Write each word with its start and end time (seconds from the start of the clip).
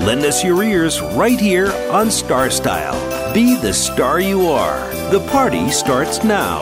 Lend 0.00 0.24
us 0.24 0.44
your 0.44 0.62
ears 0.62 1.00
right 1.00 1.40
here 1.40 1.72
on 1.90 2.10
Star 2.10 2.50
Style. 2.50 3.32
Be 3.32 3.56
the 3.56 3.72
star 3.72 4.20
you 4.20 4.46
are. 4.46 4.78
The 5.10 5.20
party 5.30 5.70
starts 5.70 6.22
now. 6.22 6.60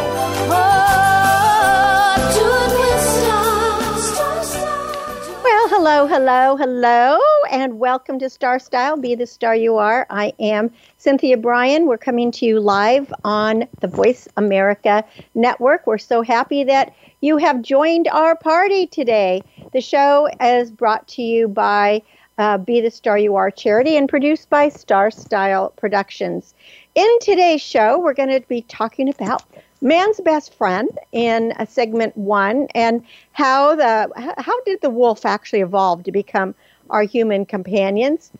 Well, 5.43 5.69
hello, 5.69 6.07
hello, 6.07 6.57
hello, 6.57 7.21
and 7.51 7.79
welcome 7.79 8.19
to 8.21 8.31
Star 8.31 8.59
Style. 8.59 8.97
Be 8.97 9.15
the 9.15 9.27
star 9.27 9.55
you 9.57 9.77
are. 9.77 10.07
I 10.11 10.33
am 10.39 10.71
Cynthia 10.97 11.37
Brian. 11.37 11.87
We're 11.87 11.99
coming 11.99 12.31
to 12.33 12.47
you 12.47 12.61
live 12.61 13.13
on 13.25 13.67
the 13.81 13.89
Voice 13.89 14.29
America 14.37 15.05
Network. 15.35 15.87
We're 15.87 15.99
so 15.99 16.23
happy 16.23 16.65
that 16.65 16.95
you 17.21 17.37
have 17.39 17.63
joined 17.63 18.09
our 18.09 18.37
party 18.37 18.87
today. 18.87 19.43
The 19.73 19.81
show 19.81 20.29
is 20.41 20.71
brought 20.71 21.09
to 21.09 21.23
you 21.23 21.49
by 21.49 22.03
uh, 22.39 22.59
Be 22.59 22.81
the 22.81 22.91
Star 22.91 23.19
You 23.19 23.37
Are 23.37 23.51
charity 23.51 23.97
and 23.97 24.09
produced 24.09 24.51
by 24.51 24.69
Star 24.69 25.11
Style 25.11 25.73
Productions. 25.77 26.55
In 26.95 27.09
today's 27.21 27.61
show, 27.61 27.99
we're 27.99 28.15
going 28.15 28.31
to 28.31 28.47
be 28.49 28.63
talking 28.63 29.09
about 29.09 29.43
man's 29.81 30.21
best 30.21 30.55
friend 30.55 30.89
in 31.13 31.53
a 31.59 31.67
segment 31.67 32.17
one 32.17 32.67
and 32.75 33.05
how 33.33 33.77
the 33.77 34.11
how 34.39 34.61
did 34.63 34.81
the 34.81 34.91
wolf 34.91 35.27
actually 35.27 35.61
evolve 35.61 36.03
to 36.05 36.13
become 36.13 36.55
our 36.91 37.03
human 37.03 37.45
companions. 37.47 38.31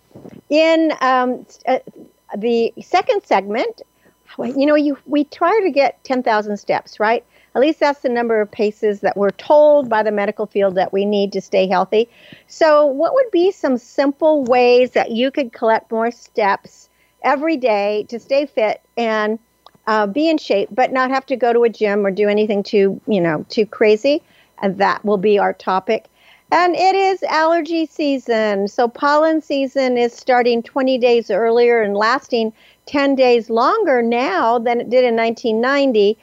In 0.49 0.93
um, 1.01 1.47
uh, 1.67 1.79
the 2.37 2.73
second 2.83 3.23
segment, 3.25 3.83
you 4.39 4.67
know, 4.67 4.75
you 4.75 4.99
we 5.07 5.25
try 5.25 5.61
to 5.63 5.71
get 5.71 6.03
ten 6.05 6.23
thousand 6.23 6.57
steps, 6.57 6.99
right? 6.99 7.25
At 7.55 7.61
least 7.61 7.81
that's 7.81 8.01
the 8.01 8.09
number 8.09 8.41
of 8.41 8.51
paces 8.51 9.01
that 9.01 9.17
we're 9.17 9.31
told 9.31 9.89
by 9.89 10.03
the 10.03 10.11
medical 10.11 10.47
field 10.47 10.75
that 10.75 10.93
we 10.93 11.05
need 11.05 11.33
to 11.33 11.41
stay 11.41 11.69
healthy. 11.69 12.09
So, 12.49 12.85
what 12.87 13.15
would 13.15 13.31
be 13.31 13.53
some 13.53 13.79
simple 13.79 14.45
ways 14.45 14.91
that 14.93 15.13
you 15.13 15.31
could 15.31 15.53
collect 15.53 15.93
more 15.93 16.11
steps 16.11 16.89
every 17.23 17.57
day 17.57 18.07
to 18.09 18.19
stay 18.19 18.47
fit 18.47 18.83
and 18.97 19.39
uh, 19.87 20.07
be 20.07 20.29
in 20.29 20.39
shape, 20.39 20.69
but 20.73 20.93
not 20.93 21.11
have 21.11 21.27
to 21.27 21.37
go 21.37 21.53
to 21.53 21.65
a 21.65 21.69
gym 21.69 22.05
or 22.05 22.11
do 22.11 22.29
anything 22.29 22.63
too, 22.63 23.01
you 23.07 23.21
know, 23.21 23.45
too 23.49 23.67
crazy? 23.67 24.23
And 24.61 24.79
that 24.79 25.05
will 25.05 25.19
be 25.19 25.39
our 25.39 25.53
topic. 25.53 26.07
And 26.51 26.77
it 26.77 26.95
is 26.95 27.23
allergy 27.25 27.87
season. 27.87 28.69
So, 28.69 28.89
pollen 28.89 29.41
season 29.41 29.97
is 29.97 30.13
starting 30.13 30.63
20 30.63 30.99
days 30.99 31.31
earlier 31.31 31.83
and 31.83 31.97
lasting 31.97 32.53
10 32.87 33.15
days 33.15 33.49
longer 33.49 34.03
now 34.03 34.59
than 34.59 34.81
it 34.81 34.91
did 34.91 35.05
in 35.05 35.17
1990. 35.17 36.19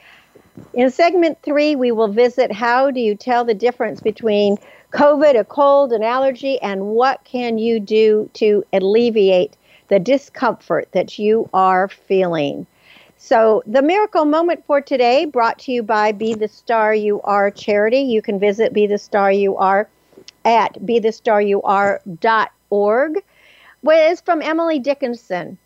In 0.74 0.90
segment 0.90 1.38
three, 1.42 1.76
we 1.76 1.92
will 1.92 2.08
visit 2.08 2.52
how 2.52 2.90
do 2.90 3.00
you 3.00 3.14
tell 3.14 3.44
the 3.44 3.54
difference 3.54 4.00
between 4.00 4.56
COVID, 4.92 5.38
a 5.38 5.44
cold, 5.44 5.92
an 5.92 6.02
allergy, 6.02 6.60
and 6.60 6.88
what 6.88 7.24
can 7.24 7.58
you 7.58 7.80
do 7.80 8.28
to 8.34 8.64
alleviate 8.72 9.56
the 9.88 9.98
discomfort 9.98 10.88
that 10.92 11.18
you 11.18 11.48
are 11.52 11.88
feeling. 11.88 12.66
So, 13.16 13.62
the 13.66 13.82
miracle 13.82 14.24
moment 14.24 14.64
for 14.66 14.80
today 14.80 15.26
brought 15.26 15.58
to 15.60 15.72
you 15.72 15.82
by 15.82 16.12
Be 16.12 16.34
the 16.34 16.48
Star 16.48 16.94
You 16.94 17.20
Are 17.22 17.50
charity. 17.50 18.00
You 18.00 18.20
can 18.20 18.38
visit 18.38 18.72
Be 18.72 18.86
the 18.86 18.98
Star 18.98 19.30
You 19.30 19.56
Are 19.56 19.88
at 20.44 20.74
bethestaryouare.org. 20.80 23.24
Was 23.82 24.20
from 24.20 24.42
Emily 24.42 24.78
Dickinson 24.78 25.58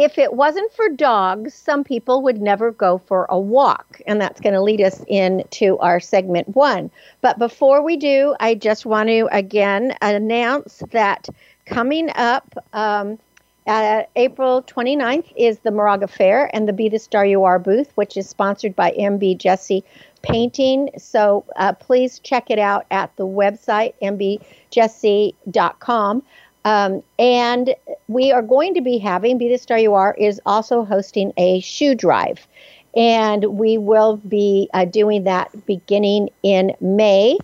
if 0.00 0.16
it 0.16 0.32
wasn't 0.32 0.72
for 0.72 0.88
dogs, 0.88 1.52
some 1.52 1.84
people 1.84 2.22
would 2.22 2.40
never 2.40 2.70
go 2.70 2.96
for 3.06 3.26
a 3.28 3.38
walk. 3.38 4.00
And 4.06 4.18
that's 4.18 4.40
going 4.40 4.54
to 4.54 4.62
lead 4.62 4.80
us 4.80 5.04
into 5.08 5.76
our 5.76 6.00
segment 6.00 6.56
one. 6.56 6.90
But 7.20 7.38
before 7.38 7.82
we 7.82 7.98
do, 7.98 8.34
I 8.40 8.54
just 8.54 8.86
want 8.86 9.10
to 9.10 9.28
again 9.30 9.94
announce 10.00 10.82
that 10.92 11.28
coming 11.66 12.08
up 12.14 12.54
um, 12.72 13.18
uh, 13.66 14.04
April 14.16 14.62
29th 14.62 15.30
is 15.36 15.58
the 15.58 15.70
Moraga 15.70 16.08
Fair 16.08 16.48
and 16.54 16.66
the 16.66 16.72
Be 16.72 16.88
the 16.88 16.98
Star 16.98 17.26
You 17.26 17.44
Are 17.44 17.58
booth, 17.58 17.92
which 17.94 18.16
is 18.16 18.26
sponsored 18.26 18.74
by 18.74 18.92
MB 18.92 19.36
Jesse 19.36 19.84
Painting. 20.22 20.88
So 20.96 21.44
uh, 21.56 21.74
please 21.74 22.20
check 22.20 22.50
it 22.50 22.58
out 22.58 22.86
at 22.90 23.14
the 23.16 23.26
website, 23.26 23.92
mbjesse.com. 24.02 26.22
Um, 26.64 27.02
and 27.18 27.74
we 28.08 28.32
are 28.32 28.42
going 28.42 28.74
to 28.74 28.80
be 28.80 28.98
having 28.98 29.38
Be 29.38 29.48
the 29.48 29.58
Star 29.58 29.78
You 29.78 29.94
Are 29.94 30.14
is 30.18 30.40
also 30.44 30.84
hosting 30.84 31.32
a 31.36 31.60
shoe 31.60 31.94
drive. 31.94 32.46
And 32.96 33.44
we 33.44 33.78
will 33.78 34.16
be 34.16 34.68
uh, 34.74 34.84
doing 34.84 35.24
that 35.24 35.66
beginning 35.66 36.28
in 36.42 36.74
May. 36.80 37.38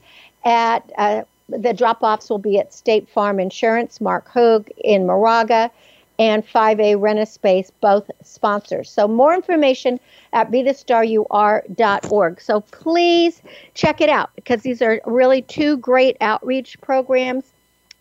At 0.44 0.90
uh, 0.98 1.22
the 1.48 1.72
drop 1.72 2.02
offs 2.02 2.28
will 2.28 2.38
be 2.38 2.58
at 2.58 2.74
State 2.74 3.08
Farm 3.08 3.38
Insurance, 3.38 4.00
Mark 4.00 4.28
Hoog 4.28 4.68
in 4.82 5.06
Moraga, 5.06 5.70
and 6.18 6.46
5A 6.46 7.00
Rent 7.00 7.28
Space, 7.28 7.70
both 7.80 8.10
sponsors. 8.22 8.90
So 8.90 9.06
more 9.06 9.34
information 9.34 10.00
at 10.32 10.50
bethestaryouare.org. 10.50 12.40
So 12.40 12.60
please 12.60 13.42
check 13.74 14.00
it 14.00 14.08
out 14.08 14.30
because 14.34 14.62
these 14.62 14.82
are 14.82 15.00
really 15.04 15.42
two 15.42 15.76
great 15.76 16.16
outreach 16.20 16.80
programs 16.80 17.52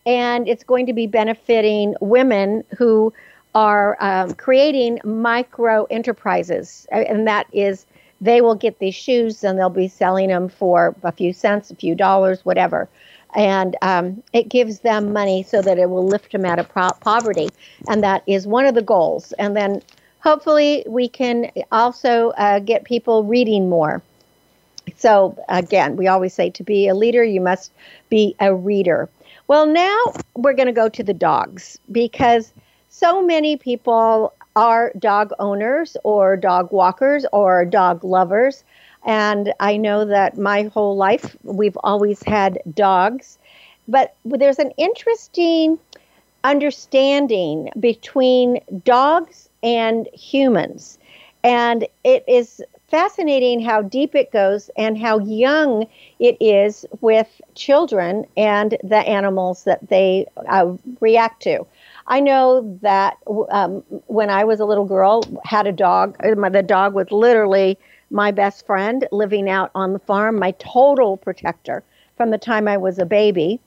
and 0.06 0.48
it's 0.48 0.64
going 0.64 0.86
to 0.86 0.92
be 0.92 1.06
benefiting 1.06 1.94
women 2.00 2.64
who 2.78 3.12
are 3.54 3.96
um, 4.00 4.32
creating 4.34 5.00
micro 5.04 5.84
enterprises, 5.90 6.86
and 6.90 7.26
that 7.26 7.46
is 7.52 7.86
they 8.20 8.40
will 8.40 8.54
get 8.54 8.78
these 8.78 8.94
shoes 8.94 9.44
and 9.44 9.58
they'll 9.58 9.68
be 9.68 9.88
selling 9.88 10.28
them 10.28 10.48
for 10.48 10.94
a 11.02 11.12
few 11.12 11.32
cents, 11.32 11.70
a 11.70 11.76
few 11.76 11.94
dollars, 11.94 12.44
whatever. 12.44 12.88
And 13.34 13.76
um, 13.82 14.22
it 14.32 14.48
gives 14.48 14.80
them 14.80 15.12
money 15.12 15.42
so 15.42 15.60
that 15.60 15.78
it 15.78 15.90
will 15.90 16.06
lift 16.06 16.32
them 16.32 16.46
out 16.46 16.58
of 16.58 16.68
pro- 16.68 16.92
poverty. 17.00 17.50
And 17.88 18.02
that 18.02 18.22
is 18.26 18.46
one 18.46 18.64
of 18.64 18.74
the 18.74 18.82
goals. 18.82 19.32
And 19.32 19.54
then 19.54 19.82
hopefully 20.20 20.84
we 20.88 21.08
can 21.08 21.50
also 21.70 22.30
uh, 22.38 22.60
get 22.60 22.84
people 22.84 23.24
reading 23.24 23.68
more. 23.68 24.02
So, 24.96 25.36
again, 25.48 25.96
we 25.96 26.06
always 26.06 26.32
say 26.32 26.48
to 26.50 26.62
be 26.62 26.88
a 26.88 26.94
leader, 26.94 27.22
you 27.22 27.40
must 27.40 27.72
be 28.08 28.34
a 28.40 28.54
reader. 28.54 29.10
Well, 29.48 29.66
now 29.66 30.12
we're 30.34 30.54
going 30.54 30.66
to 30.66 30.72
go 30.72 30.88
to 30.88 31.02
the 31.04 31.14
dogs 31.14 31.78
because 31.92 32.52
so 32.88 33.22
many 33.22 33.56
people 33.56 34.32
are 34.56 34.92
dog 34.98 35.32
owners 35.38 35.96
or 36.02 36.36
dog 36.36 36.72
walkers 36.72 37.24
or 37.32 37.64
dog 37.64 38.02
lovers. 38.02 38.64
And 39.04 39.52
I 39.60 39.76
know 39.76 40.04
that 40.04 40.36
my 40.36 40.64
whole 40.64 40.96
life 40.96 41.36
we've 41.44 41.76
always 41.84 42.22
had 42.24 42.58
dogs. 42.74 43.38
But 43.86 44.16
there's 44.24 44.58
an 44.58 44.72
interesting 44.76 45.78
understanding 46.42 47.70
between 47.78 48.60
dogs 48.84 49.48
and 49.62 50.08
humans. 50.12 50.98
And 51.44 51.86
it 52.02 52.24
is 52.26 52.62
fascinating 52.88 53.60
how 53.60 53.82
deep 53.82 54.14
it 54.14 54.30
goes 54.32 54.70
and 54.76 54.96
how 54.98 55.18
young 55.18 55.86
it 56.18 56.36
is 56.40 56.86
with 57.00 57.40
children 57.54 58.24
and 58.36 58.78
the 58.82 58.98
animals 58.98 59.64
that 59.64 59.88
they 59.88 60.26
uh, 60.48 60.72
react 61.00 61.42
to. 61.42 61.66
I 62.06 62.20
know 62.20 62.78
that 62.82 63.16
um, 63.50 63.82
when 64.06 64.30
I 64.30 64.44
was 64.44 64.60
a 64.60 64.64
little 64.64 64.84
girl, 64.84 65.22
had 65.44 65.66
a 65.66 65.72
dog. 65.72 66.16
Uh, 66.22 66.48
the 66.48 66.62
dog 66.62 66.94
was 66.94 67.10
literally 67.10 67.76
my 68.10 68.30
best 68.30 68.64
friend 68.66 69.06
living 69.10 69.50
out 69.50 69.70
on 69.74 69.92
the 69.92 69.98
farm, 69.98 70.38
my 70.38 70.52
total 70.52 71.16
protector 71.16 71.82
from 72.16 72.30
the 72.30 72.38
time 72.38 72.68
I 72.68 72.76
was 72.76 72.98
a 72.98 73.06
baby. 73.06 73.60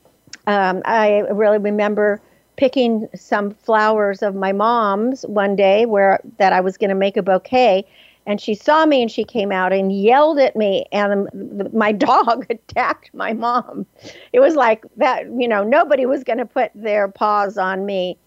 Um, 0.48 0.82
I 0.86 1.20
really 1.32 1.58
remember 1.58 2.22
picking 2.56 3.08
some 3.16 3.52
flowers 3.52 4.22
of 4.22 4.36
my 4.36 4.52
mom's 4.52 5.24
one 5.24 5.56
day 5.56 5.86
where 5.86 6.20
that 6.38 6.54
I 6.54 6.62
was 6.62 6.78
going 6.78 6.90
to 6.90 6.96
make 6.96 7.18
a 7.18 7.22
bouquet 7.22 7.86
and 8.30 8.40
she 8.40 8.54
saw 8.54 8.86
me 8.86 9.02
and 9.02 9.10
she 9.10 9.24
came 9.24 9.52
out 9.52 9.74
and 9.74 9.92
yelled 9.92 10.38
at 10.38 10.56
me. 10.56 10.86
And 10.92 11.28
my 11.74 11.92
dog 12.10 12.46
attacked 12.52 13.10
my 13.12 13.34
mom. 13.34 13.88
It 14.34 14.40
was 14.40 14.56
like 14.56 14.86
that 14.98 15.26
you 15.26 15.48
know 15.48 15.64
nobody 15.64 16.06
was 16.06 16.24
going 16.24 16.38
to 16.38 16.46
put 16.46 16.72
their 16.76 17.08
paws 17.08 17.58
on 17.58 17.88
me 17.88 18.18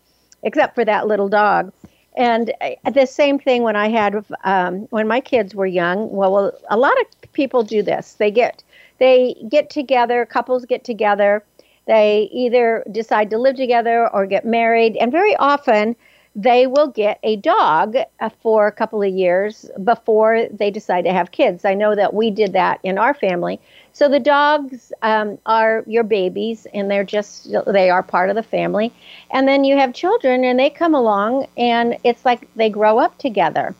except 0.42 0.74
for 0.74 0.84
that 0.84 1.06
little 1.06 1.28
dog. 1.28 1.72
And 2.16 2.52
uh, 2.60 2.90
the 2.90 3.06
same 3.06 3.38
thing 3.38 3.62
when 3.62 3.76
i 3.76 3.88
had 3.88 4.24
um, 4.42 4.88
when 4.90 5.06
my 5.06 5.20
kids 5.20 5.54
were 5.54 5.66
young. 5.66 6.10
Well, 6.10 6.32
well 6.32 6.52
a 6.68 6.76
lot 6.76 7.00
of 7.00 7.32
people 7.32 7.62
do 7.62 7.80
this. 7.80 8.14
They 8.14 8.32
get 8.32 8.64
they 8.98 9.36
get 9.48 9.70
together 9.70 10.26
couples 10.26 10.64
get 10.64 10.82
together. 10.82 11.44
They 11.86 12.28
either 12.32 12.84
decide 12.90 13.30
to 13.30 13.38
live 13.38 13.54
together 13.54 14.08
or 14.12 14.26
get 14.26 14.44
married. 14.44 14.96
And 14.96 15.12
very 15.12 15.36
often 15.36 15.94
they 16.34 16.66
will 16.66 16.88
get 16.88 17.18
a 17.22 17.36
dog 17.36 17.96
uh, 18.20 18.30
for 18.42 18.66
a 18.66 18.72
couple 18.72 19.02
of 19.02 19.12
years 19.12 19.70
before 19.84 20.46
they 20.50 20.70
decide 20.70 21.04
to 21.04 21.12
have 21.12 21.30
kids. 21.30 21.64
I 21.64 21.74
know 21.74 21.94
that 21.94 22.14
we 22.14 22.30
did 22.30 22.54
that 22.54 22.80
in 22.82 22.98
our 22.98 23.12
family. 23.12 23.60
So 23.92 24.08
the 24.08 24.20
dogs 24.20 24.92
um, 25.02 25.38
are 25.44 25.84
your 25.86 26.04
babies, 26.04 26.66
and 26.72 26.90
they're 26.90 27.04
just 27.04 27.52
they 27.66 27.90
are 27.90 28.02
part 28.02 28.30
of 28.30 28.36
the 28.36 28.42
family. 28.42 28.92
And 29.30 29.46
then 29.46 29.64
you 29.64 29.76
have 29.76 29.92
children, 29.92 30.44
and 30.44 30.58
they 30.58 30.70
come 30.70 30.94
along, 30.94 31.46
and 31.58 31.98
it's 32.02 32.24
like 32.24 32.48
they 32.54 32.70
grow 32.70 32.98
up 32.98 33.18
together. 33.18 33.74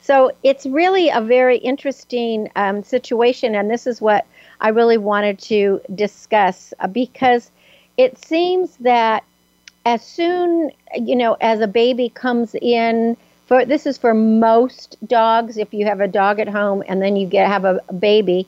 So 0.00 0.32
it's 0.42 0.64
really 0.64 1.10
a 1.10 1.20
very 1.20 1.58
interesting 1.58 2.50
um, 2.56 2.82
situation, 2.82 3.54
and 3.54 3.70
this 3.70 3.86
is 3.86 4.00
what 4.00 4.26
I 4.62 4.70
really 4.70 4.96
wanted 4.96 5.38
to 5.40 5.80
discuss 5.94 6.72
uh, 6.80 6.86
because 6.86 7.50
it 7.98 8.16
seems 8.16 8.76
that 8.78 9.24
as 9.84 10.04
soon 10.04 10.70
you 10.96 11.16
know 11.16 11.36
as 11.40 11.60
a 11.60 11.66
baby 11.66 12.08
comes 12.08 12.54
in 12.60 13.16
for 13.46 13.64
this 13.64 13.86
is 13.86 13.98
for 13.98 14.14
most 14.14 14.96
dogs 15.06 15.56
if 15.56 15.72
you 15.72 15.84
have 15.86 16.00
a 16.00 16.08
dog 16.08 16.38
at 16.38 16.48
home 16.48 16.82
and 16.88 17.00
then 17.02 17.16
you 17.16 17.26
get 17.26 17.46
have 17.46 17.64
a, 17.64 17.80
a 17.88 17.92
baby 17.92 18.46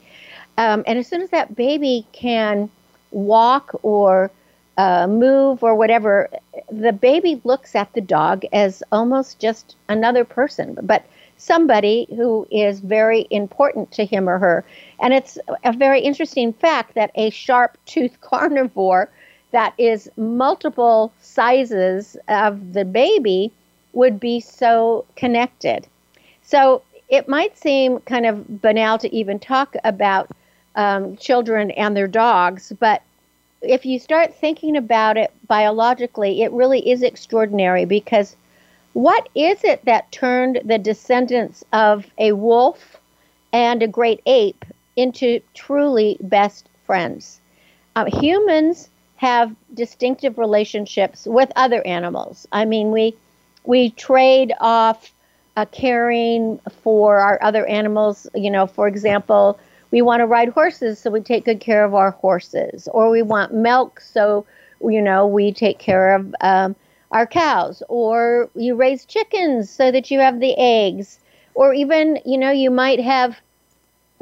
um, 0.58 0.84
and 0.86 0.98
as 0.98 1.06
soon 1.06 1.22
as 1.22 1.30
that 1.30 1.54
baby 1.56 2.06
can 2.12 2.70
walk 3.10 3.70
or 3.82 4.30
uh, 4.78 5.06
move 5.06 5.62
or 5.62 5.74
whatever 5.74 6.28
the 6.70 6.92
baby 6.92 7.40
looks 7.44 7.74
at 7.74 7.92
the 7.92 8.00
dog 8.00 8.44
as 8.52 8.82
almost 8.92 9.38
just 9.38 9.76
another 9.88 10.24
person 10.24 10.76
but 10.82 11.04
somebody 11.42 12.06
who 12.10 12.46
is 12.52 12.78
very 12.78 13.26
important 13.30 13.90
to 13.90 14.04
him 14.04 14.28
or 14.28 14.38
her. 14.38 14.64
And 15.00 15.12
it's 15.12 15.38
a 15.64 15.72
very 15.72 16.00
interesting 16.00 16.52
fact 16.52 16.94
that 16.94 17.10
a 17.16 17.30
sharp 17.30 17.76
toothed 17.84 18.20
carnivore 18.20 19.10
that 19.52 19.74
is 19.78 20.10
multiple 20.16 21.12
sizes 21.20 22.16
of 22.28 22.72
the 22.72 22.84
baby 22.84 23.52
would 23.92 24.18
be 24.18 24.40
so 24.40 25.04
connected. 25.16 25.86
So 26.42 26.82
it 27.08 27.28
might 27.28 27.56
seem 27.56 28.00
kind 28.00 28.26
of 28.26 28.60
banal 28.62 28.98
to 28.98 29.14
even 29.14 29.38
talk 29.38 29.76
about 29.84 30.30
um, 30.74 31.16
children 31.16 31.70
and 31.72 31.96
their 31.96 32.08
dogs, 32.08 32.72
but 32.80 33.02
if 33.60 33.86
you 33.86 33.98
start 33.98 34.34
thinking 34.34 34.76
about 34.76 35.16
it 35.16 35.30
biologically, 35.46 36.42
it 36.42 36.50
really 36.52 36.90
is 36.90 37.02
extraordinary 37.02 37.84
because 37.84 38.36
what 38.94 39.28
is 39.34 39.62
it 39.64 39.84
that 39.84 40.10
turned 40.12 40.60
the 40.64 40.78
descendants 40.78 41.64
of 41.72 42.06
a 42.18 42.32
wolf 42.32 42.96
and 43.52 43.82
a 43.82 43.88
great 43.88 44.20
ape 44.26 44.64
into 44.96 45.40
truly 45.54 46.16
best 46.20 46.68
friends? 46.84 47.40
Uh, 47.94 48.06
humans 48.06 48.88
have 49.22 49.54
distinctive 49.72 50.36
relationships 50.36 51.26
with 51.26 51.48
other 51.54 51.86
animals. 51.86 52.44
I 52.50 52.64
mean, 52.64 52.90
we 52.90 53.14
we 53.62 53.90
trade 53.90 54.52
off 54.60 55.12
a 55.56 55.64
caring 55.64 56.58
for 56.82 57.18
our 57.18 57.38
other 57.40 57.64
animals. 57.66 58.26
You 58.34 58.50
know, 58.50 58.66
for 58.66 58.88
example, 58.88 59.60
we 59.92 60.02
want 60.02 60.22
to 60.22 60.26
ride 60.26 60.48
horses, 60.48 60.98
so 60.98 61.08
we 61.08 61.20
take 61.20 61.44
good 61.44 61.60
care 61.60 61.84
of 61.84 61.94
our 61.94 62.10
horses, 62.10 62.88
or 62.92 63.10
we 63.10 63.22
want 63.22 63.54
milk, 63.54 64.00
so 64.00 64.44
you 64.82 65.00
know 65.00 65.24
we 65.24 65.52
take 65.52 65.78
care 65.78 66.16
of 66.16 66.34
um, 66.40 66.74
our 67.12 67.26
cows, 67.26 67.80
or 67.88 68.50
you 68.56 68.74
raise 68.74 69.04
chickens 69.04 69.70
so 69.70 69.92
that 69.92 70.10
you 70.10 70.18
have 70.18 70.40
the 70.40 70.58
eggs, 70.58 71.20
or 71.54 71.72
even 71.72 72.18
you 72.26 72.36
know 72.36 72.50
you 72.50 72.72
might 72.72 72.98
have 72.98 73.36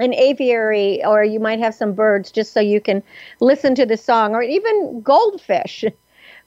an 0.00 0.14
aviary 0.14 1.04
or 1.04 1.24
you 1.24 1.40
might 1.40 1.58
have 1.58 1.74
some 1.74 1.92
birds 1.92 2.30
just 2.30 2.52
so 2.52 2.60
you 2.60 2.80
can 2.80 3.02
listen 3.40 3.74
to 3.74 3.86
the 3.86 3.96
song 3.96 4.34
or 4.34 4.42
even 4.42 5.00
goldfish. 5.02 5.84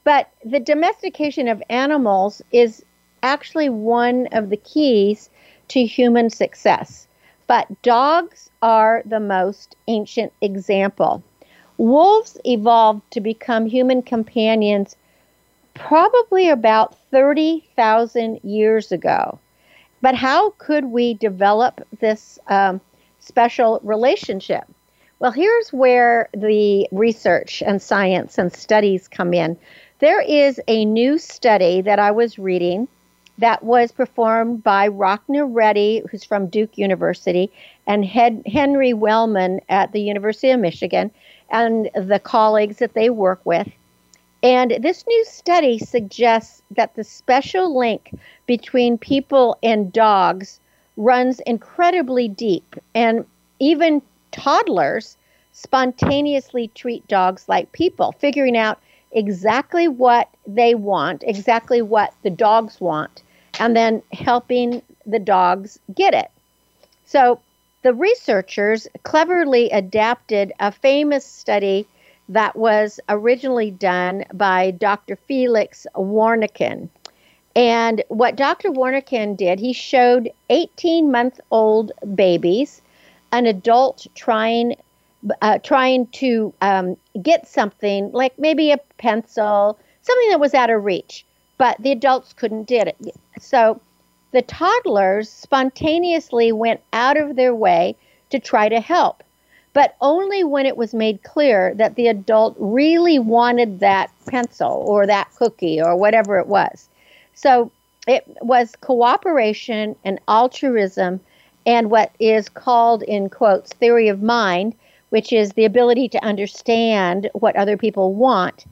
But 0.04 0.28
the 0.44 0.60
domestication 0.60 1.48
of 1.48 1.62
animals 1.70 2.42
is 2.52 2.84
actually 3.22 3.70
one 3.70 4.28
of 4.32 4.50
the 4.50 4.58
keys 4.58 5.30
to 5.68 5.84
human 5.86 6.28
success. 6.28 7.08
But 7.46 7.66
dogs 7.82 8.50
are 8.60 9.02
the 9.06 9.20
most 9.20 9.76
ancient 9.88 10.32
example. 10.42 11.22
Wolves 11.78 12.38
evolved 12.44 13.02
to 13.12 13.20
become 13.20 13.66
human 13.66 14.02
companions 14.02 14.96
probably 15.74 16.48
about 16.48 16.96
30,000 17.10 18.40
years 18.42 18.92
ago. 18.92 19.38
But 20.00 20.14
how 20.14 20.50
could 20.58 20.84
we 20.84 21.14
develop 21.14 21.80
this 22.00 22.38
um, 22.48 22.80
special 23.24 23.80
relationship. 23.82 24.64
Well, 25.18 25.32
here's 25.32 25.72
where 25.72 26.28
the 26.32 26.86
research 26.92 27.62
and 27.64 27.80
science 27.80 28.36
and 28.36 28.52
studies 28.52 29.08
come 29.08 29.32
in. 29.32 29.56
There 30.00 30.20
is 30.20 30.60
a 30.68 30.84
new 30.84 31.18
study 31.18 31.80
that 31.80 31.98
I 31.98 32.10
was 32.10 32.38
reading 32.38 32.88
that 33.38 33.64
was 33.64 33.90
performed 33.90 34.62
by 34.62 34.88
Rachna 34.88 35.48
Reddy, 35.48 36.02
who's 36.10 36.24
from 36.24 36.48
Duke 36.48 36.76
University, 36.78 37.50
and 37.86 38.04
Henry 38.04 38.92
Wellman 38.92 39.60
at 39.68 39.92
the 39.92 40.02
University 40.02 40.50
of 40.50 40.60
Michigan, 40.60 41.10
and 41.50 41.90
the 41.94 42.20
colleagues 42.20 42.76
that 42.78 42.94
they 42.94 43.10
work 43.10 43.40
with. 43.44 43.68
And 44.42 44.76
this 44.80 45.06
new 45.06 45.24
study 45.24 45.78
suggests 45.78 46.62
that 46.72 46.94
the 46.94 47.04
special 47.04 47.76
link 47.76 48.10
between 48.46 48.98
people 48.98 49.56
and 49.62 49.92
dogs 49.92 50.60
runs 50.96 51.40
incredibly 51.40 52.28
deep, 52.28 52.76
and 52.94 53.24
even 53.58 54.02
toddlers 54.32 55.16
spontaneously 55.52 56.68
treat 56.74 57.06
dogs 57.08 57.48
like 57.48 57.70
people, 57.72 58.12
figuring 58.12 58.56
out 58.56 58.78
exactly 59.12 59.88
what 59.88 60.28
they 60.46 60.74
want, 60.74 61.22
exactly 61.26 61.80
what 61.80 62.12
the 62.22 62.30
dogs 62.30 62.80
want, 62.80 63.22
and 63.60 63.76
then 63.76 64.02
helping 64.12 64.82
the 65.06 65.18
dogs 65.18 65.78
get 65.94 66.14
it. 66.14 66.30
So 67.06 67.40
the 67.82 67.94
researchers 67.94 68.88
cleverly 69.02 69.70
adapted 69.70 70.52
a 70.58 70.72
famous 70.72 71.24
study 71.24 71.86
that 72.28 72.56
was 72.56 72.98
originally 73.08 73.70
done 73.70 74.24
by 74.32 74.70
Dr. 74.72 75.16
Felix 75.16 75.86
Warneken. 75.94 76.88
And 77.56 78.02
what 78.08 78.36
Dr. 78.36 78.70
Warneken 78.70 79.36
did, 79.36 79.60
he 79.60 79.72
showed 79.72 80.30
18 80.50 81.10
month 81.10 81.40
old 81.50 81.92
babies, 82.14 82.82
an 83.32 83.46
adult 83.46 84.06
trying 84.14 84.76
uh, 85.40 85.58
trying 85.58 86.06
to 86.08 86.52
um, 86.60 86.96
get 87.22 87.48
something 87.48 88.10
like 88.12 88.38
maybe 88.38 88.70
a 88.70 88.78
pencil, 88.98 89.78
something 90.02 90.28
that 90.28 90.40
was 90.40 90.52
out 90.52 90.68
of 90.68 90.84
reach, 90.84 91.24
but 91.56 91.76
the 91.80 91.92
adults 91.92 92.32
couldn't 92.34 92.64
get 92.64 92.88
it. 92.88 93.16
So 93.40 93.80
the 94.32 94.42
toddlers 94.42 95.30
spontaneously 95.30 96.52
went 96.52 96.80
out 96.92 97.16
of 97.16 97.36
their 97.36 97.54
way 97.54 97.96
to 98.30 98.38
try 98.38 98.68
to 98.68 98.80
help, 98.80 99.22
but 99.72 99.94
only 100.00 100.44
when 100.44 100.66
it 100.66 100.76
was 100.76 100.92
made 100.92 101.22
clear 101.22 101.72
that 101.76 101.94
the 101.94 102.08
adult 102.08 102.56
really 102.58 103.18
wanted 103.18 103.80
that 103.80 104.10
pencil 104.26 104.84
or 104.86 105.06
that 105.06 105.30
cookie 105.36 105.80
or 105.80 105.96
whatever 105.96 106.38
it 106.38 106.48
was. 106.48 106.88
So 107.34 107.70
it 108.06 108.24
was 108.40 108.76
cooperation 108.80 109.96
and 110.04 110.20
altruism 110.28 111.20
and 111.66 111.90
what 111.90 112.10
is 112.18 112.48
called, 112.48 113.02
in 113.02 113.30
quotes, 113.30 113.72
theory 113.72 114.08
of 114.08 114.22
mind, 114.22 114.74
which 115.10 115.32
is 115.32 115.52
the 115.52 115.64
ability 115.64 116.08
to 116.10 116.24
understand 116.24 117.30
what 117.32 117.56
other 117.56 117.76
people 117.76 118.12
want, 118.14 118.66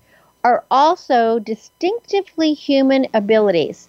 are 0.44 0.64
also 0.70 1.38
distinctively 1.38 2.52
human 2.52 3.06
abilities. 3.14 3.88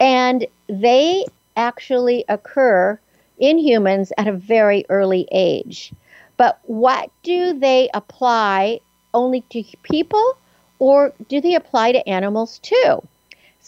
And 0.00 0.46
they 0.68 1.26
actually 1.56 2.24
occur 2.28 2.98
in 3.38 3.58
humans 3.58 4.12
at 4.16 4.28
a 4.28 4.32
very 4.32 4.84
early 4.88 5.28
age. 5.32 5.92
But 6.36 6.58
what 6.62 7.10
do 7.22 7.58
they 7.58 7.90
apply 7.92 8.80
only 9.12 9.40
to 9.50 9.64
people 9.82 10.36
or 10.78 11.12
do 11.28 11.40
they 11.40 11.54
apply 11.54 11.92
to 11.92 12.08
animals 12.08 12.60
too? 12.60 13.02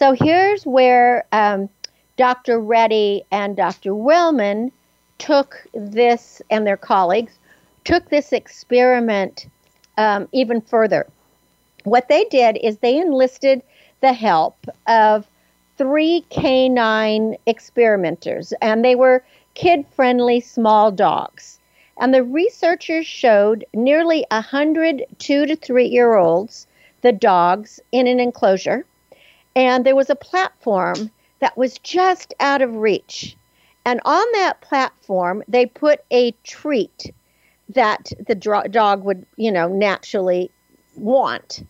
So 0.00 0.12
here's 0.12 0.64
where 0.64 1.26
um, 1.30 1.68
Dr. 2.16 2.58
Reddy 2.58 3.22
and 3.30 3.54
Dr. 3.54 3.94
Wellman 3.94 4.72
took 5.18 5.66
this, 5.74 6.40
and 6.48 6.66
their 6.66 6.78
colleagues 6.78 7.38
took 7.84 8.08
this 8.08 8.32
experiment 8.32 9.46
um, 9.98 10.26
even 10.32 10.62
further. 10.62 11.06
What 11.84 12.08
they 12.08 12.24
did 12.30 12.58
is 12.62 12.78
they 12.78 12.96
enlisted 12.96 13.60
the 14.00 14.14
help 14.14 14.56
of 14.86 15.26
three 15.76 16.24
canine 16.30 17.36
experimenters, 17.44 18.54
and 18.62 18.82
they 18.82 18.94
were 18.94 19.22
kid 19.52 19.84
friendly 19.94 20.40
small 20.40 20.90
dogs. 20.90 21.58
And 22.00 22.14
the 22.14 22.24
researchers 22.24 23.06
showed 23.06 23.66
nearly 23.74 24.24
100 24.30 25.04
two 25.18 25.44
to 25.44 25.56
three 25.56 25.88
year 25.88 26.16
olds, 26.16 26.66
the 27.02 27.12
dogs, 27.12 27.80
in 27.92 28.06
an 28.06 28.18
enclosure 28.18 28.86
and 29.56 29.84
there 29.84 29.96
was 29.96 30.10
a 30.10 30.14
platform 30.16 31.10
that 31.40 31.56
was 31.56 31.78
just 31.78 32.34
out 32.40 32.62
of 32.62 32.76
reach. 32.76 33.36
And 33.84 34.00
on 34.04 34.26
that 34.32 34.60
platform, 34.60 35.42
they 35.48 35.66
put 35.66 36.00
a 36.10 36.32
treat 36.44 37.12
that 37.70 38.12
the 38.26 38.34
dog 38.34 39.04
would, 39.04 39.26
you 39.36 39.50
know, 39.50 39.68
naturally 39.68 40.50
want. 40.96 41.64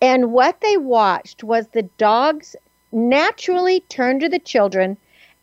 And 0.00 0.32
what 0.32 0.60
they 0.60 0.76
watched 0.76 1.42
was 1.44 1.66
the 1.68 1.82
dogs 1.98 2.56
naturally 2.92 3.80
turn 3.88 4.20
to 4.20 4.28
the 4.28 4.38
children 4.38 4.96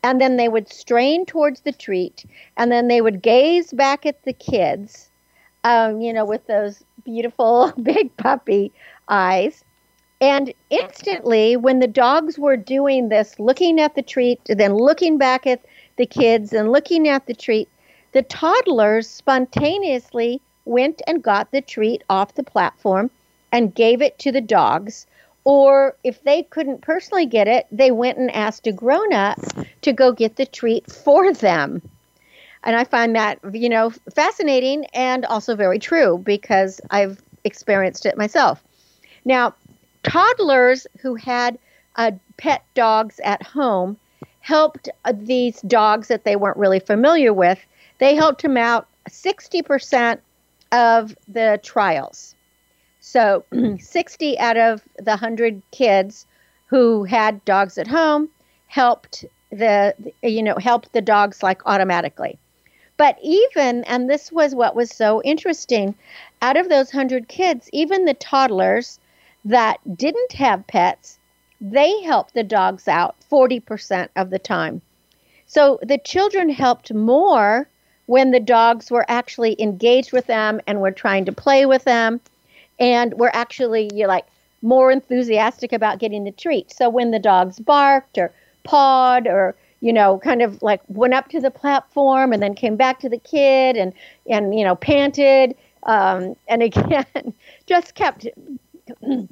and 0.04 0.22
then 0.22 0.38
they 0.38 0.50
would 0.50 0.72
strain 0.72 1.26
towards 1.26 1.62
the 1.62 1.72
treat 1.72 2.26
and 2.56 2.72
then 2.72 2.88
they 2.88 3.02
would 3.02 3.22
gaze 3.22 3.72
back 3.74 4.06
at 4.06 4.24
the 4.24 4.34
kids 4.34 5.10
um, 5.64 6.02
you 6.02 6.12
know 6.14 6.26
with 6.26 6.46
those 6.48 6.84
beautiful 7.04 7.72
big 7.84 8.16
puppy 8.18 8.72
eyes 9.08 9.64
and 10.20 10.54
instantly 10.70 11.56
when 11.56 11.80
the 11.80 11.88
dogs 11.88 12.40
were 12.40 12.58
doing 12.58 13.10
this 13.10 13.40
looking 13.40 13.80
at 13.80 13.96
the 13.96 14.02
treat 14.02 14.40
then 14.46 14.74
looking 14.74 15.18
back 15.18 15.46
at 15.46 15.64
the 15.98 16.06
kids 16.06 16.54
and 16.54 16.72
looking 16.72 17.08
at 17.08 17.26
the 17.28 17.34
treat 17.34 17.70
the 18.14 18.24
toddlers 18.24 19.10
spontaneously 19.10 20.42
went 20.66 21.02
and 21.08 21.24
got 21.24 21.52
the 21.52 21.62
treat 21.62 22.04
off 22.10 22.36
the 22.36 22.44
platform 22.44 23.10
and 23.52 23.76
gave 23.76 24.02
it 24.02 24.18
to 24.20 24.32
the 24.32 24.42
dogs 24.42 25.08
or 25.48 25.96
if 26.04 26.22
they 26.26 26.44
couldn't 26.44 26.82
personally 26.82 27.26
get 27.26 27.48
it, 27.48 27.68
they 27.72 27.90
went 27.90 28.18
and 28.18 28.30
asked 28.32 28.68
a 28.68 28.74
grown 28.74 29.14
up 29.14 29.40
to 29.82 29.94
go 29.94 30.12
get 30.12 30.36
the 30.36 30.46
treat 30.46 30.92
for 30.92 31.32
them. 31.32 31.82
And 32.66 32.76
I 32.76 32.84
find 32.84 33.16
that, 33.16 33.40
you 33.54 33.70
know, 33.70 33.92
fascinating 34.14 34.84
and 34.88 35.24
also 35.24 35.56
very 35.56 35.80
true 35.80 36.18
because 36.18 36.82
I've 36.92 37.22
experienced 37.46 38.06
it 38.06 38.18
myself. 38.18 38.62
Now, 39.24 39.56
toddlers 40.04 40.88
who 41.02 41.16
had 41.16 41.58
uh, 41.96 42.12
pet 42.38 42.64
dogs 42.76 43.20
at 43.24 43.44
home 43.44 43.98
helped 44.42 44.90
uh, 45.06 45.14
these 45.16 45.62
dogs 45.62 46.08
that 46.08 46.24
they 46.24 46.36
weren't 46.36 46.58
really 46.58 46.80
familiar 46.80 47.34
with, 47.34 47.60
they 48.00 48.16
helped 48.16 48.42
them 48.42 48.58
out 48.58 48.88
60% 49.10 50.20
of 50.72 51.16
the 51.28 51.60
trials. 51.64 52.36
So 53.00 53.44
60 53.80 54.40
out 54.40 54.58
of 54.58 54.84
the 54.98 55.12
100 55.12 55.62
kids 55.72 56.26
who 56.68 57.04
had 57.04 57.44
dogs 57.46 57.78
at 57.78 57.88
home 57.88 58.30
helped 58.68 59.26
the 59.50 59.96
you 60.22 60.44
know 60.44 60.58
helped 60.58 60.92
the 60.92 61.02
dogs 61.02 61.42
like 61.42 61.62
automatically. 61.66 62.38
But 62.98 63.18
even 63.22 63.84
and 63.86 64.10
this 64.10 64.32
was 64.32 64.54
what 64.54 64.76
was 64.76 64.90
so 64.90 65.22
interesting, 65.24 65.96
out 66.42 66.58
of 66.58 66.68
those 66.68 66.94
100 66.94 67.28
kids, 67.28 67.70
even 67.72 68.06
the 68.06 68.14
toddlers 68.14 69.00
that 69.48 69.80
didn't 69.98 70.34
have 70.34 70.68
pets, 70.68 71.18
they 71.60 72.02
helped 72.02 72.34
the 72.34 72.44
dogs 72.44 72.88
out 72.88 73.16
40% 73.32 74.10
of 74.16 74.30
the 74.30 74.40
time. 74.40 74.82
So 75.48 75.80
the 75.82 75.98
children 75.98 76.50
helped 76.50 76.94
more 76.94 77.68
when 78.06 78.32
the 78.32 78.40
dogs 78.40 78.92
were 78.92 79.06
actually 79.08 79.56
engaged 79.62 80.12
with 80.12 80.28
them 80.28 80.62
and 80.68 80.82
were 80.82 80.92
trying 80.92 81.26
to 81.26 81.32
play 81.32 81.66
with 81.66 81.84
them 81.84 82.20
and 82.80 83.14
we're 83.16 83.32
actually 83.34 83.90
you're 83.94 84.08
like 84.08 84.26
more 84.62 84.92
enthusiastic 84.92 85.72
about 85.72 86.00
getting 86.00 86.24
the 86.24 86.32
treat. 86.32 86.72
So 86.72 86.90
when 86.90 87.12
the 87.12 87.20
dogs 87.20 87.60
barked 87.60 88.18
or 88.18 88.32
pawed 88.64 89.28
or 89.28 89.56
you 89.82 89.94
know 89.94 90.20
kind 90.20 90.42
of 90.42 90.62
like 90.62 90.82
went 90.88 91.14
up 91.14 91.30
to 91.30 91.40
the 91.40 91.52
platform 91.52 92.34
and 92.34 92.42
then 92.42 92.56
came 92.56 92.76
back 92.76 93.00
to 93.00 93.10
the 93.10 93.20
kid 93.20 93.78
and 93.78 93.94
and 94.30 94.58
you 94.58 94.64
know 94.64 94.76
panted 94.76 95.56
um, 95.84 96.36
and 96.48 96.64
again 96.64 97.34
just 97.66 97.96
kept 97.96 98.28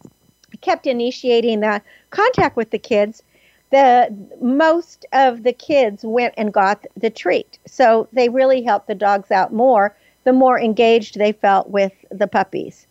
kept 0.62 0.88
initiating 0.88 1.60
the 1.60 1.82
contact 2.10 2.56
with 2.56 2.72
the 2.72 2.80
kids. 2.80 3.24
The 3.72 4.16
most 4.42 5.06
of 5.12 5.44
the 5.44 5.54
kids 5.54 6.06
went 6.06 6.34
and 6.38 6.54
got 6.54 6.86
the 6.96 7.10
treat. 7.10 7.58
So 7.66 8.08
they 8.14 8.30
really 8.30 8.62
helped 8.62 8.88
the 8.88 8.96
dogs 8.96 9.32
out 9.32 9.52
more 9.52 9.96
the 10.26 10.34
more 10.34 10.60
engaged 10.60 11.18
they 11.18 11.32
felt 11.32 11.70
with 11.70 11.94
the 12.12 12.28
puppies. 12.28 12.88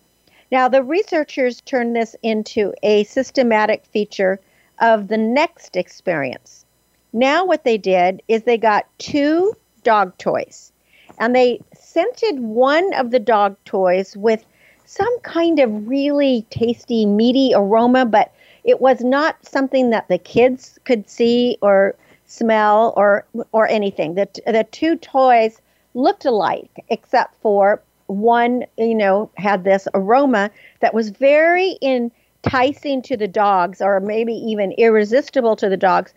Now, 0.50 0.68
the 0.68 0.82
researchers 0.82 1.60
turned 1.60 1.94
this 1.94 2.16
into 2.22 2.72
a 2.82 3.04
systematic 3.04 3.84
feature 3.86 4.40
of 4.80 5.08
the 5.08 5.18
next 5.18 5.76
experience. 5.76 6.64
Now, 7.12 7.44
what 7.44 7.64
they 7.64 7.76
did 7.76 8.22
is 8.28 8.42
they 8.42 8.58
got 8.58 8.86
two 8.98 9.54
dog 9.82 10.16
toys 10.18 10.72
and 11.18 11.34
they 11.34 11.60
scented 11.74 12.40
one 12.40 12.94
of 12.94 13.10
the 13.10 13.18
dog 13.18 13.56
toys 13.64 14.16
with 14.16 14.46
some 14.84 15.18
kind 15.20 15.58
of 15.58 15.88
really 15.88 16.46
tasty, 16.50 17.06
meaty 17.06 17.52
aroma, 17.54 18.04
but 18.04 18.32
it 18.64 18.80
was 18.80 19.02
not 19.02 19.36
something 19.44 19.90
that 19.90 20.08
the 20.08 20.18
kids 20.18 20.78
could 20.84 21.08
see 21.08 21.58
or 21.60 21.94
smell 22.26 22.94
or 22.96 23.26
or 23.52 23.68
anything. 23.68 24.14
The, 24.14 24.28
the 24.46 24.66
two 24.70 24.96
toys 24.96 25.60
looked 25.94 26.24
alike 26.24 26.84
except 26.88 27.40
for 27.40 27.82
one, 28.06 28.64
you 28.76 28.94
know, 28.94 29.30
had 29.36 29.64
this 29.64 29.88
aroma 29.94 30.50
that 30.80 30.94
was 30.94 31.10
very 31.10 31.78
enticing 31.82 33.02
to 33.02 33.16
the 33.16 33.28
dogs, 33.28 33.80
or 33.80 34.00
maybe 34.00 34.34
even 34.34 34.72
irresistible 34.72 35.56
to 35.56 35.68
the 35.68 35.76
dogs, 35.76 36.12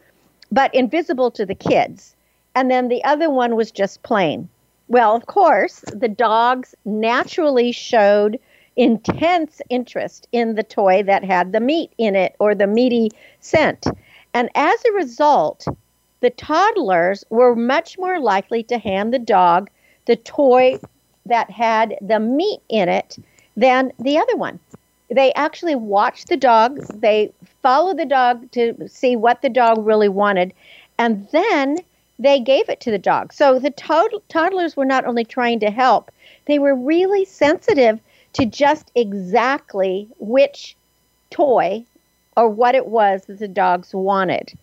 but 0.52 0.74
invisible 0.74 1.32
to 1.32 1.46
the 1.46 1.56
kids. 1.56 2.16
And 2.56 2.70
then 2.72 2.88
the 2.88 3.04
other 3.04 3.30
one 3.30 3.56
was 3.56 3.72
just 3.72 4.04
plain. 4.04 4.50
Well, 4.90 5.16
of 5.16 5.26
course, 5.28 5.84
the 5.94 6.08
dogs 6.08 6.74
naturally 6.86 7.72
showed 7.72 8.40
intense 8.78 9.62
interest 9.70 10.28
in 10.32 10.56
the 10.56 10.64
toy 10.64 11.04
that 11.04 11.24
had 11.24 11.52
the 11.52 11.60
meat 11.60 11.92
in 11.98 12.16
it 12.16 12.36
or 12.40 12.56
the 12.56 12.68
meaty 12.68 13.12
scent. 13.42 13.86
And 14.34 14.50
as 14.56 14.80
a 14.86 14.94
result, 14.94 15.66
the 16.22 16.30
toddlers 16.30 17.26
were 17.30 17.56
much 17.56 17.98
more 17.98 18.20
likely 18.20 18.64
to 18.64 18.78
hand 18.78 19.14
the 19.14 19.20
dog 19.20 19.70
the 20.08 20.16
toy 20.16 20.80
that 21.26 21.52
had 21.52 21.96
the 22.02 22.20
meat 22.20 22.62
in 22.70 22.90
it 22.90 23.18
than 23.56 23.92
the 24.00 24.18
other 24.18 24.36
one. 24.36 24.60
They 25.10 25.32
actually 25.34 25.76
watched 25.76 26.28
the 26.28 26.38
dog, 26.38 26.80
they 27.02 27.32
followed 27.62 27.98
the 27.98 28.06
dog 28.06 28.50
to 28.52 28.88
see 28.90 29.16
what 29.16 29.42
the 29.42 29.50
dog 29.50 29.86
really 29.86 30.10
wanted, 30.10 30.54
and 30.98 31.28
then 31.32 31.78
they 32.20 32.40
gave 32.40 32.68
it 32.68 32.80
to 32.82 32.92
the 32.92 32.98
dog. 32.98 33.32
So 33.32 33.60
the 33.60 33.70
tod- 33.72 34.22
toddlers 34.30 34.76
were 34.76 34.86
not 34.86 35.06
only 35.06 35.24
trying 35.24 35.60
to 35.60 35.70
help, 35.70 36.12
they 36.46 36.58
were 36.58 36.76
really 36.76 37.26
sensitive 37.26 38.00
to 38.38 38.46
just 38.46 38.92
exactly 38.94 40.08
which 40.20 40.76
toy 41.32 41.84
or 42.36 42.48
what 42.48 42.76
it 42.76 42.86
was 42.86 43.26
that 43.26 43.40
the 43.40 43.48
dogs 43.48 43.96
wanted. 43.96 44.54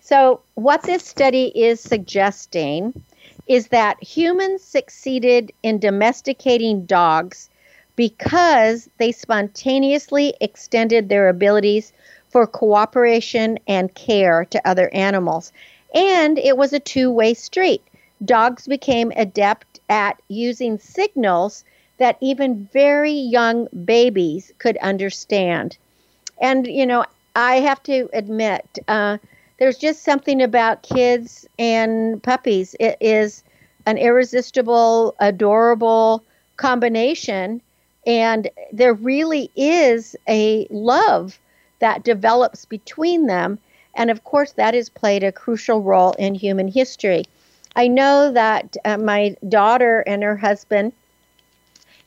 So, 0.00 0.40
what 0.54 0.82
this 0.84 1.04
study 1.04 1.52
is 1.54 1.80
suggesting 1.80 3.04
is 3.46 3.68
that 3.68 4.02
humans 4.02 4.64
succeeded 4.64 5.52
in 5.62 5.78
domesticating 5.78 6.86
dogs 6.86 7.50
because 7.94 8.88
they 8.96 9.12
spontaneously 9.12 10.32
extended 10.40 11.10
their 11.10 11.28
abilities 11.28 11.92
for 12.30 12.46
cooperation 12.46 13.58
and 13.66 13.94
care 13.94 14.46
to 14.46 14.66
other 14.66 14.88
animals. 14.94 15.52
And 15.94 16.38
it 16.38 16.56
was 16.56 16.72
a 16.72 16.80
two 16.80 17.10
way 17.10 17.34
street. 17.34 17.82
Dogs 18.24 18.66
became 18.66 19.12
adept 19.14 19.80
at 19.90 20.22
using 20.28 20.78
signals 20.78 21.64
that 22.00 22.16
even 22.20 22.68
very 22.72 23.12
young 23.12 23.68
babies 23.84 24.52
could 24.58 24.76
understand. 24.78 25.78
And, 26.40 26.66
you 26.66 26.86
know, 26.86 27.04
I 27.36 27.56
have 27.56 27.82
to 27.84 28.08
admit, 28.12 28.78
uh, 28.88 29.18
there's 29.58 29.78
just 29.78 30.02
something 30.02 30.42
about 30.42 30.82
kids 30.82 31.46
and 31.58 32.22
puppies. 32.22 32.74
It 32.80 32.96
is 33.00 33.44
an 33.86 33.98
irresistible, 33.98 35.14
adorable 35.20 36.24
combination. 36.56 37.60
And 38.06 38.50
there 38.72 38.94
really 38.94 39.50
is 39.54 40.16
a 40.28 40.66
love 40.70 41.38
that 41.80 42.04
develops 42.04 42.64
between 42.64 43.26
them. 43.26 43.58
And 43.94 44.10
of 44.10 44.24
course, 44.24 44.52
that 44.52 44.74
has 44.74 44.88
played 44.88 45.22
a 45.22 45.32
crucial 45.32 45.82
role 45.82 46.12
in 46.12 46.34
human 46.34 46.68
history. 46.68 47.24
I 47.76 47.88
know 47.88 48.32
that 48.32 48.76
uh, 48.84 48.96
my 48.98 49.36
daughter 49.48 50.00
and 50.06 50.22
her 50.22 50.36
husband, 50.36 50.92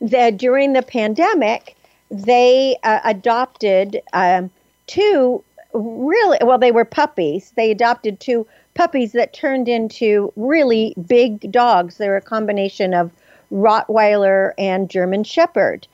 that 0.04 0.38
during 0.38 0.74
the 0.74 0.82
pandemic, 0.82 1.76
they 2.12 2.78
uh, 2.84 3.00
adopted 3.06 4.02
um, 4.14 4.52
two 4.88 5.44
really 5.74 6.38
well 6.42 6.60
they 6.60 6.72
were 6.72 6.86
puppies. 6.86 7.54
They 7.56 7.72
adopted 7.72 8.20
two 8.20 8.46
puppies 8.76 9.14
that 9.14 9.34
turned 9.34 9.68
into 9.68 10.32
really 10.36 10.94
big 11.08 11.52
dogs. 11.52 11.98
They're 11.98 12.18
a 12.18 12.22
combination 12.22 12.94
of 12.94 13.12
rottweiler 13.52 14.54
and 14.58 14.90
german 14.90 15.24
shepherd. 15.24 15.88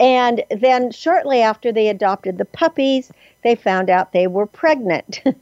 And 0.00 0.44
then 0.50 0.90
shortly 0.90 1.40
after 1.40 1.72
they 1.72 1.88
adopted 1.88 2.38
the 2.38 2.44
puppies 2.44 3.12
they 3.42 3.54
found 3.54 3.90
out 3.90 4.12
they 4.12 4.26
were 4.26 4.46
pregnant. 4.46 5.22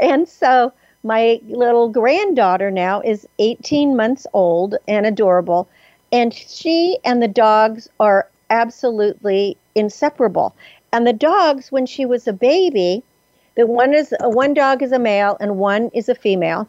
And 0.00 0.28
so 0.28 0.72
my 1.02 1.40
little 1.48 1.88
granddaughter 1.88 2.70
now 2.70 3.00
is 3.00 3.26
18 3.38 3.96
months 3.96 4.26
old 4.34 4.76
and 4.86 5.06
adorable 5.06 5.68
and 6.12 6.34
she 6.34 6.98
and 7.04 7.22
the 7.22 7.28
dogs 7.28 7.88
are 8.00 8.28
absolutely 8.50 9.56
inseparable 9.74 10.54
and 10.92 11.06
the 11.06 11.12
dogs 11.12 11.70
when 11.70 11.86
she 11.86 12.04
was 12.04 12.26
a 12.26 12.32
baby 12.32 13.02
the 13.56 13.66
one 13.66 13.92
is 13.94 14.14
one 14.20 14.54
dog 14.54 14.82
is 14.82 14.92
a 14.92 14.98
male 14.98 15.36
and 15.40 15.58
one 15.58 15.90
is 15.92 16.08
a 16.08 16.14
female, 16.14 16.68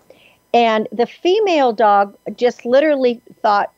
and 0.53 0.87
the 0.91 1.05
female 1.05 1.73
dog 1.73 2.17
just 2.35 2.65
literally 2.65 3.21
thought 3.41 3.71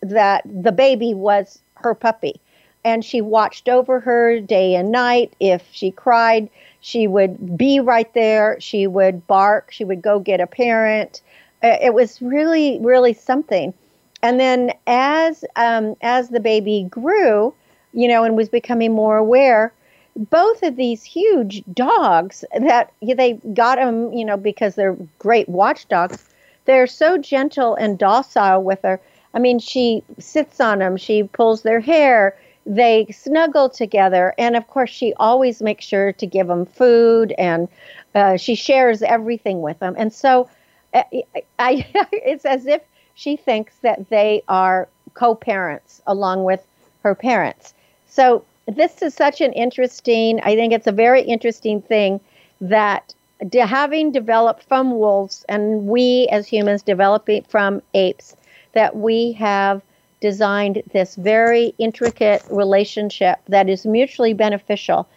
that 0.00 0.42
the 0.44 0.72
baby 0.72 1.14
was 1.14 1.60
her 1.74 1.94
puppy, 1.94 2.40
and 2.84 3.04
she 3.04 3.20
watched 3.20 3.68
over 3.68 4.00
her 4.00 4.38
day 4.38 4.74
and 4.74 4.92
night. 4.92 5.32
If 5.40 5.66
she 5.72 5.90
cried, 5.90 6.48
She 6.80 7.08
would 7.08 7.56
be 7.56 7.80
right 7.80 8.12
there. 8.14 8.60
She 8.60 8.86
would 8.86 9.26
bark. 9.26 9.72
She 9.72 9.84
would 9.84 10.02
go 10.02 10.20
get 10.20 10.40
a 10.40 10.46
parent. 10.46 11.22
Uh, 11.64 11.78
it 11.80 11.94
was 11.94 12.22
really, 12.22 12.78
really 12.80 13.12
something. 13.12 13.74
And 14.22 14.40
then 14.40 14.72
as 14.86 15.44
um, 15.56 15.96
as 16.00 16.30
the 16.30 16.40
baby 16.40 16.86
grew, 16.90 17.54
you 17.92 18.08
know, 18.08 18.24
and 18.24 18.36
was 18.36 18.48
becoming 18.48 18.92
more 18.92 19.16
aware, 19.16 19.72
both 20.16 20.62
of 20.62 20.76
these 20.76 21.04
huge 21.04 21.62
dogs 21.72 22.44
that 22.58 22.92
they 23.02 23.34
got 23.54 23.76
them, 23.76 24.12
you 24.12 24.24
know, 24.24 24.36
because 24.36 24.74
they're 24.74 24.96
great 25.18 25.48
watchdogs. 25.48 26.24
They're 26.64 26.86
so 26.86 27.18
gentle 27.18 27.74
and 27.74 27.98
docile 27.98 28.62
with 28.62 28.80
her. 28.82 29.00
I 29.34 29.38
mean, 29.38 29.58
she 29.58 30.02
sits 30.18 30.60
on 30.60 30.78
them, 30.78 30.96
she 30.96 31.22
pulls 31.24 31.62
their 31.62 31.80
hair, 31.80 32.36
they 32.64 33.06
snuggle 33.12 33.68
together, 33.68 34.34
and 34.38 34.56
of 34.56 34.66
course, 34.66 34.90
she 34.90 35.12
always 35.18 35.62
makes 35.62 35.84
sure 35.84 36.12
to 36.14 36.26
give 36.26 36.48
them 36.48 36.64
food, 36.66 37.32
and 37.38 37.68
uh, 38.14 38.36
she 38.36 38.54
shares 38.54 39.02
everything 39.02 39.60
with 39.60 39.78
them. 39.78 39.94
And 39.98 40.12
so, 40.12 40.48
I, 40.94 41.04
uh, 41.34 41.40
I, 41.58 41.86
it's 42.12 42.44
as 42.46 42.66
if 42.66 42.80
she 43.16 43.34
thinks 43.34 43.74
that 43.78 44.08
they 44.10 44.42
are 44.46 44.88
co-parents 45.14 46.00
along 46.06 46.44
with 46.44 46.64
her 47.02 47.14
parents. 47.14 47.74
So 48.06 48.44
this 48.66 49.02
is 49.02 49.14
such 49.14 49.40
an 49.40 49.52
interesting, 49.54 50.40
I 50.42 50.54
think 50.54 50.72
it's 50.72 50.86
a 50.86 50.92
very 50.92 51.22
interesting 51.22 51.80
thing 51.80 52.20
that 52.60 53.14
de- 53.48 53.66
having 53.66 54.12
developed 54.12 54.64
from 54.64 54.98
wolves 54.98 55.44
and 55.48 55.86
we 55.86 56.28
as 56.30 56.46
humans 56.46 56.82
developing 56.82 57.42
from 57.44 57.82
apes, 57.94 58.36
that 58.74 58.96
we 58.96 59.32
have 59.32 59.82
designed 60.20 60.82
this 60.92 61.14
very 61.16 61.74
intricate 61.78 62.42
relationship 62.50 63.38
that 63.48 63.68
is 63.68 63.86
mutually 63.86 64.34
beneficial. 64.34 65.08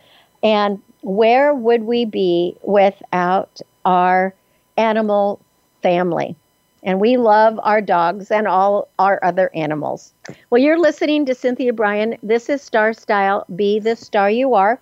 And 0.42 0.82
where 1.02 1.54
would 1.54 1.84
we 1.84 2.06
be 2.06 2.56
without 2.64 3.62
our 3.84 4.34
animal 4.78 5.42
family? 5.82 6.36
And 6.84 7.00
we 7.00 7.18
love 7.18 7.60
our 7.64 7.82
dogs 7.82 8.32
and 8.32 8.48
all 8.48 8.88
our 9.00 9.20
other 9.24 9.52
animals. 9.54 10.14
Well, 10.50 10.62
you're 10.62 10.80
listening 10.80 11.26
to 11.26 11.36
Cynthia 11.36 11.74
Brian. 11.74 12.18
This 12.24 12.50
is 12.50 12.62
Star 12.62 12.94
Style 12.94 13.46
Be 13.56 13.80
the 13.80 13.96
Star 13.96 14.30
You 14.30 14.54
Are. 14.54 14.80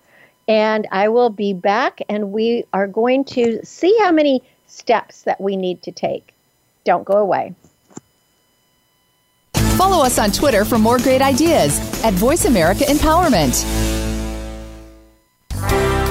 And 0.48 0.88
I 0.92 1.10
will 1.10 1.30
be 1.30 1.54
back, 1.54 2.00
and 2.08 2.32
we 2.32 2.64
are 2.72 2.88
going 2.88 3.26
to 3.26 3.60
see 3.66 3.98
how 4.00 4.12
many 4.12 4.42
steps 4.68 5.24
that 5.24 5.42
we 5.42 5.58
need 5.58 5.82
to 5.84 5.92
take. 5.92 6.34
Don't 6.86 7.04
go 7.04 7.18
away. 7.18 7.54
Follow 9.76 10.04
us 10.04 10.18
on 10.18 10.32
Twitter 10.32 10.64
for 10.64 10.80
more 10.80 10.98
great 10.98 11.22
ideas 11.22 11.80
at 12.04 12.14
Voice 12.14 12.46
America 12.46 12.84
Empowerment. 12.86 13.97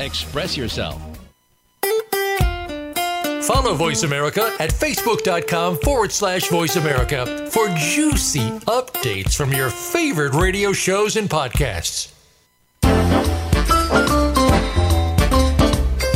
express 0.00 0.56
yourself. 0.56 1.00
Follow 3.44 3.74
Voice 3.74 4.04
America 4.04 4.54
at 4.58 4.70
facebook.com 4.70 5.76
forward 5.78 6.10
slash 6.10 6.48
voice 6.48 6.76
America 6.76 7.46
for 7.50 7.68
juicy 7.76 8.48
updates 8.60 9.36
from 9.36 9.52
your 9.52 9.68
favorite 9.68 10.32
radio 10.32 10.72
shows 10.72 11.16
and 11.16 11.28
podcasts. 11.28 12.10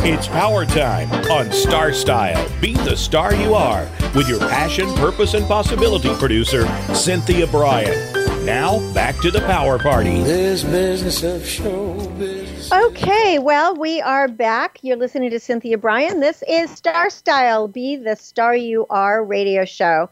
It's 0.01 0.27
power 0.27 0.65
time 0.65 1.11
on 1.29 1.51
Star 1.51 1.93
Style. 1.93 2.49
Be 2.59 2.73
the 2.73 2.95
star 2.95 3.35
you 3.35 3.53
are 3.53 3.87
with 4.15 4.27
your 4.27 4.39
passion, 4.39 4.91
purpose, 4.95 5.35
and 5.35 5.45
possibility 5.45 6.11
producer, 6.15 6.65
Cynthia 6.95 7.45
Brian. 7.45 8.15
Now, 8.43 8.79
back 8.95 9.17
to 9.17 9.29
the 9.29 9.41
power 9.41 9.77
party. 9.77 10.23
This 10.23 10.63
business 10.63 11.21
of 11.21 11.45
show 11.45 11.93
business. 12.17 12.38
Okay, 12.71 13.39
well, 13.39 13.75
we 13.75 13.99
are 13.99 14.27
back. 14.27 14.77
You're 14.83 14.95
listening 14.95 15.31
to 15.31 15.39
Cynthia 15.39 15.75
Brian. 15.75 16.19
This 16.19 16.43
is 16.47 16.69
Star 16.69 17.09
Style, 17.09 17.67
Be 17.67 17.95
the 17.95 18.15
Star 18.15 18.55
You 18.55 18.85
Are 18.91 19.23
radio 19.23 19.65
show. 19.65 20.11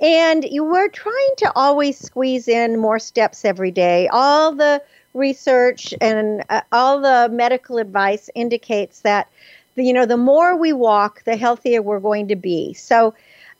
And 0.00 0.42
you 0.42 0.64
were 0.64 0.88
trying 0.88 1.34
to 1.36 1.52
always 1.54 1.98
squeeze 1.98 2.48
in 2.48 2.78
more 2.78 2.98
steps 2.98 3.44
every 3.44 3.70
day. 3.70 4.08
All 4.08 4.54
the 4.54 4.82
research 5.12 5.92
and 6.00 6.44
uh, 6.48 6.62
all 6.72 7.02
the 7.02 7.28
medical 7.30 7.76
advice 7.76 8.30
indicates 8.34 9.00
that 9.00 9.28
you 9.76 9.92
know 9.92 10.06
the 10.06 10.16
more 10.16 10.56
we 10.56 10.72
walk 10.72 11.22
the 11.24 11.36
healthier 11.36 11.82
we're 11.82 12.00
going 12.00 12.28
to 12.28 12.36
be 12.36 12.74
so 12.74 13.14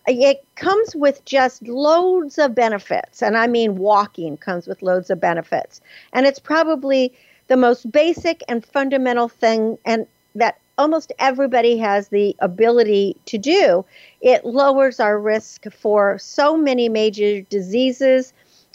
it 0.06 0.44
comes 0.56 0.96
with 0.96 1.24
just 1.24 1.62
loads 1.68 2.38
of 2.38 2.54
benefits 2.54 3.22
and 3.22 3.36
i 3.36 3.46
mean 3.46 3.76
walking 3.76 4.36
comes 4.36 4.66
with 4.66 4.82
loads 4.82 5.10
of 5.10 5.20
benefits 5.20 5.80
and 6.12 6.26
it's 6.26 6.38
probably 6.40 7.12
the 7.48 7.56
most 7.56 7.90
basic 7.90 8.42
and 8.48 8.64
fundamental 8.64 9.28
thing 9.28 9.78
and 9.84 10.06
that 10.34 10.58
almost 10.76 11.12
everybody 11.18 11.76
has 11.76 12.08
the 12.08 12.36
ability 12.38 13.16
to 13.26 13.36
do. 13.36 13.84
It 14.20 14.44
lowers 14.44 15.00
our 15.00 15.18
risk 15.18 15.64
for 15.72 16.18
so 16.18 16.56
many 16.56 16.88
major 16.88 17.42
diseases. 17.42 18.32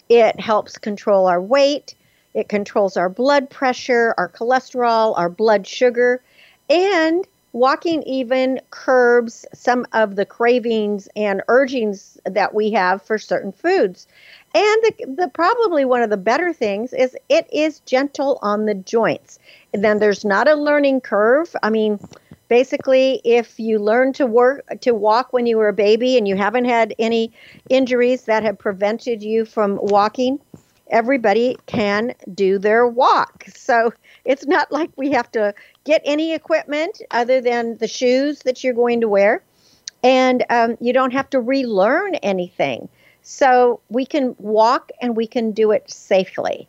It 0.08 0.38
helps 0.38 0.76
control 0.76 1.26
our 1.26 1.40
weight. 1.40 1.94
It 2.34 2.48
controls 2.48 2.96
our 2.96 3.08
blood 3.08 3.48
pressure, 3.48 4.14
our 4.18 4.28
cholesterol, 4.28 5.16
our 5.16 5.30
blood 5.30 5.66
sugar, 5.66 6.22
and 6.68 7.26
walking 7.54 8.02
even 8.02 8.60
curbs 8.70 9.46
some 9.54 9.86
of 9.92 10.16
the 10.16 10.26
cravings 10.26 11.08
and 11.14 11.40
urgings 11.48 12.18
that 12.26 12.52
we 12.52 12.72
have 12.72 13.00
for 13.00 13.16
certain 13.16 13.52
foods. 13.52 14.06
And 14.54 14.82
the, 14.82 15.14
the 15.16 15.30
probably 15.32 15.84
one 15.84 16.02
of 16.02 16.10
the 16.10 16.16
better 16.16 16.52
things 16.52 16.92
is 16.92 17.16
it 17.28 17.48
is 17.52 17.78
gentle 17.80 18.40
on 18.42 18.66
the 18.66 18.74
joints. 18.74 19.38
And 19.72 19.84
then 19.84 20.00
there's 20.00 20.24
not 20.24 20.48
a 20.48 20.54
learning 20.54 21.00
curve. 21.00 21.54
I 21.62 21.70
mean, 21.70 21.98
Basically, 22.48 23.22
if 23.24 23.58
you 23.58 23.78
learned 23.78 24.16
to 24.16 24.26
work 24.26 24.64
to 24.82 24.92
walk 24.92 25.32
when 25.32 25.46
you 25.46 25.56
were 25.56 25.68
a 25.68 25.72
baby 25.72 26.18
and 26.18 26.28
you 26.28 26.36
haven't 26.36 26.66
had 26.66 26.94
any 26.98 27.32
injuries 27.70 28.24
that 28.24 28.42
have 28.42 28.58
prevented 28.58 29.22
you 29.22 29.46
from 29.46 29.78
walking, 29.82 30.38
everybody 30.88 31.56
can 31.66 32.14
do 32.34 32.58
their 32.58 32.86
walk. 32.86 33.44
So 33.54 33.92
it's 34.24 34.46
not 34.46 34.70
like 34.70 34.90
we 34.96 35.10
have 35.12 35.30
to 35.32 35.54
get 35.84 36.02
any 36.04 36.32
equipment 36.32 37.00
other 37.10 37.40
than 37.40 37.76
the 37.78 37.88
shoes 37.88 38.40
that 38.40 38.64
you're 38.64 38.74
going 38.74 39.00
to 39.00 39.08
wear. 39.08 39.42
And 40.02 40.44
um, 40.50 40.76
you 40.80 40.92
don't 40.92 41.12
have 41.12 41.30
to 41.30 41.40
relearn 41.40 42.16
anything. 42.16 42.88
So 43.22 43.80
we 43.88 44.04
can 44.04 44.34
walk 44.38 44.90
and 45.00 45.16
we 45.16 45.26
can 45.26 45.52
do 45.52 45.70
it 45.70 45.90
safely. 45.90 46.68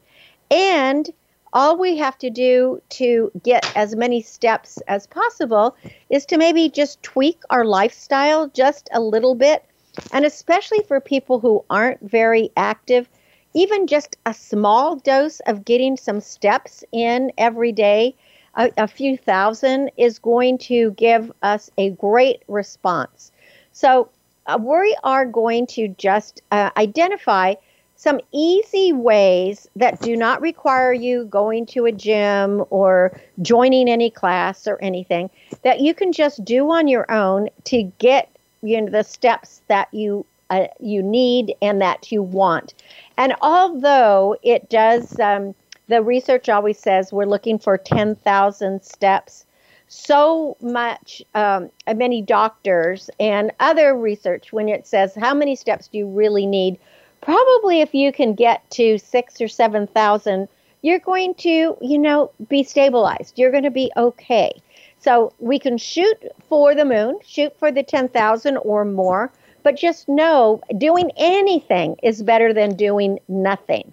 And 0.49 1.09
all 1.51 1.77
we 1.77 1.97
have 1.97 2.17
to 2.17 2.29
do 2.29 2.81
to 2.89 3.31
get 3.43 3.65
as 3.77 3.95
many 3.95 4.21
steps 4.21 4.77
as 4.87 5.07
possible 5.07 5.75
is 6.09 6.25
to 6.27 6.37
maybe 6.37 6.69
just 6.69 7.01
tweak 7.01 7.41
our 7.49 7.65
lifestyle 7.65 8.47
just 8.49 8.89
a 8.93 8.99
little 8.99 9.35
bit. 9.35 9.65
And 10.11 10.25
especially 10.25 10.81
for 10.87 10.99
people 10.99 11.39
who 11.39 11.63
aren't 11.69 12.01
very 12.01 12.51
active, 12.57 13.07
even 13.53 13.87
just 13.87 14.17
a 14.25 14.33
small 14.33 14.97
dose 14.97 15.39
of 15.41 15.63
getting 15.63 15.95
some 15.95 16.19
steps 16.19 16.83
in 16.91 17.31
every 17.37 17.71
day, 17.71 18.15
a, 18.55 18.71
a 18.77 18.87
few 18.87 19.17
thousand, 19.17 19.91
is 19.97 20.19
going 20.19 20.57
to 20.59 20.91
give 20.91 21.31
us 21.41 21.69
a 21.77 21.91
great 21.91 22.43
response. 22.47 23.31
So, 23.71 24.09
uh, 24.47 24.59
we 24.61 24.95
are 25.03 25.25
going 25.25 25.65
to 25.65 25.87
just 25.97 26.41
uh, 26.51 26.69
identify 26.77 27.55
some 27.95 28.19
easy 28.31 28.93
ways 28.93 29.67
that 29.75 29.99
do 30.01 30.15
not 30.15 30.41
require 30.41 30.93
you 30.93 31.25
going 31.25 31.65
to 31.65 31.85
a 31.85 31.91
gym 31.91 32.63
or 32.69 33.19
joining 33.41 33.89
any 33.89 34.09
class 34.09 34.67
or 34.67 34.77
anything 34.81 35.29
that 35.63 35.79
you 35.79 35.93
can 35.93 36.11
just 36.11 36.43
do 36.43 36.69
on 36.71 36.87
your 36.87 37.09
own 37.11 37.49
to 37.63 37.83
get 37.99 38.29
you 38.61 38.81
know 38.81 38.91
the 38.91 39.03
steps 39.03 39.61
that 39.67 39.87
you 39.93 40.25
uh, 40.49 40.67
you 40.79 41.01
need 41.01 41.55
and 41.61 41.81
that 41.81 42.11
you 42.11 42.21
want. 42.21 42.73
And 43.17 43.33
although 43.41 44.37
it 44.43 44.69
does, 44.69 45.19
um, 45.19 45.55
the 45.87 46.01
research 46.01 46.49
always 46.49 46.79
says 46.79 47.13
we're 47.13 47.25
looking 47.25 47.59
for 47.59 47.77
10,000 47.77 48.83
steps. 48.83 49.45
So 49.87 50.57
much, 50.61 51.21
um, 51.35 51.69
many 51.87 52.21
doctors 52.21 53.09
and 53.19 53.51
other 53.59 53.95
research, 53.95 54.51
when 54.51 54.67
it 54.67 54.87
says 54.87 55.13
how 55.15 55.33
many 55.33 55.55
steps 55.55 55.87
do 55.87 55.99
you 55.99 56.07
really 56.07 56.45
need, 56.45 56.79
probably 57.21 57.81
if 57.81 57.93
you 57.93 58.11
can 58.11 58.33
get 58.33 58.69
to 58.71 58.97
six 58.97 59.39
or 59.39 59.47
7,000, 59.47 60.47
you're 60.81 60.99
going 60.99 61.33
to, 61.35 61.77
you 61.81 61.97
know, 61.97 62.31
be 62.49 62.63
stabilized. 62.63 63.37
You're 63.37 63.51
going 63.51 63.63
to 63.63 63.71
be 63.71 63.91
okay. 63.97 64.51
So 64.99 65.33
we 65.39 65.59
can 65.59 65.77
shoot 65.77 66.17
for 66.47 66.73
the 66.73 66.85
moon, 66.85 67.19
shoot 67.25 67.57
for 67.59 67.71
the 67.71 67.83
10,000 67.83 68.57
or 68.57 68.85
more, 68.85 69.31
but 69.61 69.77
just 69.77 70.07
know 70.07 70.61
doing 70.77 71.11
anything 71.17 71.95
is 72.01 72.23
better 72.23 72.53
than 72.53 72.75
doing 72.75 73.19
nothing. 73.27 73.91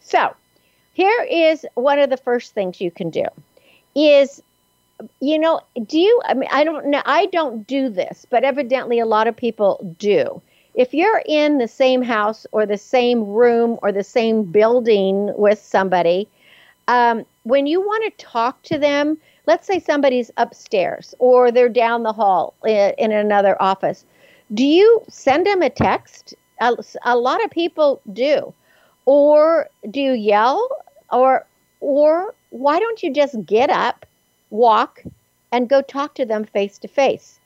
So, 0.00 0.34
here 0.98 1.28
is 1.30 1.64
one 1.74 2.00
of 2.00 2.10
the 2.10 2.16
first 2.16 2.54
things 2.54 2.80
you 2.80 2.90
can 2.90 3.08
do 3.08 3.24
is 3.94 4.42
you 5.20 5.38
know, 5.38 5.60
do 5.86 5.96
you 5.96 6.20
I 6.24 6.34
mean 6.34 6.48
I 6.50 6.64
don't 6.64 6.86
know 6.86 7.02
I 7.06 7.26
don't 7.26 7.64
do 7.68 7.88
this, 7.88 8.26
but 8.28 8.42
evidently 8.42 8.98
a 8.98 9.06
lot 9.06 9.28
of 9.28 9.36
people 9.36 9.94
do. 9.96 10.42
If 10.74 10.92
you're 10.92 11.22
in 11.24 11.58
the 11.58 11.68
same 11.68 12.02
house 12.02 12.46
or 12.50 12.66
the 12.66 12.76
same 12.76 13.24
room 13.28 13.78
or 13.80 13.92
the 13.92 14.02
same 14.02 14.42
building 14.42 15.32
with 15.36 15.60
somebody, 15.60 16.28
um, 16.88 17.24
when 17.44 17.68
you 17.68 17.80
want 17.80 18.02
to 18.04 18.24
talk 18.24 18.60
to 18.64 18.76
them, 18.76 19.18
let's 19.46 19.68
say 19.68 19.78
somebody's 19.78 20.32
upstairs 20.36 21.14
or 21.20 21.52
they're 21.52 21.68
down 21.68 22.02
the 22.02 22.12
hall 22.12 22.54
in, 22.66 22.92
in 22.98 23.12
another 23.12 23.60
office, 23.62 24.04
do 24.52 24.64
you 24.64 25.00
send 25.08 25.46
them 25.46 25.62
a 25.62 25.70
text? 25.70 26.34
A, 26.60 26.76
a 27.04 27.16
lot 27.16 27.44
of 27.44 27.52
people 27.52 28.00
do. 28.12 28.52
Or 29.06 29.68
do 29.90 30.00
you 30.00 30.12
yell? 30.12 30.68
Or 31.10 31.46
or 31.80 32.34
why 32.50 32.78
don't 32.80 33.02
you 33.02 33.12
just 33.12 33.44
get 33.46 33.70
up, 33.70 34.04
walk, 34.50 35.02
and 35.52 35.68
go 35.68 35.80
talk 35.82 36.14
to 36.14 36.24
them 36.24 36.44
face 36.44 36.78
to 36.78 36.88
face? 36.88 37.38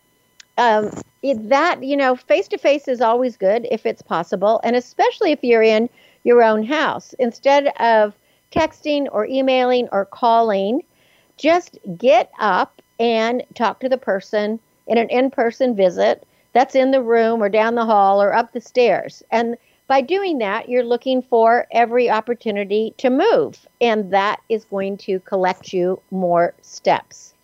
That 0.57 1.83
you 1.83 1.97
know, 1.97 2.17
face 2.17 2.49
to 2.49 2.59
face 2.59 2.89
is 2.89 3.01
always 3.01 3.37
good 3.37 3.67
if 3.71 3.87
it's 3.87 4.03
possible, 4.03 4.61
and 4.65 4.77
especially 4.77 5.33
if 5.33 5.43
you're 5.43 5.63
in 5.63 5.89
your 6.25 6.43
own 6.43 6.65
house. 6.65 7.15
Instead 7.19 7.69
of 7.81 8.15
texting 8.53 9.07
or 9.13 9.27
emailing 9.27 9.89
or 9.93 10.05
calling, 10.05 10.83
just 11.37 11.79
get 11.97 12.31
up 12.39 12.83
and 13.01 13.43
talk 13.55 13.81
to 13.81 13.89
the 13.89 13.97
person 13.97 14.61
in 14.87 14.99
an 14.99 15.09
in-person 15.11 15.75
visit 15.75 16.27
that's 16.53 16.75
in 16.75 16.91
the 16.91 17.01
room 17.03 17.43
or 17.43 17.49
down 17.49 17.75
the 17.75 17.85
hall 17.85 18.23
or 18.23 18.35
up 18.35 18.53
the 18.53 18.61
stairs. 18.61 19.23
And 19.31 19.57
by 19.93 20.01
doing 20.01 20.39
that, 20.39 20.71
you're 20.71 20.83
looking 20.83 21.21
for 21.21 21.67
every 21.71 22.09
opportunity 22.09 22.95
to 22.97 23.11
move, 23.11 23.69
and 23.79 24.11
that 24.11 24.41
is 24.49 24.65
going 24.65 24.97
to 24.97 25.21
collect 25.21 25.75
you 25.75 26.01
more 26.11 26.55
steps. 26.63 27.35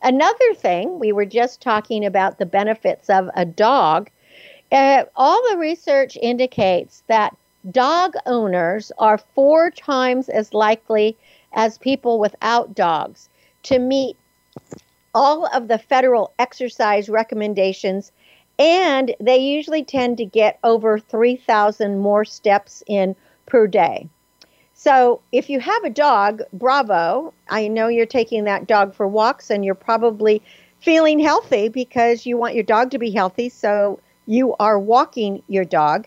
Another 0.00 0.54
thing, 0.54 1.00
we 1.00 1.10
were 1.10 1.24
just 1.24 1.60
talking 1.60 2.06
about 2.06 2.38
the 2.38 2.46
benefits 2.46 3.10
of 3.10 3.28
a 3.34 3.44
dog. 3.44 4.08
Uh, 4.70 5.02
all 5.16 5.42
the 5.50 5.58
research 5.58 6.16
indicates 6.22 7.02
that 7.08 7.36
dog 7.72 8.14
owners 8.24 8.92
are 8.98 9.18
four 9.34 9.72
times 9.72 10.28
as 10.28 10.54
likely 10.54 11.16
as 11.54 11.76
people 11.76 12.20
without 12.20 12.72
dogs 12.72 13.28
to 13.64 13.80
meet 13.80 14.16
all 15.12 15.44
of 15.46 15.66
the 15.66 15.78
federal 15.78 16.32
exercise 16.38 17.08
recommendations 17.08 18.12
and 18.60 19.14
they 19.18 19.38
usually 19.38 19.82
tend 19.82 20.18
to 20.18 20.26
get 20.26 20.58
over 20.62 20.98
3,000 20.98 21.98
more 21.98 22.26
steps 22.26 22.82
in 22.86 23.16
per 23.46 23.66
day. 23.66 24.06
So 24.74 25.22
if 25.32 25.48
you 25.48 25.60
have 25.60 25.82
a 25.82 25.90
dog, 25.90 26.42
bravo. 26.52 27.32
I 27.48 27.68
know 27.68 27.88
you're 27.88 28.04
taking 28.04 28.44
that 28.44 28.66
dog 28.66 28.94
for 28.94 29.08
walks 29.08 29.50
and 29.50 29.64
you're 29.64 29.74
probably 29.74 30.42
feeling 30.78 31.18
healthy 31.18 31.70
because 31.70 32.26
you 32.26 32.36
want 32.36 32.54
your 32.54 32.64
dog 32.64 32.90
to 32.90 32.98
be 32.98 33.10
healthy. 33.10 33.48
So 33.48 33.98
you 34.26 34.54
are 34.60 34.78
walking 34.78 35.42
your 35.48 35.64
dog. 35.64 36.06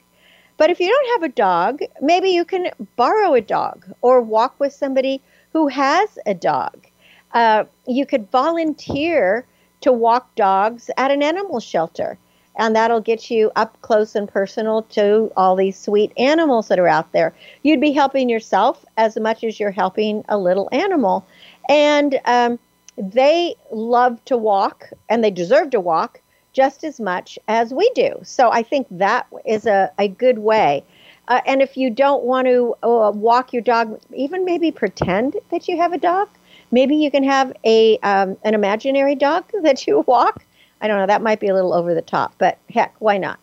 But 0.58 0.70
if 0.70 0.80
you 0.80 0.90
don't 0.90 1.22
have 1.22 1.32
a 1.32 1.34
dog, 1.34 1.80
maybe 2.02 2.30
you 2.30 2.46
can 2.46 2.70
borrow 2.96 3.34
a 3.34 3.42
dog 3.42 3.92
or 4.02 4.22
walk 4.22 4.60
with 4.60 4.74
somebody 4.74 5.22
who 5.54 5.68
has 5.68 6.20
a 6.28 6.36
dog. 6.36 6.86
Uh, 7.32 7.64
you 7.88 8.06
could 8.06 8.30
volunteer 8.30 9.48
to 9.82 9.92
walk 9.92 10.36
dogs 10.36 10.92
at 10.98 11.10
an 11.10 11.24
animal 11.24 11.60
shelter 11.60 12.20
and 12.56 12.76
that'll 12.76 13.02
get 13.02 13.32
you 13.32 13.52
up 13.56 13.82
close 13.82 14.16
and 14.16 14.28
personal 14.28 14.84
to 14.84 15.32
all 15.36 15.56
these 15.56 15.78
sweet 15.78 16.12
animals 16.18 16.68
that 16.68 16.80
are 16.80 16.88
out 16.88 17.12
there. 17.12 17.34
You'd 17.64 17.82
be 17.82 17.92
helping 17.92 18.30
yourself 18.30 18.86
as 18.98 19.18
much 19.18 19.44
as 19.44 19.60
you're 19.60 19.72
helping 19.72 20.24
a 20.30 20.38
little 20.38 20.70
animal. 20.72 21.26
And 21.70 22.20
um, 22.26 22.60
they 22.98 23.56
love 23.72 24.24
to 24.26 24.38
walk 24.38 24.90
and 25.10 25.24
they 25.24 25.32
deserve 25.32 25.72
to 25.72 25.80
walk 25.80 26.22
just 26.54 26.84
as 26.84 27.00
much 27.00 27.40
as 27.48 27.74
we 27.74 27.90
do. 27.96 28.14
So 28.24 28.52
I 28.52 28.62
think 28.62 28.88
that 28.92 29.26
is 29.46 29.66
a, 29.66 29.92
a 29.98 30.08
good 30.08 30.40
way. 30.40 30.84
Uh, 31.28 31.42
and 31.46 31.62
if 31.62 31.78
you 31.78 31.90
don't 31.90 32.24
want 32.24 32.48
to 32.48 32.76
uh, 32.84 33.12
walk 33.12 33.54
your 33.54 33.62
dog, 33.62 34.00
even 34.14 34.46
maybe 34.46 34.72
pretend 34.72 35.38
that 35.52 35.68
you 35.68 35.78
have 35.78 35.94
a 35.94 35.98
dog. 35.98 36.30
Maybe 36.72 36.96
you 36.96 37.10
can 37.10 37.24
have 37.24 37.54
a 37.64 37.98
um, 38.00 38.38
an 38.44 38.54
imaginary 38.54 39.16
dog 39.16 39.46
that 39.64 39.88
you 39.88 40.04
walk 40.08 40.46
I 40.84 40.88
don't 40.88 40.98
know, 40.98 41.08
that 41.08 41.22
might 41.22 41.40
be 41.40 41.48
a 41.48 41.54
little 41.54 41.74
over 41.74 41.96
the 41.96 42.02
top, 42.02 42.36
but 42.38 42.60
heck, 42.70 42.94
why 43.00 43.18
not? 43.18 43.40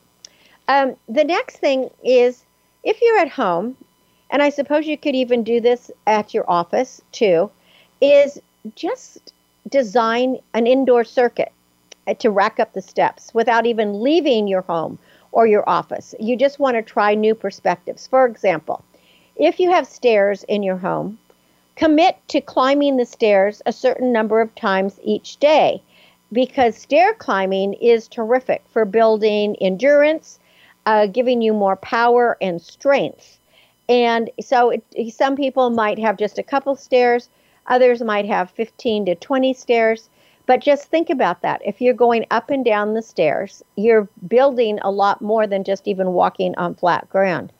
Um, 0.68 0.94
the 1.08 1.24
next 1.24 1.56
thing 1.56 1.88
is 2.04 2.44
if 2.84 3.00
you're 3.00 3.18
at 3.18 3.30
home, 3.30 3.76
and 4.30 4.42
I 4.42 4.50
suppose 4.50 4.86
you 4.86 4.98
could 4.98 5.14
even 5.14 5.42
do 5.42 5.58
this 5.58 5.90
at 6.06 6.34
your 6.34 6.48
office 6.48 7.00
too, 7.12 7.50
is 8.02 8.38
just 8.76 9.32
design 9.70 10.36
an 10.52 10.66
indoor 10.66 11.02
circuit 11.02 11.50
uh, 12.06 12.12
to 12.14 12.30
rack 12.30 12.60
up 12.60 12.74
the 12.74 12.82
steps 12.82 13.32
without 13.32 13.64
even 13.64 14.02
leaving 14.02 14.46
your 14.46 14.62
home 14.62 14.98
or 15.32 15.46
your 15.46 15.66
office. 15.66 16.14
You 16.20 16.36
just 16.36 16.58
want 16.58 16.76
to 16.76 16.82
try 16.82 17.14
new 17.14 17.34
perspectives. 17.34 18.06
For 18.06 18.26
example, 18.26 18.84
if 19.36 19.58
you 19.58 19.70
have 19.70 19.86
stairs 19.86 20.44
in 20.44 20.62
your 20.62 20.76
home, 20.76 21.18
commit 21.76 22.16
to 22.28 22.42
climbing 22.42 22.98
the 22.98 23.06
stairs 23.06 23.62
a 23.64 23.72
certain 23.72 24.12
number 24.12 24.42
of 24.42 24.54
times 24.54 25.00
each 25.02 25.38
day 25.38 25.82
because 26.32 26.76
stair 26.76 27.14
climbing 27.14 27.74
is 27.74 28.08
terrific 28.08 28.62
for 28.70 28.84
building 28.84 29.56
endurance, 29.60 30.38
uh, 30.86 31.06
giving 31.06 31.42
you 31.42 31.52
more 31.52 31.76
power 31.76 32.36
and 32.40 32.60
strength. 32.60 33.38
And 33.88 34.30
so 34.40 34.70
it, 34.70 35.12
some 35.12 35.36
people 35.36 35.70
might 35.70 35.98
have 35.98 36.16
just 36.16 36.38
a 36.38 36.42
couple 36.42 36.76
stairs, 36.76 37.28
others 37.66 38.02
might 38.02 38.26
have 38.26 38.50
15 38.50 39.06
to 39.06 39.14
20 39.14 39.54
stairs. 39.54 40.08
But 40.46 40.60
just 40.60 40.88
think 40.88 41.10
about 41.10 41.42
that. 41.42 41.62
If 41.64 41.80
you're 41.80 41.94
going 41.94 42.26
up 42.32 42.50
and 42.50 42.64
down 42.64 42.94
the 42.94 43.02
stairs, 43.02 43.62
you're 43.76 44.08
building 44.26 44.80
a 44.82 44.90
lot 44.90 45.22
more 45.22 45.46
than 45.46 45.62
just 45.62 45.86
even 45.86 46.12
walking 46.12 46.56
on 46.56 46.74
flat 46.74 47.08
ground. 47.08 47.52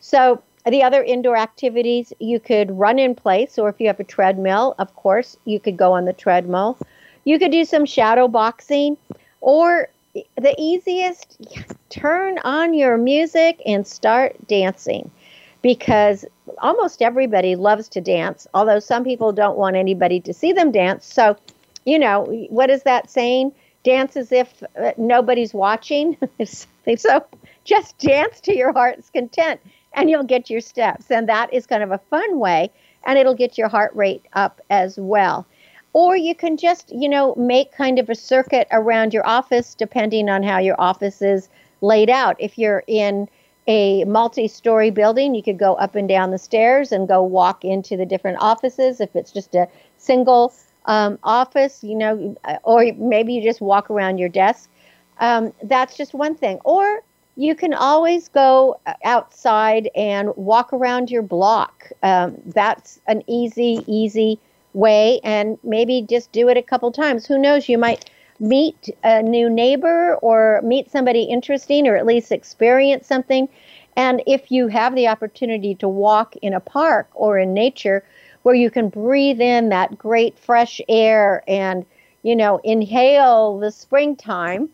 So, 0.00 0.42
the 0.64 0.82
other 0.82 1.02
indoor 1.02 1.36
activities, 1.36 2.12
you 2.20 2.40
could 2.40 2.70
run 2.70 2.98
in 2.98 3.14
place, 3.14 3.58
or 3.58 3.68
if 3.68 3.78
you 3.78 3.86
have 3.86 4.00
a 4.00 4.04
treadmill, 4.04 4.74
of 4.78 4.94
course, 4.96 5.36
you 5.44 5.60
could 5.60 5.76
go 5.76 5.92
on 5.92 6.06
the 6.06 6.12
treadmill. 6.12 6.78
You 7.24 7.38
could 7.38 7.52
do 7.52 7.64
some 7.64 7.84
shadow 7.86 8.28
boxing 8.28 8.96
or 9.40 9.88
the 10.36 10.54
easiest 10.58 11.38
turn 11.90 12.38
on 12.38 12.74
your 12.74 12.96
music 12.96 13.60
and 13.66 13.86
start 13.86 14.36
dancing 14.46 15.10
because 15.62 16.24
almost 16.58 17.02
everybody 17.02 17.56
loves 17.56 17.88
to 17.88 18.00
dance, 18.00 18.46
although 18.54 18.78
some 18.78 19.04
people 19.04 19.32
don't 19.32 19.58
want 19.58 19.76
anybody 19.76 20.20
to 20.20 20.32
see 20.32 20.52
them 20.52 20.72
dance. 20.72 21.06
So, 21.06 21.36
you 21.84 21.98
know, 21.98 22.24
what 22.48 22.70
is 22.70 22.82
that 22.84 23.10
saying? 23.10 23.52
Dance 23.84 24.16
as 24.16 24.32
if 24.32 24.62
uh, 24.80 24.92
nobody's 24.96 25.54
watching. 25.54 26.16
so 26.96 27.24
just 27.64 27.98
dance 27.98 28.40
to 28.40 28.56
your 28.56 28.72
heart's 28.72 29.10
content 29.10 29.60
and 29.94 30.08
you'll 30.08 30.24
get 30.24 30.50
your 30.50 30.60
steps. 30.60 31.10
And 31.10 31.28
that 31.28 31.52
is 31.52 31.66
kind 31.66 31.82
of 31.82 31.90
a 31.90 31.98
fun 31.98 32.38
way, 32.38 32.70
and 33.04 33.18
it'll 33.18 33.34
get 33.34 33.58
your 33.58 33.68
heart 33.68 33.94
rate 33.94 34.24
up 34.32 34.60
as 34.70 34.98
well. 34.98 35.46
Or 35.92 36.16
you 36.16 36.34
can 36.34 36.56
just, 36.56 36.92
you 36.94 37.08
know, 37.08 37.34
make 37.36 37.72
kind 37.72 37.98
of 37.98 38.08
a 38.08 38.14
circuit 38.14 38.68
around 38.70 39.14
your 39.14 39.26
office 39.26 39.74
depending 39.74 40.28
on 40.28 40.42
how 40.42 40.58
your 40.58 40.80
office 40.80 41.22
is 41.22 41.48
laid 41.80 42.10
out. 42.10 42.36
If 42.38 42.58
you're 42.58 42.84
in 42.86 43.28
a 43.66 44.04
multi 44.04 44.48
story 44.48 44.90
building, 44.90 45.34
you 45.34 45.42
could 45.42 45.58
go 45.58 45.74
up 45.74 45.94
and 45.94 46.08
down 46.08 46.30
the 46.30 46.38
stairs 46.38 46.92
and 46.92 47.06
go 47.06 47.22
walk 47.22 47.64
into 47.64 47.96
the 47.96 48.06
different 48.06 48.38
offices. 48.40 49.00
If 49.00 49.14
it's 49.14 49.32
just 49.32 49.54
a 49.54 49.68
single 49.98 50.52
um, 50.86 51.18
office, 51.22 51.84
you 51.84 51.94
know, 51.94 52.36
or 52.64 52.92
maybe 52.96 53.34
you 53.34 53.42
just 53.42 53.60
walk 53.60 53.90
around 53.90 54.18
your 54.18 54.30
desk. 54.30 54.70
Um, 55.20 55.52
that's 55.62 55.96
just 55.96 56.14
one 56.14 56.34
thing. 56.34 56.58
Or 56.64 57.02
you 57.36 57.54
can 57.54 57.74
always 57.74 58.28
go 58.28 58.80
outside 59.04 59.90
and 59.94 60.34
walk 60.36 60.72
around 60.72 61.10
your 61.10 61.22
block. 61.22 61.90
Um, 62.02 62.36
that's 62.46 63.00
an 63.06 63.22
easy, 63.26 63.84
easy 63.86 64.40
way, 64.78 65.20
and 65.24 65.58
maybe 65.64 66.02
just 66.08 66.30
do 66.32 66.48
it 66.48 66.56
a 66.56 66.62
couple 66.62 66.90
times. 66.92 67.26
Who 67.26 67.38
knows? 67.38 67.68
You 67.68 67.78
might 67.78 68.10
meet 68.40 68.88
a 69.02 69.22
new 69.22 69.50
neighbor 69.50 70.14
or 70.16 70.60
meet 70.62 70.90
somebody 70.90 71.24
interesting 71.24 71.88
or 71.88 71.96
at 71.96 72.06
least 72.06 72.30
experience 72.30 73.06
something. 73.06 73.48
And 73.96 74.22
if 74.26 74.52
you 74.52 74.68
have 74.68 74.94
the 74.94 75.08
opportunity 75.08 75.74
to 75.76 75.88
walk 75.88 76.36
in 76.36 76.54
a 76.54 76.60
park 76.60 77.08
or 77.14 77.38
in 77.38 77.52
nature 77.52 78.04
where 78.44 78.54
you 78.54 78.70
can 78.70 78.88
breathe 78.88 79.40
in 79.40 79.70
that 79.70 79.98
great 79.98 80.38
fresh 80.38 80.80
air 80.88 81.42
and, 81.48 81.84
you 82.22 82.36
know, 82.36 82.60
inhale 82.62 83.58
the 83.58 83.72
springtime, 83.72 84.68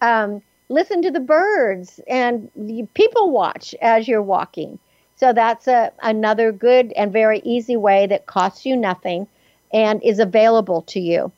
um, 0.00 0.40
listen 0.68 1.02
to 1.02 1.10
the 1.10 1.20
birds 1.20 1.98
and 2.06 2.48
people 2.94 3.30
watch 3.32 3.74
as 3.82 4.06
you're 4.06 4.22
walking. 4.22 4.78
So 5.22 5.32
that's 5.32 5.68
a, 5.68 5.92
another 6.02 6.50
good 6.50 6.90
and 6.94 7.12
very 7.12 7.40
easy 7.44 7.76
way 7.76 8.08
that 8.08 8.26
costs 8.26 8.66
you 8.66 8.76
nothing 8.76 9.28
and 9.72 10.02
is 10.02 10.18
available 10.18 10.82
to 10.88 10.98
you. 10.98 11.30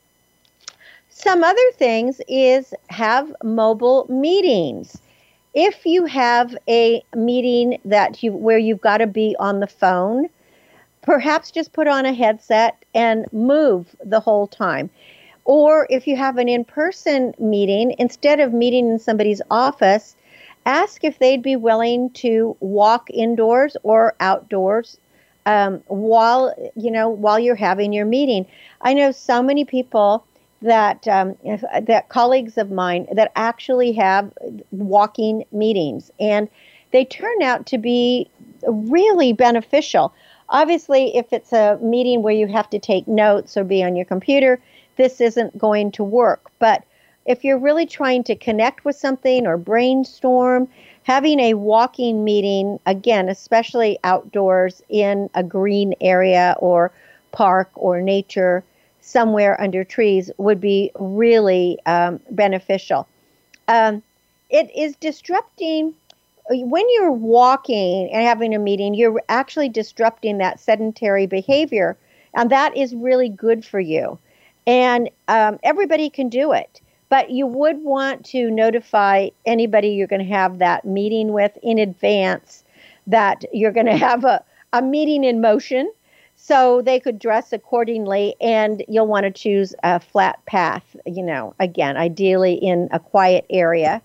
Some 1.10 1.44
other 1.44 1.70
things 1.74 2.18
is 2.26 2.72
have 2.88 3.30
mobile 3.42 4.06
meetings. 4.08 4.96
If 5.52 5.84
you 5.84 6.06
have 6.06 6.56
a 6.66 7.04
meeting 7.14 7.78
that 7.84 8.22
you 8.22 8.32
where 8.32 8.56
you've 8.56 8.80
got 8.80 8.98
to 8.98 9.06
be 9.06 9.36
on 9.38 9.60
the 9.60 9.66
phone, 9.66 10.30
perhaps 11.02 11.50
just 11.50 11.74
put 11.74 11.86
on 11.86 12.06
a 12.06 12.14
headset 12.14 12.82
and 12.94 13.26
move 13.34 13.94
the 14.02 14.20
whole 14.20 14.46
time. 14.46 14.88
Or 15.44 15.86
if 15.90 16.06
you 16.06 16.16
have 16.16 16.38
an 16.38 16.48
in 16.48 16.64
person 16.64 17.34
meeting, 17.38 17.94
instead 17.98 18.40
of 18.40 18.54
meeting 18.54 18.88
in 18.88 18.98
somebody's 18.98 19.42
office, 19.50 20.16
ask 20.66 21.04
if 21.04 21.18
they'd 21.18 21.42
be 21.42 21.56
willing 21.56 22.10
to 22.10 22.56
walk 22.60 23.10
indoors 23.10 23.76
or 23.82 24.14
outdoors 24.20 24.98
um, 25.46 25.82
while 25.86 26.54
you 26.74 26.90
know 26.90 27.08
while 27.08 27.38
you're 27.38 27.54
having 27.54 27.92
your 27.92 28.06
meeting. 28.06 28.46
I 28.80 28.94
know 28.94 29.12
so 29.12 29.42
many 29.42 29.64
people 29.64 30.24
that 30.62 31.06
um, 31.08 31.36
that 31.82 32.08
colleagues 32.08 32.56
of 32.58 32.70
mine 32.70 33.06
that 33.12 33.32
actually 33.36 33.92
have 33.92 34.32
walking 34.70 35.44
meetings, 35.52 36.10
and 36.18 36.48
they 36.92 37.04
turn 37.04 37.42
out 37.42 37.66
to 37.66 37.78
be 37.78 38.28
really 38.66 39.32
beneficial. 39.32 40.12
Obviously, 40.50 41.16
if 41.16 41.32
it's 41.32 41.52
a 41.52 41.78
meeting 41.82 42.22
where 42.22 42.34
you 42.34 42.46
have 42.46 42.68
to 42.70 42.78
take 42.78 43.08
notes 43.08 43.56
or 43.56 43.64
be 43.64 43.82
on 43.82 43.96
your 43.96 44.04
computer, 44.04 44.60
this 44.96 45.20
isn't 45.20 45.56
going 45.58 45.90
to 45.92 46.04
work. 46.04 46.50
But 46.58 46.84
if 47.26 47.44
you're 47.44 47.58
really 47.58 47.86
trying 47.86 48.24
to 48.24 48.36
connect 48.36 48.84
with 48.84 48.96
something 48.96 49.46
or 49.46 49.56
brainstorm, 49.56 50.68
having 51.02 51.40
a 51.40 51.54
walking 51.54 52.24
meeting, 52.24 52.78
again, 52.86 53.28
especially 53.28 53.98
outdoors 54.04 54.82
in 54.88 55.30
a 55.34 55.42
green 55.42 55.94
area 56.00 56.56
or 56.58 56.92
park 57.32 57.70
or 57.74 58.00
nature, 58.00 58.62
somewhere 59.00 59.60
under 59.60 59.84
trees, 59.84 60.30
would 60.38 60.60
be 60.60 60.90
really 60.98 61.78
um, 61.86 62.20
beneficial. 62.30 63.06
Um, 63.68 64.02
it 64.50 64.70
is 64.76 64.96
disrupting 64.96 65.94
when 66.50 66.84
you're 66.90 67.10
walking 67.10 68.10
and 68.12 68.22
having 68.22 68.54
a 68.54 68.58
meeting, 68.58 68.92
you're 68.92 69.22
actually 69.30 69.70
disrupting 69.70 70.36
that 70.38 70.60
sedentary 70.60 71.26
behavior, 71.26 71.96
and 72.34 72.50
that 72.50 72.76
is 72.76 72.94
really 72.94 73.30
good 73.30 73.64
for 73.64 73.80
you 73.80 74.18
and 74.66 75.10
um, 75.28 75.58
everybody 75.62 76.10
can 76.10 76.28
do 76.28 76.52
it. 76.52 76.80
But 77.08 77.30
you 77.30 77.46
would 77.46 77.82
want 77.82 78.24
to 78.26 78.50
notify 78.50 79.28
anybody 79.46 79.88
you're 79.88 80.06
going 80.06 80.26
to 80.26 80.34
have 80.34 80.58
that 80.58 80.84
meeting 80.84 81.32
with 81.32 81.56
in 81.62 81.78
advance 81.78 82.64
that 83.06 83.44
you're 83.52 83.72
going 83.72 83.86
to 83.94 83.96
have 83.96 84.24
a, 84.24 84.42
a 84.72 84.82
meeting 84.82 85.24
in 85.24 85.40
motion. 85.40 85.92
So 86.36 86.82
they 86.82 87.00
could 87.00 87.18
dress 87.18 87.52
accordingly 87.52 88.34
and 88.40 88.84
you'll 88.88 89.06
want 89.06 89.24
to 89.24 89.30
choose 89.30 89.74
a 89.82 90.00
flat 90.00 90.44
path 90.46 90.96
you 91.06 91.22
know 91.22 91.54
again 91.58 91.96
ideally 91.96 92.54
in 92.54 92.88
a 92.92 92.98
quiet 92.98 93.46
area. 93.50 94.02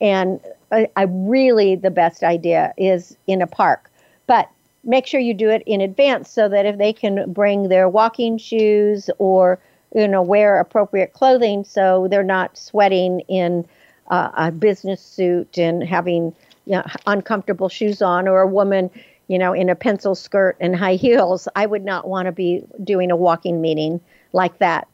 And 0.00 0.40
I, 0.70 0.88
I 0.96 1.02
really 1.08 1.76
the 1.76 1.90
best 1.90 2.22
idea 2.22 2.72
is 2.76 3.16
in 3.26 3.42
a 3.42 3.46
park. 3.46 3.90
But 4.26 4.48
make 4.84 5.06
sure 5.06 5.20
you 5.20 5.34
do 5.34 5.50
it 5.50 5.62
in 5.66 5.80
advance 5.80 6.30
so 6.30 6.48
that 6.48 6.66
if 6.66 6.78
they 6.78 6.92
can 6.92 7.32
bring 7.32 7.68
their 7.68 7.88
walking 7.88 8.38
shoes 8.38 9.10
or 9.18 9.58
you 9.94 10.08
know, 10.08 10.22
wear 10.22 10.58
appropriate 10.58 11.12
clothing 11.12 11.64
so 11.64 12.08
they're 12.10 12.22
not 12.22 12.56
sweating 12.56 13.20
in 13.28 13.66
uh, 14.10 14.30
a 14.34 14.52
business 14.52 15.00
suit 15.00 15.58
and 15.58 15.82
having 15.82 16.34
you 16.66 16.72
know, 16.72 16.84
uncomfortable 17.06 17.68
shoes 17.68 18.02
on, 18.02 18.28
or 18.28 18.40
a 18.40 18.46
woman, 18.46 18.90
you 19.28 19.38
know, 19.38 19.52
in 19.52 19.68
a 19.68 19.74
pencil 19.74 20.14
skirt 20.14 20.56
and 20.60 20.76
high 20.76 20.94
heels. 20.94 21.48
I 21.56 21.66
would 21.66 21.84
not 21.84 22.08
want 22.08 22.26
to 22.26 22.32
be 22.32 22.62
doing 22.84 23.10
a 23.10 23.16
walking 23.16 23.60
meeting 23.60 24.00
like 24.32 24.58
that. 24.58 24.86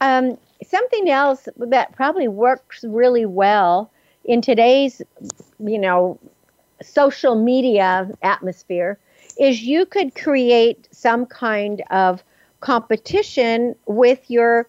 Um, 0.00 0.38
something 0.66 1.08
else 1.08 1.48
that 1.56 1.92
probably 1.92 2.28
works 2.28 2.84
really 2.84 3.26
well 3.26 3.90
in 4.24 4.40
today's, 4.40 5.02
you 5.58 5.78
know, 5.78 6.18
social 6.82 7.34
media 7.34 8.10
atmosphere 8.22 8.98
is 9.38 9.62
you 9.62 9.86
could 9.86 10.14
create 10.14 10.88
some 10.92 11.26
kind 11.26 11.82
of 11.90 12.22
competition 12.64 13.76
with 13.84 14.30
your 14.30 14.66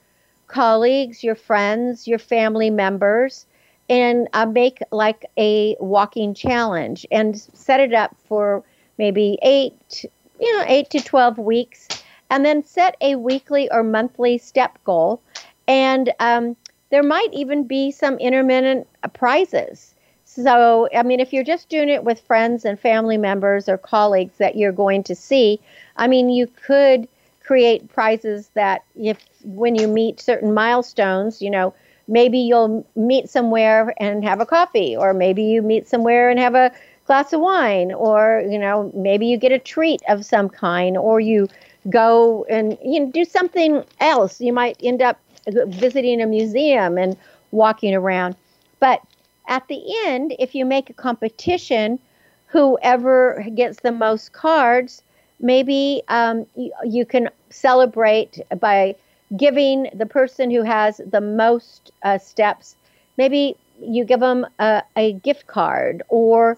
colleagues, 0.48 1.24
your 1.24 1.34
friends, 1.34 2.06
your 2.06 2.20
family 2.20 2.70
members, 2.70 3.46
and 3.90 4.28
uh, 4.34 4.46
make 4.46 4.80
like 4.92 5.26
a 5.38 5.78
walking 5.80 6.34
challenge 6.34 7.06
and 7.10 7.40
set 7.54 7.80
it 7.80 7.94
up 7.94 8.14
for 8.28 8.62
maybe 8.98 9.38
eight, 9.44 10.04
you 10.42 10.58
know, 10.58 10.66
eight 10.68 10.90
to 10.90 11.00
12 11.00 11.38
weeks, 11.38 11.88
and 12.30 12.44
then 12.44 12.62
set 12.66 12.98
a 13.00 13.16
weekly 13.16 13.72
or 13.72 13.82
monthly 13.82 14.38
step 14.38 14.78
goal. 14.84 15.22
And 15.66 16.12
um, 16.20 16.58
there 16.90 17.04
might 17.04 17.30
even 17.32 17.66
be 17.66 17.92
some 17.92 18.18
intermittent 18.18 18.88
prizes. 19.14 19.96
So, 20.26 20.90
I 20.94 21.04
mean, 21.04 21.22
if 21.22 21.32
you're 21.32 21.46
just 21.46 21.70
doing 21.70 21.88
it 21.88 22.04
with 22.04 22.20
friends 22.20 22.66
and 22.66 22.78
family 22.78 23.18
members 23.18 23.70
or 23.70 23.78
colleagues 23.78 24.38
that 24.40 24.58
you're 24.58 24.74
going 24.74 25.04
to 25.04 25.16
see, 25.16 25.62
I 25.96 26.08
mean, 26.08 26.30
you 26.30 26.48
could 26.48 27.08
create 27.46 27.88
prizes 27.90 28.50
that 28.56 28.84
if 28.96 29.18
when 29.44 29.76
you 29.76 29.88
meet 29.88 30.20
certain 30.20 30.54
milestones, 30.54 31.42
you 31.42 31.50
know, 31.50 31.74
maybe 32.08 32.40
you'll 32.40 32.86
meet 32.96 33.30
somewhere 33.30 33.94
and 33.98 34.24
have 34.24 34.40
a 34.40 34.46
coffee, 34.46 34.96
or 34.96 35.14
maybe 35.14 35.44
you 35.44 35.62
meet 35.62 35.88
somewhere 35.88 36.30
and 36.30 36.40
have 36.40 36.56
a 36.56 36.72
glass 37.06 37.34
of 37.34 37.42
wine, 37.42 37.92
or 37.94 38.44
you 38.50 38.58
know, 38.58 38.92
maybe 38.96 39.28
you 39.28 39.38
get 39.38 39.52
a 39.52 39.60
treat 39.60 40.02
of 40.08 40.26
some 40.26 40.50
kind, 40.50 40.98
or 40.98 41.20
you 41.20 41.48
go 41.90 42.46
and 42.50 42.78
you 42.84 43.00
know, 43.00 43.12
do 43.12 43.24
something 43.24 43.84
else. 44.00 44.42
You 44.42 44.54
might 44.54 44.78
end 44.82 45.02
up 45.02 45.20
visiting 45.48 46.22
a 46.22 46.26
museum 46.26 46.98
and 46.98 47.16
walking 47.52 47.94
around. 47.94 48.36
But 48.80 49.02
at 49.48 49.68
the 49.68 49.82
end, 50.08 50.36
if 50.40 50.56
you 50.56 50.66
make 50.66 50.90
a 50.90 50.94
competition, 50.94 52.00
whoever 52.48 53.46
gets 53.54 53.82
the 53.82 53.92
most 53.92 54.34
cards 54.34 55.04
maybe 55.46 56.02
um, 56.08 56.46
you, 56.56 56.72
you, 56.84 57.06
can 57.06 57.30
celebrate 57.52 58.40
by 58.60 58.96
giving 59.38 59.88
the 59.94 60.06
person 60.06 60.50
who 60.50 60.64
has 60.64 61.00
the 61.06 61.22
most 61.22 61.92
uh, 62.04 62.18
steps, 62.18 62.76
maybe 63.18 63.56
you 63.80 64.04
give 64.04 64.20
them 64.20 64.46
a, 64.60 64.82
a, 64.96 65.14
gift 65.14 65.46
card 65.46 66.02
or, 66.10 66.58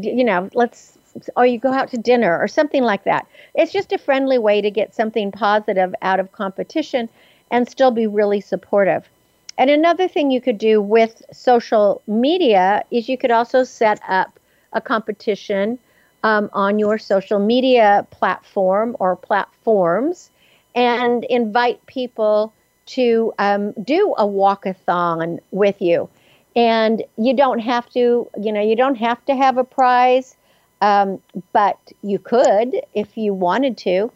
you 0.00 0.22
know, 0.22 0.48
let's, 0.54 0.98
or 1.36 1.46
you 1.46 1.58
go 1.58 1.72
out 1.72 1.88
to 1.90 1.98
dinner 1.98 2.38
or 2.38 2.46
something 2.46 2.84
like 2.84 3.02
that. 3.04 3.26
It's 3.54 3.72
just 3.72 3.92
a 3.92 3.98
friendly 3.98 4.38
way 4.38 4.60
to 4.60 4.70
get 4.70 4.94
something 4.94 5.32
positive 5.32 5.92
out 6.00 6.20
of 6.20 6.32
competition. 6.32 7.08
and 7.50 7.68
still 7.68 7.90
be 7.90 8.06
really 8.06 8.42
supportive. 8.42 9.08
And 9.56 9.70
another 9.70 10.06
thing 10.06 10.30
you 10.30 10.40
could 10.40 10.58
do 10.58 10.82
with 10.82 11.22
social 11.32 12.02
media 12.06 12.84
is 12.90 13.08
you 13.08 13.16
could 13.18 13.30
also 13.30 13.64
set 13.64 14.00
up 14.06 14.38
a 14.74 14.80
competition 14.80 15.78
um, 16.22 16.50
on 16.52 16.78
your 16.78 16.98
social 16.98 17.38
media 17.38 18.06
platform 18.10 18.96
or 18.98 19.16
platforms 19.16 20.30
and 20.74 21.24
invite 21.24 21.84
people 21.86 22.52
to 22.86 23.32
um, 23.38 23.72
do 23.84 24.14
a 24.18 24.24
walkathon 24.24 25.38
with 25.50 25.80
you. 25.80 26.08
And 26.56 27.02
you 27.16 27.34
don't 27.34 27.58
have 27.60 27.88
to, 27.90 28.28
you 28.40 28.52
know, 28.52 28.62
you 28.62 28.74
don't 28.74 28.96
have 28.96 29.24
to 29.26 29.36
have 29.36 29.58
a 29.58 29.64
prize, 29.64 30.36
um, 30.80 31.20
but 31.52 31.78
you 32.02 32.18
could 32.18 32.80
if 32.94 33.16
you 33.16 33.34
wanted 33.34 33.76
to. 33.78 34.10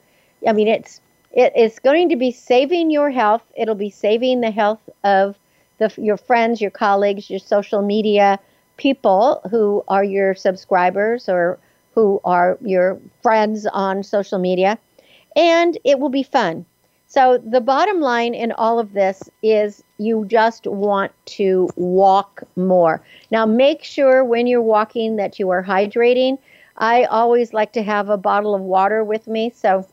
I 0.46 0.52
mean, 0.52 0.68
it's 0.68 1.00
it 1.32 1.52
is 1.56 1.78
going 1.78 2.08
to 2.10 2.16
be 2.16 2.30
saving 2.30 2.90
your 2.90 3.10
health. 3.10 3.42
It'll 3.56 3.74
be 3.74 3.90
saving 3.90 4.40
the 4.40 4.50
health 4.50 4.80
of 5.04 5.36
the, 5.78 5.92
your 5.96 6.16
friends, 6.16 6.60
your 6.60 6.70
colleagues, 6.70 7.30
your 7.30 7.38
social 7.38 7.82
media 7.82 8.38
people 8.76 9.40
who 9.50 9.84
are 9.88 10.04
your 10.04 10.34
subscribers 10.34 11.28
or 11.28 11.58
who 11.94 12.20
are 12.24 12.58
your 12.62 12.98
friends 13.22 13.66
on 13.66 14.02
social 14.02 14.38
media. 14.38 14.78
And 15.36 15.78
it 15.84 15.98
will 15.98 16.08
be 16.10 16.22
fun. 16.22 16.66
So, 17.06 17.36
the 17.38 17.60
bottom 17.60 18.00
line 18.00 18.32
in 18.32 18.52
all 18.52 18.78
of 18.78 18.94
this 18.94 19.22
is 19.42 19.84
you 19.98 20.24
just 20.26 20.66
want 20.66 21.12
to 21.26 21.68
walk 21.76 22.42
more. 22.56 23.02
Now, 23.30 23.44
make 23.44 23.84
sure 23.84 24.24
when 24.24 24.46
you're 24.46 24.62
walking 24.62 25.16
that 25.16 25.38
you 25.38 25.50
are 25.50 25.62
hydrating. 25.62 26.38
I 26.78 27.04
always 27.04 27.52
like 27.52 27.72
to 27.74 27.82
have 27.82 28.08
a 28.08 28.16
bottle 28.16 28.54
of 28.54 28.62
water 28.62 29.04
with 29.04 29.26
me. 29.26 29.52
So, 29.54 29.86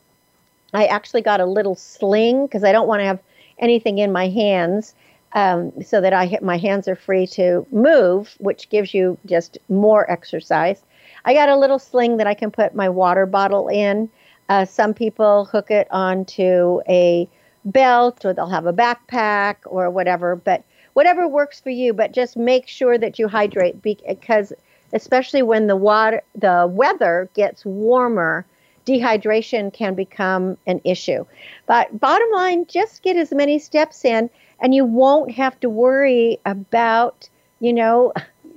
I 0.72 0.86
actually 0.86 1.20
got 1.20 1.40
a 1.40 1.46
little 1.46 1.74
sling 1.74 2.46
because 2.46 2.64
I 2.64 2.72
don't 2.72 2.88
want 2.88 3.00
to 3.00 3.06
have 3.06 3.20
anything 3.58 3.98
in 3.98 4.12
my 4.12 4.28
hands 4.28 4.94
um, 5.32 5.72
so 5.82 6.00
that 6.00 6.12
I 6.12 6.38
my 6.42 6.56
hands 6.56 6.88
are 6.88 6.96
free 6.96 7.26
to 7.28 7.66
move, 7.70 8.34
which 8.38 8.68
gives 8.70 8.94
you 8.94 9.18
just 9.26 9.58
more 9.68 10.10
exercise. 10.10 10.82
I 11.24 11.34
got 11.34 11.48
a 11.48 11.56
little 11.56 11.78
sling 11.78 12.16
that 12.18 12.26
I 12.26 12.34
can 12.34 12.50
put 12.50 12.74
my 12.74 12.88
water 12.88 13.26
bottle 13.26 13.68
in. 13.68 14.08
Uh, 14.48 14.64
some 14.64 14.94
people 14.94 15.44
hook 15.44 15.70
it 15.70 15.86
onto 15.90 16.80
a 16.88 17.28
belt 17.64 18.24
or 18.24 18.32
they'll 18.32 18.48
have 18.48 18.66
a 18.66 18.72
backpack 18.72 19.56
or 19.66 19.90
whatever, 19.90 20.36
but 20.36 20.64
whatever 20.94 21.28
works 21.28 21.60
for 21.60 21.70
you. 21.70 21.92
But 21.92 22.12
just 22.12 22.36
make 22.36 22.66
sure 22.66 22.98
that 22.98 23.18
you 23.18 23.28
hydrate 23.28 23.82
because, 23.82 24.52
especially 24.92 25.42
when 25.42 25.66
the 25.66 25.76
water, 25.76 26.22
the 26.34 26.66
weather 26.70 27.28
gets 27.34 27.64
warmer, 27.64 28.44
dehydration 28.86 29.72
can 29.72 29.94
become 29.94 30.56
an 30.66 30.80
issue. 30.84 31.24
But 31.66 32.00
bottom 32.00 32.28
line, 32.32 32.66
just 32.66 33.02
get 33.02 33.16
as 33.16 33.32
many 33.32 33.58
steps 33.58 34.04
in, 34.04 34.30
and 34.58 34.74
you 34.74 34.84
won't 34.84 35.30
have 35.32 35.58
to 35.60 35.70
worry 35.70 36.40
about, 36.44 37.28
you 37.60 37.72
know, 37.72 38.12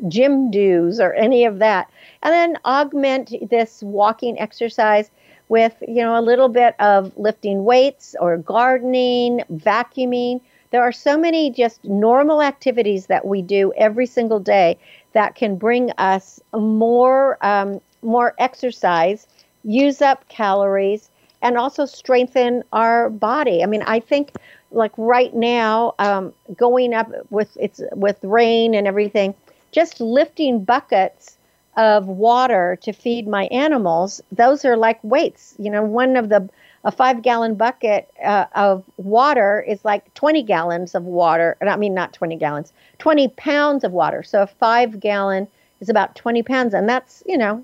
gym 0.07 0.51
dues 0.51 0.99
or 0.99 1.13
any 1.13 1.45
of 1.45 1.59
that. 1.59 1.89
And 2.21 2.33
then 2.33 2.57
augment 2.65 3.33
this 3.49 3.83
walking 3.83 4.39
exercise 4.39 5.11
with, 5.49 5.75
you 5.87 6.01
know, 6.03 6.17
a 6.17 6.21
little 6.21 6.49
bit 6.49 6.75
of 6.79 7.15
lifting 7.17 7.63
weights 7.65 8.15
or 8.19 8.37
gardening, 8.37 9.41
vacuuming. 9.53 10.41
There 10.71 10.81
are 10.81 10.91
so 10.91 11.17
many 11.17 11.51
just 11.51 11.83
normal 11.83 12.41
activities 12.41 13.07
that 13.07 13.25
we 13.25 13.41
do 13.41 13.73
every 13.77 14.05
single 14.05 14.39
day 14.39 14.77
that 15.13 15.35
can 15.35 15.55
bring 15.55 15.91
us 15.97 16.39
more 16.53 17.37
um, 17.45 17.79
more 18.01 18.33
exercise 18.37 19.27
use 19.63 20.01
up 20.01 20.27
calories, 20.29 21.09
and 21.41 21.57
also 21.57 21.85
strengthen 21.85 22.63
our 22.73 23.09
body. 23.09 23.63
I 23.63 23.65
mean, 23.65 23.83
I 23.83 23.99
think 23.99 24.31
like 24.71 24.91
right 24.97 25.33
now, 25.33 25.93
um, 25.99 26.33
going 26.55 26.93
up 26.93 27.11
with 27.29 27.55
it's 27.59 27.81
with 27.93 28.17
rain 28.23 28.73
and 28.73 28.87
everything, 28.87 29.33
just 29.73 29.99
lifting 29.99 30.63
buckets 30.63 31.37
of 31.75 32.07
water 32.07 32.77
to 32.83 32.93
feed 32.93 33.27
my 33.27 33.45
animals. 33.45 34.21
Those 34.31 34.63
are 34.63 34.77
like 34.77 35.03
weights. 35.03 35.55
You 35.57 35.71
know, 35.71 35.83
one 35.83 36.15
of 36.15 36.29
the 36.29 36.47
a 36.85 36.91
five 36.91 37.21
gallon 37.21 37.55
bucket 37.55 38.09
uh, 38.23 38.45
of 38.55 38.83
water 38.97 39.63
is 39.65 39.85
like 39.85 40.13
20 40.15 40.43
gallons 40.43 40.95
of 40.95 41.03
water. 41.03 41.57
I 41.61 41.77
mean, 41.77 41.93
not 41.93 42.13
20 42.13 42.35
gallons, 42.35 42.73
20 42.99 43.29
pounds 43.29 43.83
of 43.83 43.93
water. 43.93 44.21
So 44.21 44.41
a 44.43 44.47
five 44.47 44.99
gallon 44.99 45.47
is 45.79 45.89
about 45.89 46.15
20 46.15 46.43
pounds, 46.43 46.73
and 46.73 46.87
that's 46.87 47.23
you 47.25 47.37
know 47.37 47.63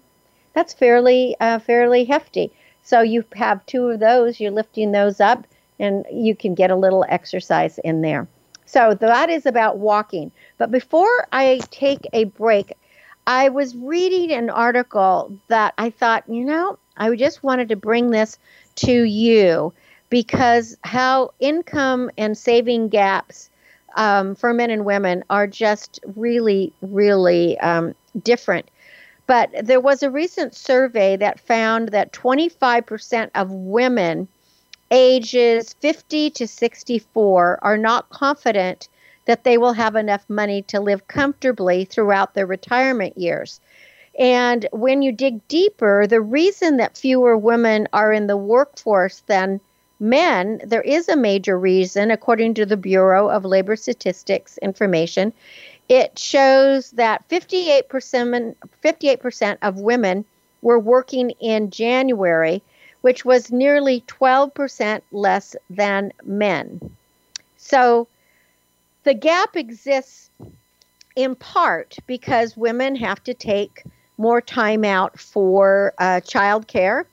that's 0.53 0.73
fairly 0.73 1.35
uh, 1.39 1.59
fairly 1.59 2.05
hefty. 2.05 2.51
So 2.83 3.01
you 3.01 3.23
have 3.35 3.65
two 3.65 3.89
of 3.89 3.99
those, 3.99 4.39
you're 4.39 4.51
lifting 4.51 4.91
those 4.91 5.19
up, 5.19 5.45
and 5.79 6.05
you 6.11 6.35
can 6.35 6.55
get 6.55 6.71
a 6.71 6.75
little 6.75 7.05
exercise 7.07 7.77
in 7.83 8.01
there. 8.01 8.27
So 8.69 8.93
that 8.93 9.31
is 9.31 9.47
about 9.47 9.79
walking. 9.79 10.31
But 10.59 10.69
before 10.69 11.27
I 11.31 11.59
take 11.71 12.07
a 12.13 12.25
break, 12.25 12.73
I 13.25 13.49
was 13.49 13.75
reading 13.75 14.31
an 14.31 14.51
article 14.51 15.35
that 15.47 15.73
I 15.79 15.89
thought, 15.89 16.23
you 16.29 16.45
know, 16.45 16.77
I 16.95 17.15
just 17.15 17.41
wanted 17.41 17.69
to 17.69 17.75
bring 17.75 18.11
this 18.11 18.37
to 18.75 18.91
you 19.03 19.73
because 20.11 20.77
how 20.83 21.31
income 21.39 22.11
and 22.15 22.37
saving 22.37 22.89
gaps 22.89 23.49
um, 23.95 24.35
for 24.35 24.53
men 24.53 24.69
and 24.69 24.85
women 24.85 25.23
are 25.31 25.47
just 25.47 25.99
really, 26.15 26.71
really 26.83 27.59
um, 27.61 27.95
different. 28.21 28.69
But 29.25 29.49
there 29.63 29.81
was 29.81 30.03
a 30.03 30.11
recent 30.11 30.53
survey 30.53 31.15
that 31.15 31.39
found 31.39 31.89
that 31.89 32.13
25% 32.13 33.31
of 33.33 33.49
women 33.49 34.27
ages 34.91 35.73
50 35.79 36.29
to 36.31 36.47
64 36.47 37.59
are 37.61 37.77
not 37.77 38.09
confident 38.09 38.87
that 39.25 39.43
they 39.43 39.57
will 39.57 39.73
have 39.73 39.95
enough 39.95 40.25
money 40.27 40.63
to 40.63 40.79
live 40.79 41.07
comfortably 41.07 41.85
throughout 41.85 42.33
their 42.33 42.47
retirement 42.47 43.17
years. 43.17 43.59
And 44.17 44.67
when 44.71 45.01
you 45.01 45.11
dig 45.11 45.47
deeper, 45.47 46.07
the 46.07 46.21
reason 46.21 46.77
that 46.77 46.97
fewer 46.97 47.37
women 47.37 47.87
are 47.93 48.11
in 48.11 48.27
the 48.27 48.37
workforce 48.37 49.21
than 49.27 49.61
men, 49.99 50.61
there 50.65 50.81
is 50.81 51.07
a 51.07 51.15
major 51.15 51.59
reason, 51.59 52.09
according 52.11 52.55
to 52.55 52.65
the 52.65 52.77
Bureau 52.77 53.29
of 53.29 53.45
Labor 53.45 53.75
Statistics 53.75 54.57
information, 54.59 55.31
it 55.89 56.17
shows 56.17 56.91
that 56.91 57.27
58%, 57.29 58.55
58% 58.83 59.57
of 59.61 59.79
women 59.79 60.25
were 60.61 60.79
working 60.79 61.31
in 61.39 61.69
January, 61.69 62.61
which 63.01 63.25
was 63.25 63.51
nearly 63.51 64.01
12% 64.07 65.01
less 65.11 65.55
than 65.69 66.11
men. 66.23 66.95
So 67.57 68.07
the 69.03 69.13
gap 69.13 69.55
exists 69.55 70.29
in 71.15 71.35
part 71.35 71.97
because 72.07 72.57
women 72.57 72.95
have 72.95 73.23
to 73.23 73.33
take 73.33 73.83
more 74.17 74.41
time 74.41 74.83
out 74.83 75.19
for 75.19 75.93
uh, 75.97 76.19
child 76.21 76.67
care, 76.67 77.05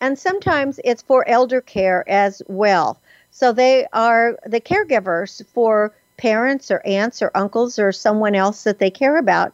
and 0.00 0.18
sometimes 0.18 0.80
it's 0.84 1.02
for 1.02 1.28
elder 1.28 1.60
care 1.60 2.08
as 2.08 2.42
well. 2.46 2.98
So 3.30 3.52
they 3.52 3.86
are 3.92 4.38
the 4.46 4.60
caregivers 4.60 5.44
for 5.46 5.92
parents 6.16 6.70
or 6.70 6.80
aunts 6.86 7.20
or 7.22 7.30
uncles 7.34 7.78
or 7.78 7.92
someone 7.92 8.34
else 8.34 8.64
that 8.64 8.78
they 8.78 8.90
care 8.90 9.16
about. 9.16 9.52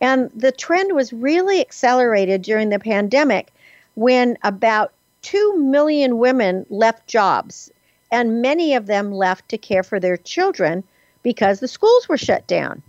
And 0.00 0.30
the 0.34 0.52
trend 0.52 0.94
was 0.94 1.12
really 1.12 1.60
accelerated 1.60 2.42
during 2.42 2.70
the 2.70 2.78
pandemic 2.78 3.52
when 3.94 4.36
about 4.42 4.92
2 5.22 5.56
million 5.58 6.18
women 6.18 6.66
left 6.70 7.06
jobs, 7.06 7.70
and 8.10 8.42
many 8.42 8.74
of 8.74 8.86
them 8.86 9.12
left 9.12 9.48
to 9.48 9.58
care 9.58 9.82
for 9.82 10.00
their 10.00 10.16
children 10.16 10.82
because 11.22 11.60
the 11.60 11.68
schools 11.68 12.08
were 12.08 12.18
shut 12.18 12.46
down. 12.46 12.82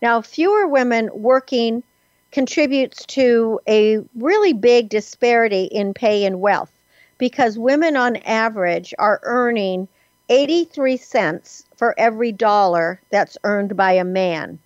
Now, 0.00 0.20
fewer 0.20 0.66
women 0.66 1.10
working 1.12 1.82
contributes 2.30 3.04
to 3.06 3.60
a 3.68 3.98
really 4.16 4.52
big 4.52 4.88
disparity 4.88 5.64
in 5.64 5.94
pay 5.94 6.24
and 6.24 6.40
wealth 6.40 6.72
because 7.18 7.58
women 7.58 7.96
on 7.96 8.16
average 8.16 8.94
are 8.98 9.20
earning 9.22 9.86
83 10.28 10.96
cents 10.96 11.64
for 11.76 11.94
every 11.98 12.32
dollar 12.32 13.00
that's 13.10 13.36
earned 13.44 13.76
by 13.76 13.92
a 13.92 14.04
man. 14.04 14.58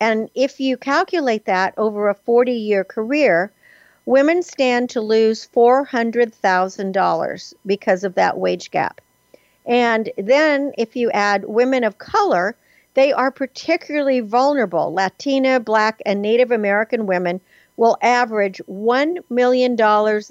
And 0.00 0.28
if 0.34 0.58
you 0.58 0.76
calculate 0.76 1.44
that 1.44 1.74
over 1.76 2.08
a 2.08 2.14
40 2.14 2.52
year 2.52 2.82
career, 2.82 3.52
women 4.06 4.42
stand 4.42 4.90
to 4.90 5.00
lose 5.00 5.48
$400,000 5.54 7.54
because 7.64 8.04
of 8.04 8.14
that 8.14 8.38
wage 8.38 8.70
gap. 8.70 9.00
And 9.64 10.10
then 10.16 10.72
if 10.76 10.96
you 10.96 11.10
add 11.12 11.44
women 11.44 11.84
of 11.84 11.98
color, 11.98 12.56
they 12.94 13.12
are 13.12 13.30
particularly 13.30 14.20
vulnerable. 14.20 14.92
Latina, 14.92 15.60
Black, 15.60 16.02
and 16.04 16.20
Native 16.20 16.50
American 16.50 17.06
women 17.06 17.40
will 17.76 17.96
average 18.02 18.60
$1 18.68 19.18
million 19.30 19.76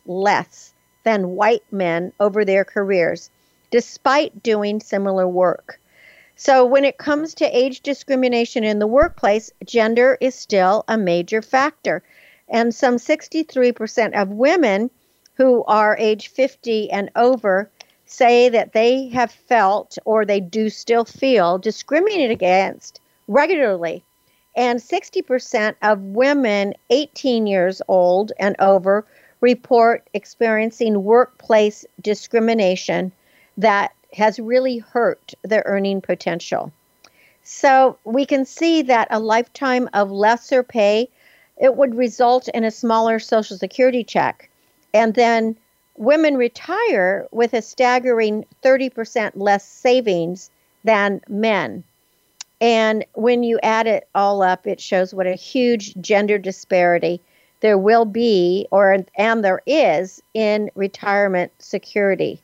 less 0.05 0.73
than 1.03 1.35
white 1.35 1.63
men 1.71 2.13
over 2.19 2.45
their 2.45 2.63
careers 2.63 3.29
despite 3.71 4.43
doing 4.43 4.79
similar 4.79 5.27
work. 5.27 5.79
So, 6.35 6.65
when 6.65 6.85
it 6.85 6.97
comes 6.97 7.33
to 7.35 7.57
age 7.57 7.81
discrimination 7.81 8.63
in 8.63 8.79
the 8.79 8.87
workplace, 8.87 9.51
gender 9.65 10.17
is 10.19 10.35
still 10.35 10.83
a 10.87 10.97
major 10.97 11.41
factor. 11.41 12.03
And 12.51 12.75
some 12.75 12.97
63% 12.97 14.13
of 14.13 14.29
women 14.29 14.91
who 15.35 15.63
are 15.63 15.95
age 15.97 16.27
50 16.27 16.91
and 16.91 17.09
over 17.15 17.71
say 18.05 18.49
that 18.49 18.73
they 18.73 19.07
have 19.07 19.31
felt 19.31 19.97
or 20.05 20.25
they 20.25 20.41
do 20.41 20.69
still 20.69 21.05
feel 21.05 21.57
discriminated 21.57 22.29
against 22.29 22.99
regularly. 23.27 24.03
And 24.55 24.79
60% 24.79 25.75
of 25.81 26.01
women 26.01 26.73
18 26.89 27.47
years 27.47 27.81
old 27.87 28.33
and 28.37 28.55
over 28.59 29.05
report 29.39 30.07
experiencing 30.13 31.05
workplace 31.05 31.85
discrimination 32.01 33.13
that 33.57 33.93
has 34.13 34.39
really 34.39 34.79
hurt 34.79 35.33
their 35.43 35.63
earning 35.65 36.01
potential. 36.01 36.71
So 37.43 37.97
we 38.03 38.25
can 38.25 38.45
see 38.45 38.81
that 38.83 39.07
a 39.09 39.19
lifetime 39.19 39.89
of 39.93 40.11
lesser 40.11 40.63
pay 40.63 41.09
it 41.61 41.77
would 41.77 41.95
result 41.95 42.47
in 42.49 42.65
a 42.65 42.71
smaller 42.71 43.19
social 43.19 43.55
security 43.55 44.03
check. 44.03 44.49
And 44.93 45.13
then 45.13 45.55
women 45.95 46.35
retire 46.35 47.27
with 47.31 47.53
a 47.53 47.61
staggering 47.61 48.45
30% 48.63 49.33
less 49.35 49.63
savings 49.63 50.49
than 50.83 51.21
men. 51.29 51.83
And 52.59 53.05
when 53.13 53.43
you 53.43 53.59
add 53.61 53.87
it 53.87 54.07
all 54.15 54.41
up, 54.41 54.65
it 54.65 54.81
shows 54.81 55.13
what 55.13 55.27
a 55.27 55.35
huge 55.35 55.95
gender 56.01 56.37
disparity 56.37 57.21
there 57.59 57.77
will 57.77 58.05
be, 58.05 58.67
or 58.71 58.97
and 59.15 59.43
there 59.43 59.61
is, 59.67 60.21
in 60.33 60.71
retirement 60.73 61.51
security. 61.59 62.41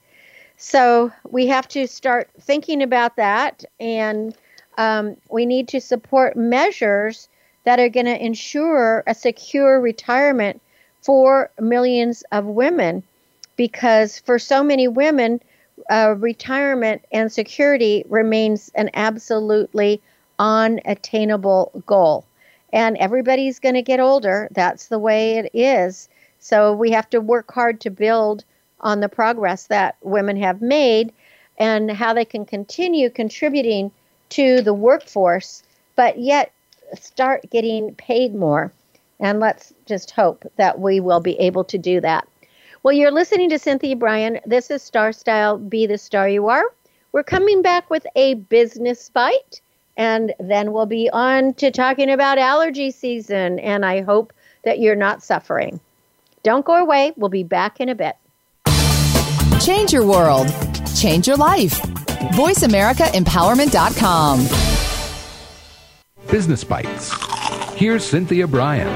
So 0.58 1.12
we 1.28 1.48
have 1.48 1.68
to 1.70 1.88
start 1.88 2.30
thinking 2.40 2.84
about 2.84 3.16
that, 3.16 3.66
and 3.80 4.36
um, 4.78 5.18
we 5.32 5.48
need 5.48 5.68
to 5.70 5.82
support 5.82 6.36
measures 6.38 7.30
that 7.68 7.82
are 7.82 7.90
going 7.90 8.06
to 8.06 8.26
ensure 8.26 9.04
a 9.08 9.14
secure 9.14 9.82
retirement 9.82 10.62
for 11.02 11.52
millions 11.60 12.24
of 12.32 12.46
women 12.46 13.04
because 13.58 14.20
for 14.20 14.40
so 14.40 14.64
many 14.64 14.88
women, 14.88 15.42
uh, 15.90 16.16
retirement 16.18 17.02
and 17.12 17.30
security 17.30 18.06
remains 18.08 18.72
an 18.76 18.90
absolutely 18.94 20.02
unattainable 20.40 21.84
goal. 21.86 22.24
And 22.72 22.96
everybody's 23.00 23.60
going 23.60 23.76
to 23.76 23.82
get 23.82 24.00
older. 24.00 24.48
That's 24.52 24.88
the 24.88 25.00
way 25.00 25.38
it 25.38 25.52
is. 25.54 26.08
So 26.40 26.72
we 26.72 26.92
have 26.92 27.10
to 27.10 27.20
work 27.20 27.52
hard 27.52 27.82
to 27.82 27.90
build 27.90 28.46
on 28.80 29.02
the 29.02 29.10
progress 29.10 29.68
that 29.68 29.98
women 30.04 30.38
have 30.38 30.62
made 30.62 31.12
and 31.58 31.92
how 31.92 32.14
they 32.14 32.24
can 32.24 32.46
continue 32.46 33.10
contributing 33.10 33.92
to 34.30 34.62
the 34.62 34.74
workforce, 34.74 35.64
but 35.98 36.18
yet 36.18 36.54
start 36.96 37.50
getting 37.50 37.96
paid 37.96 38.36
more. 38.36 38.72
And 39.20 39.40
let's 39.40 39.74
just 39.86 40.12
hope 40.12 40.46
that 40.58 40.80
we 40.80 41.00
will 41.00 41.20
be 41.20 41.34
able 41.40 41.64
to 41.66 41.78
do 41.78 42.00
that. 42.02 42.28
Well, 42.84 42.94
you're 42.94 43.12
listening 43.12 43.50
to 43.50 43.60
Cynthia 43.60 43.96
Brian. 43.96 44.40
This 44.46 44.70
is 44.70 44.84
Star 44.84 45.12
Style 45.12 45.58
Be 45.58 45.88
the 45.88 45.98
Star 45.98 46.30
You 46.30 46.48
Are. 46.48 46.64
We're 47.12 47.24
coming 47.24 47.62
back 47.62 47.90
with 47.90 48.06
a 48.16 48.36
business 48.36 49.10
bite, 49.10 49.62
and 49.98 50.34
then 50.40 50.72
we'll 50.72 50.86
be 50.86 51.10
on 51.12 51.54
to 51.56 51.72
talking 51.72 52.12
about 52.12 52.38
allergy 52.38 52.92
season. 52.92 53.60
And 53.60 53.86
I 53.86 54.02
hope 54.02 54.32
that 54.64 54.80
you're 54.80 54.96
not 54.96 55.24
suffering. 55.24 55.80
Don't 56.44 56.66
go 56.66 56.76
away. 56.76 57.14
We'll 57.18 57.30
be 57.30 57.44
back 57.44 57.80
in 57.80 57.90
a 57.90 57.96
bit. 57.96 58.16
Change 59.60 59.92
your 59.92 60.06
world, 60.06 60.54
change 60.96 61.28
your 61.28 61.38
life. 61.38 61.82
VoiceAmericaEmpowerment.com. 62.34 64.77
Business 66.30 66.66
Bites. 66.66 67.14
Here's 67.76 68.04
Cynthia 68.04 68.48
Brian. 68.48 68.88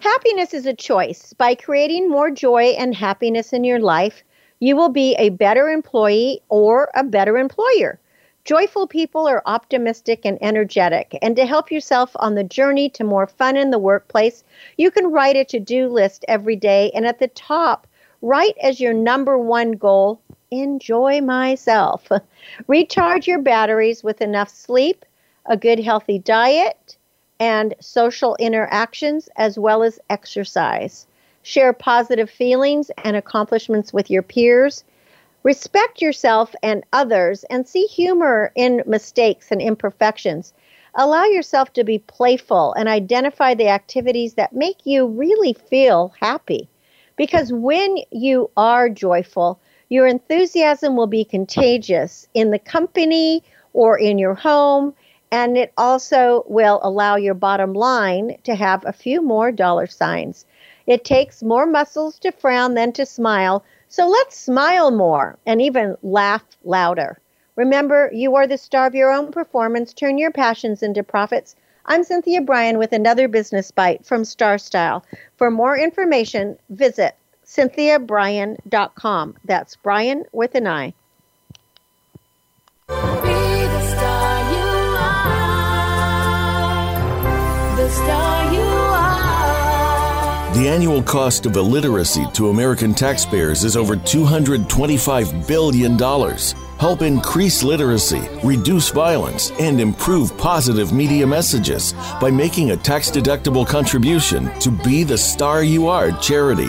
Happiness 0.00 0.52
is 0.52 0.66
a 0.66 0.74
choice. 0.74 1.32
By 1.32 1.54
creating 1.54 2.10
more 2.10 2.30
joy 2.30 2.74
and 2.78 2.94
happiness 2.94 3.54
in 3.54 3.64
your 3.64 3.78
life, 3.78 4.22
you 4.60 4.76
will 4.76 4.90
be 4.90 5.14
a 5.14 5.30
better 5.30 5.70
employee 5.70 6.42
or 6.50 6.90
a 6.94 7.02
better 7.02 7.38
employer. 7.38 7.98
Joyful 8.44 8.86
people 8.86 9.26
are 9.26 9.42
optimistic 9.46 10.26
and 10.26 10.36
energetic. 10.42 11.18
And 11.22 11.34
to 11.36 11.46
help 11.46 11.70
yourself 11.70 12.10
on 12.16 12.34
the 12.34 12.44
journey 12.44 12.90
to 12.90 13.04
more 13.04 13.26
fun 13.26 13.56
in 13.56 13.70
the 13.70 13.78
workplace, 13.78 14.44
you 14.76 14.90
can 14.90 15.10
write 15.10 15.36
a 15.36 15.46
to 15.46 15.58
do 15.58 15.88
list 15.88 16.26
every 16.28 16.56
day. 16.56 16.90
And 16.94 17.06
at 17.06 17.20
the 17.20 17.28
top, 17.28 17.86
write 18.20 18.56
as 18.62 18.80
your 18.80 18.92
number 18.92 19.38
one 19.38 19.72
goal 19.72 20.20
enjoy 20.50 21.20
myself. 21.20 22.08
Recharge 22.66 23.26
your 23.26 23.40
batteries 23.40 24.02
with 24.02 24.20
enough 24.20 24.48
sleep, 24.48 25.04
a 25.46 25.56
good 25.56 25.78
healthy 25.78 26.18
diet, 26.18 26.96
and 27.40 27.74
social 27.80 28.36
interactions, 28.40 29.28
as 29.36 29.58
well 29.58 29.82
as 29.82 30.00
exercise. 30.10 31.06
Share 31.42 31.72
positive 31.72 32.28
feelings 32.28 32.90
and 33.04 33.16
accomplishments 33.16 33.92
with 33.92 34.10
your 34.10 34.22
peers. 34.22 34.84
Respect 35.44 36.02
yourself 36.02 36.54
and 36.62 36.84
others 36.92 37.44
and 37.44 37.66
see 37.66 37.86
humor 37.86 38.52
in 38.54 38.82
mistakes 38.86 39.50
and 39.50 39.62
imperfections. 39.62 40.52
Allow 40.94 41.24
yourself 41.24 41.72
to 41.74 41.84
be 41.84 42.00
playful 42.00 42.72
and 42.74 42.88
identify 42.88 43.54
the 43.54 43.68
activities 43.68 44.34
that 44.34 44.52
make 44.52 44.84
you 44.84 45.06
really 45.06 45.52
feel 45.52 46.12
happy. 46.20 46.68
Because 47.16 47.52
when 47.52 47.98
you 48.10 48.50
are 48.56 48.88
joyful, 48.88 49.60
your 49.88 50.06
enthusiasm 50.06 50.96
will 50.96 51.06
be 51.06 51.24
contagious 51.24 52.28
in 52.34 52.50
the 52.50 52.58
company 52.58 53.42
or 53.72 53.98
in 53.98 54.18
your 54.18 54.34
home, 54.34 54.94
and 55.30 55.56
it 55.56 55.72
also 55.76 56.44
will 56.46 56.80
allow 56.82 57.16
your 57.16 57.34
bottom 57.34 57.72
line 57.72 58.36
to 58.44 58.54
have 58.54 58.84
a 58.84 58.92
few 58.92 59.22
more 59.22 59.52
dollar 59.52 59.86
signs. 59.86 60.46
It 60.86 61.04
takes 61.04 61.42
more 61.42 61.66
muscles 61.66 62.18
to 62.20 62.32
frown 62.32 62.74
than 62.74 62.92
to 62.92 63.04
smile, 63.04 63.64
so 63.88 64.08
let's 64.08 64.38
smile 64.38 64.90
more 64.90 65.38
and 65.46 65.60
even 65.60 65.96
laugh 66.02 66.44
louder. 66.64 67.18
Remember, 67.56 68.10
you 68.12 68.36
are 68.36 68.46
the 68.46 68.56
star 68.56 68.86
of 68.86 68.94
your 68.94 69.10
own 69.10 69.32
performance. 69.32 69.92
Turn 69.92 70.16
your 70.16 70.30
passions 70.30 70.82
into 70.82 71.02
profits. 71.02 71.56
I'm 71.86 72.04
Cynthia 72.04 72.40
Brian 72.40 72.78
with 72.78 72.92
another 72.92 73.28
business 73.28 73.70
bite 73.70 74.04
from 74.04 74.24
Star 74.24 74.58
Style. 74.58 75.04
For 75.36 75.50
more 75.50 75.76
information, 75.76 76.58
visit 76.70 77.16
cynthiabrian.com. 77.48 79.36
That's 79.44 79.76
Brian 79.76 80.24
with 80.32 80.54
an 80.54 80.66
I. 80.66 80.94
The 90.58 90.66
annual 90.68 91.02
cost 91.02 91.46
of 91.46 91.56
illiteracy 91.56 92.26
to 92.34 92.48
American 92.48 92.92
taxpayers 92.92 93.64
is 93.64 93.76
over 93.76 93.96
$225 93.96 95.46
billion. 95.46 95.98
Help 96.78 97.02
increase 97.02 97.62
literacy, 97.62 98.22
reduce 98.42 98.90
violence, 98.90 99.52
and 99.60 99.80
improve 99.80 100.36
positive 100.36 100.92
media 100.92 101.26
messages 101.26 101.94
by 102.20 102.30
making 102.30 102.72
a 102.72 102.76
tax 102.76 103.10
deductible 103.10 103.66
contribution 103.66 104.50
to 104.60 104.70
Be 104.70 105.04
the 105.04 105.18
Star 105.18 105.62
You 105.62 105.86
Are 105.86 106.10
charity. 106.18 106.68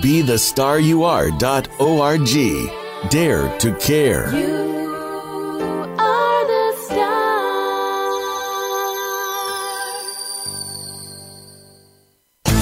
be 0.00 0.22
the 0.22 0.38
star 0.38 0.78
you 0.78 1.04
are.org. 1.04 2.28
Dare 3.10 3.58
to 3.58 3.74
care. 3.76 4.28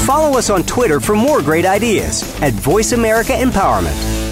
Follow 0.04 0.38
us 0.38 0.50
on 0.50 0.62
Twitter 0.62 1.00
for 1.00 1.16
more 1.16 1.42
great 1.42 1.66
ideas 1.66 2.22
at 2.40 2.52
Voice 2.52 2.92
America 2.92 3.32
Empowerment. 3.32 4.25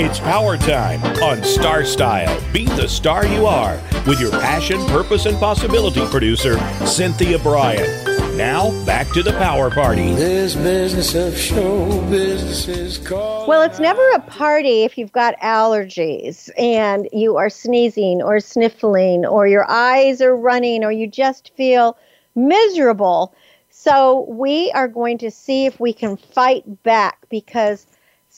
It's 0.00 0.20
power 0.20 0.56
time 0.56 1.02
on 1.24 1.42
Star 1.42 1.84
Style. 1.84 2.40
Be 2.52 2.66
the 2.66 2.86
star 2.86 3.26
you 3.26 3.46
are 3.46 3.80
with 4.06 4.20
your 4.20 4.30
passion, 4.30 4.78
purpose, 4.86 5.26
and 5.26 5.36
possibility 5.40 6.06
producer, 6.06 6.56
Cynthia 6.86 7.36
Brian. 7.40 8.36
Now, 8.36 8.70
back 8.84 9.08
to 9.14 9.24
the 9.24 9.32
power 9.32 9.72
party. 9.72 10.14
This 10.14 10.54
business 10.54 11.16
of 11.16 11.36
show 11.36 12.00
business 12.02 12.68
is 12.68 12.98
called. 12.98 13.48
Well, 13.48 13.60
it's 13.62 13.80
never 13.80 14.08
a 14.12 14.20
party 14.20 14.84
if 14.84 14.98
you've 14.98 15.10
got 15.10 15.36
allergies 15.40 16.48
and 16.56 17.08
you 17.12 17.36
are 17.36 17.50
sneezing 17.50 18.22
or 18.22 18.38
sniffling 18.38 19.26
or 19.26 19.48
your 19.48 19.68
eyes 19.68 20.22
are 20.22 20.36
running 20.36 20.84
or 20.84 20.92
you 20.92 21.08
just 21.08 21.50
feel 21.56 21.98
miserable. 22.36 23.34
So 23.70 24.26
we 24.28 24.70
are 24.76 24.86
going 24.86 25.18
to 25.18 25.32
see 25.32 25.66
if 25.66 25.80
we 25.80 25.92
can 25.92 26.16
fight 26.16 26.84
back 26.84 27.18
because 27.28 27.88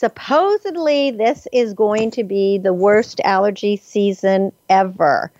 supposedly 0.01 1.11
this 1.11 1.46
is 1.53 1.74
going 1.74 2.11
to 2.11 2.24
be 2.24 2.57
the 2.57 2.72
worst 2.72 3.20
allergy 3.22 3.76
season 3.76 4.51
ever. 4.70 5.30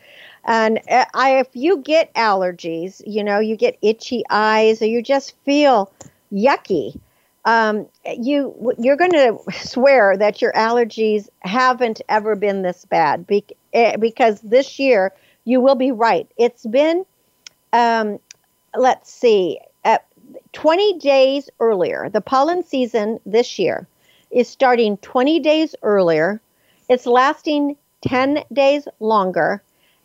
And 0.45 0.81
uh, 0.91 1.07
I, 1.15 1.39
if 1.39 1.49
you 1.55 1.79
get 1.79 2.13
allergies, 2.13 3.01
you 3.07 3.25
know, 3.25 3.39
you 3.39 3.57
get 3.57 3.79
itchy 3.81 4.23
eyes 4.29 4.83
or 4.83 4.85
you 4.85 5.03
just 5.03 5.35
feel 5.47 5.91
yucky, 6.31 7.01
um, 7.47 7.87
you 8.05 8.75
you're 8.79 8.99
going 8.99 9.13
to 9.13 9.39
swear 9.53 10.15
that 10.19 10.43
your 10.43 10.53
allergies 10.53 11.31
haven't 11.39 12.03
ever 12.11 12.37
been 12.37 12.61
this 12.61 12.85
bad 12.85 13.27
be, 13.27 13.43
eh, 13.73 13.97
because 13.97 14.43
this 14.43 14.79
year 14.79 15.15
you 15.45 15.63
will 15.63 15.75
be 15.75 15.91
right. 15.91 16.31
It's 16.37 16.67
been, 16.67 17.07
um, 17.73 18.19
let's 18.77 19.11
see, 19.11 19.59
uh, 19.87 19.99
20 20.53 20.99
days 20.99 21.49
earlier. 21.61 22.11
The 22.11 22.21
pollen 22.21 22.63
season 22.63 23.21
this 23.25 23.59
year 23.59 23.89
is 24.31 24.49
starting 24.49 24.97
20 24.99 25.41
days 25.41 25.75
earlier. 25.83 26.41
It's 26.89 27.07
lasting 27.07 27.77
10 28.03 28.45
days 28.53 28.89
longer, 29.01 29.63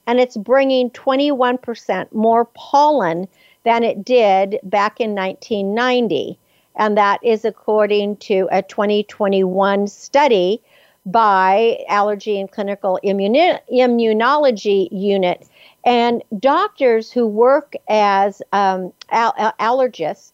and 0.08 0.20
it's 0.20 0.38
bringing 0.38 0.90
21% 0.92 2.12
more 2.14 2.46
pollen 2.56 3.28
than 3.64 3.84
it 3.84 4.06
did 4.06 4.60
back 4.64 5.00
in 5.00 5.16
1990 5.16 6.38
and 6.76 6.98
that 6.98 7.20
is 7.24 7.46
according 7.46 8.18
to 8.18 8.48
a 8.52 8.62
2021 8.62 9.88
study 9.88 10.62
by 11.06 11.84
Allergy 11.88 12.40
and 12.40 12.52
Clinical 12.52 13.00
Immuni- 13.04 13.60
Immunology 13.72 14.90
Unit. 14.92 15.48
And 15.86 16.24
doctors 16.40 17.12
who 17.12 17.28
work 17.28 17.74
as 17.88 18.42
um, 18.52 18.92
al- 19.12 19.54
allergists 19.60 20.32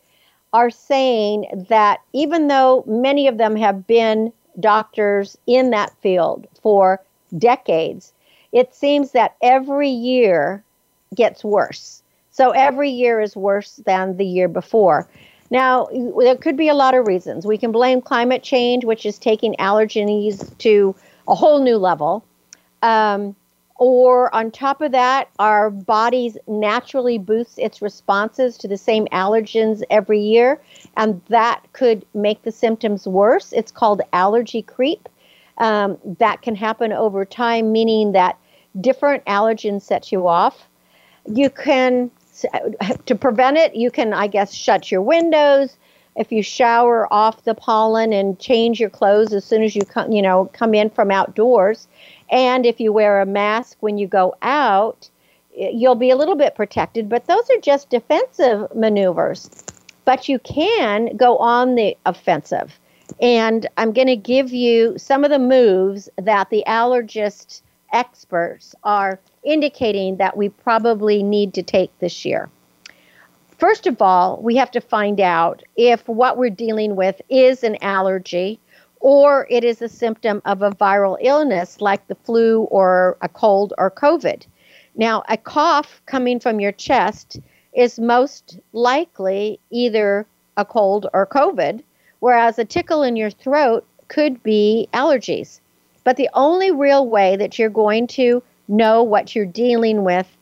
are 0.53 0.69
saying 0.69 1.65
that 1.69 2.01
even 2.13 2.47
though 2.47 2.83
many 2.87 3.27
of 3.27 3.37
them 3.37 3.55
have 3.55 3.87
been 3.87 4.31
doctors 4.59 5.37
in 5.47 5.69
that 5.71 5.93
field 6.01 6.47
for 6.61 7.01
decades, 7.37 8.13
it 8.51 8.75
seems 8.75 9.11
that 9.11 9.35
every 9.41 9.89
year 9.89 10.63
gets 11.15 11.43
worse. 11.43 12.03
So 12.31 12.51
every 12.51 12.89
year 12.89 13.21
is 13.21 13.35
worse 13.35 13.77
than 13.85 14.17
the 14.17 14.25
year 14.25 14.47
before. 14.47 15.07
Now, 15.49 15.89
there 16.17 16.37
could 16.37 16.55
be 16.55 16.69
a 16.69 16.73
lot 16.73 16.95
of 16.95 17.07
reasons. 17.07 17.45
We 17.45 17.57
can 17.57 17.73
blame 17.73 18.01
climate 18.01 18.41
change, 18.41 18.85
which 18.85 19.05
is 19.05 19.19
taking 19.19 19.53
allergens 19.55 20.57
to 20.59 20.95
a 21.27 21.35
whole 21.35 21.61
new 21.61 21.77
level. 21.77 22.23
Um, 22.81 23.35
or 23.81 24.33
on 24.35 24.51
top 24.51 24.79
of 24.81 24.91
that, 24.91 25.27
our 25.39 25.71
bodies 25.71 26.37
naturally 26.45 27.17
boosts 27.17 27.57
its 27.57 27.81
responses 27.81 28.55
to 28.55 28.67
the 28.67 28.77
same 28.77 29.07
allergens 29.07 29.81
every 29.89 30.19
year, 30.19 30.61
and 30.97 31.19
that 31.29 31.63
could 31.73 32.05
make 32.13 32.43
the 32.43 32.51
symptoms 32.51 33.07
worse. 33.07 33.51
It's 33.51 33.71
called 33.71 34.03
allergy 34.13 34.61
creep. 34.61 35.09
Um, 35.57 35.97
that 36.19 36.43
can 36.43 36.53
happen 36.53 36.93
over 36.93 37.25
time, 37.25 37.71
meaning 37.71 38.11
that 38.11 38.37
different 38.79 39.25
allergens 39.25 39.81
set 39.81 40.11
you 40.11 40.27
off. 40.27 40.67
You 41.25 41.49
can 41.49 42.11
to 43.07 43.15
prevent 43.15 43.57
it, 43.57 43.73
you 43.73 43.89
can, 43.89 44.13
I 44.13 44.27
guess, 44.27 44.53
shut 44.53 44.91
your 44.91 45.01
windows. 45.01 45.75
If 46.15 46.31
you 46.31 46.43
shower 46.43 47.11
off 47.11 47.43
the 47.43 47.55
pollen 47.55 48.11
and 48.11 48.37
change 48.39 48.79
your 48.79 48.89
clothes 48.89 49.33
as 49.33 49.45
soon 49.45 49.63
as 49.63 49.75
you 49.75 49.83
come, 49.83 50.11
you 50.11 50.21
know, 50.21 50.49
come 50.53 50.73
in 50.73 50.89
from 50.89 51.09
outdoors, 51.09 51.87
and 52.29 52.65
if 52.65 52.79
you 52.79 52.91
wear 52.91 53.21
a 53.21 53.25
mask 53.25 53.77
when 53.79 53.97
you 53.97 54.07
go 54.07 54.35
out, 54.41 55.09
you'll 55.55 55.95
be 55.95 56.09
a 56.09 56.15
little 56.15 56.35
bit 56.35 56.55
protected. 56.55 57.09
But 57.09 57.27
those 57.27 57.49
are 57.49 57.61
just 57.61 57.89
defensive 57.89 58.73
maneuvers. 58.75 59.49
But 60.05 60.27
you 60.27 60.39
can 60.39 61.15
go 61.15 61.37
on 61.37 61.75
the 61.75 61.95
offensive. 62.05 62.77
And 63.21 63.67
I'm 63.77 63.91
going 63.91 64.07
to 64.07 64.15
give 64.15 64.51
you 64.51 64.97
some 64.97 65.23
of 65.23 65.29
the 65.29 65.39
moves 65.39 66.09
that 66.17 66.49
the 66.49 66.63
allergist 66.67 67.61
experts 67.93 68.73
are 68.83 69.19
indicating 69.43 70.17
that 70.17 70.37
we 70.37 70.49
probably 70.49 71.23
need 71.23 71.53
to 71.55 71.63
take 71.63 71.97
this 71.99 72.25
year. 72.25 72.49
First 73.61 73.85
of 73.85 74.01
all, 74.01 74.41
we 74.41 74.55
have 74.55 74.71
to 74.71 74.81
find 74.81 75.19
out 75.19 75.61
if 75.75 76.07
what 76.07 76.35
we're 76.35 76.49
dealing 76.49 76.95
with 76.95 77.21
is 77.29 77.63
an 77.63 77.77
allergy 77.83 78.59
or 78.99 79.45
it 79.51 79.63
is 79.63 79.83
a 79.83 79.87
symptom 79.87 80.41
of 80.45 80.63
a 80.63 80.71
viral 80.71 81.15
illness 81.21 81.79
like 81.79 82.07
the 82.07 82.15
flu 82.15 82.61
or 82.71 83.17
a 83.21 83.29
cold 83.29 83.71
or 83.77 83.91
COVID. 83.91 84.47
Now, 84.95 85.21
a 85.29 85.37
cough 85.37 86.01
coming 86.07 86.39
from 86.39 86.59
your 86.59 86.71
chest 86.71 87.39
is 87.73 87.99
most 87.99 88.57
likely 88.73 89.59
either 89.69 90.25
a 90.57 90.65
cold 90.65 91.05
or 91.13 91.27
COVID, 91.27 91.83
whereas 92.19 92.57
a 92.57 92.65
tickle 92.65 93.03
in 93.03 93.15
your 93.15 93.29
throat 93.29 93.85
could 94.07 94.41
be 94.41 94.89
allergies. 94.91 95.59
But 96.03 96.17
the 96.17 96.31
only 96.33 96.71
real 96.71 97.07
way 97.07 97.35
that 97.35 97.59
you're 97.59 97.69
going 97.69 98.07
to 98.07 98.41
know 98.67 99.03
what 99.03 99.35
you're 99.35 99.45
dealing 99.45 100.03
with 100.03 100.35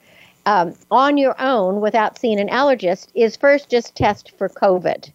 um, 0.45 0.75
on 0.89 1.17
your 1.17 1.39
own 1.39 1.81
without 1.81 2.17
seeing 2.17 2.39
an 2.39 2.49
allergist 2.49 3.07
is 3.13 3.35
first 3.35 3.69
just 3.69 3.95
test 3.95 4.31
for 4.37 4.49
COVID. 4.49 5.11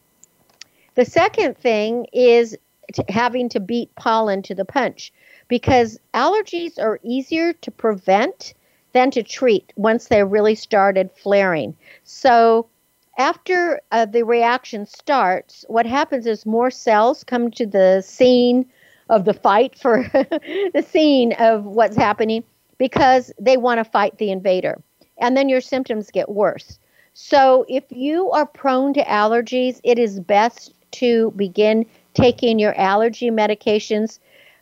The 0.94 1.04
second 1.04 1.58
thing 1.58 2.06
is 2.12 2.56
to 2.94 3.04
having 3.08 3.48
to 3.50 3.60
beat 3.60 3.94
pollen 3.96 4.42
to 4.42 4.54
the 4.54 4.64
punch 4.64 5.12
because 5.48 5.98
allergies 6.12 6.78
are 6.78 7.00
easier 7.02 7.52
to 7.52 7.70
prevent 7.70 8.54
than 8.92 9.10
to 9.10 9.22
treat 9.22 9.72
once 9.76 10.06
they 10.06 10.22
really 10.22 10.54
started 10.54 11.10
flaring. 11.12 11.76
So, 12.04 12.68
after 13.16 13.80
uh, 13.92 14.06
the 14.06 14.24
reaction 14.24 14.86
starts, 14.86 15.64
what 15.68 15.86
happens 15.86 16.26
is 16.26 16.44
more 16.44 16.70
cells 16.70 17.22
come 17.22 17.50
to 17.52 17.66
the 17.66 18.02
scene 18.02 18.66
of 19.08 19.24
the 19.24 19.34
fight 19.34 19.78
for 19.78 20.02
the 20.12 20.84
scene 20.88 21.32
of 21.38 21.64
what's 21.64 21.96
happening 21.96 22.42
because 22.78 23.32
they 23.40 23.56
want 23.56 23.78
to 23.78 23.84
fight 23.84 24.18
the 24.18 24.30
invader. 24.30 24.82
And 25.18 25.36
then 25.36 25.48
your 25.48 25.60
symptoms 25.60 26.10
get 26.10 26.28
worse. 26.28 26.78
So 27.14 27.64
if 27.68 27.84
you 27.90 28.30
are 28.32 28.46
prone 28.46 28.94
to 28.94 29.04
allergies, 29.04 29.80
it 29.84 29.98
is 29.98 30.18
best 30.18 30.74
to 30.92 31.32
begin 31.36 31.86
taking 32.14 32.58
your 32.58 32.76
allergy 32.78 33.30
medications 33.30 34.18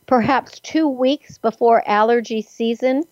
perhaps 0.06 0.60
two 0.60 0.88
weeks 0.88 1.38
before 1.38 1.82
allergy 1.88 2.42
season 2.42 3.04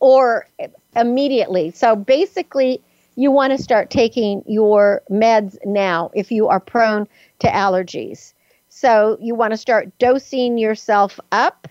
or 0.00 0.48
immediately. 0.96 1.70
So 1.70 1.94
basically, 1.96 2.80
you 3.16 3.30
want 3.30 3.56
to 3.56 3.62
start 3.62 3.90
taking 3.90 4.42
your 4.46 5.02
meds 5.10 5.56
now 5.64 6.10
if 6.14 6.30
you 6.30 6.48
are 6.48 6.60
prone 6.60 7.08
to 7.40 7.48
allergies. 7.48 8.32
So 8.68 9.18
you 9.20 9.34
want 9.34 9.52
to 9.52 9.56
start 9.56 9.96
dosing 9.98 10.56
yourself 10.56 11.18
up 11.32 11.66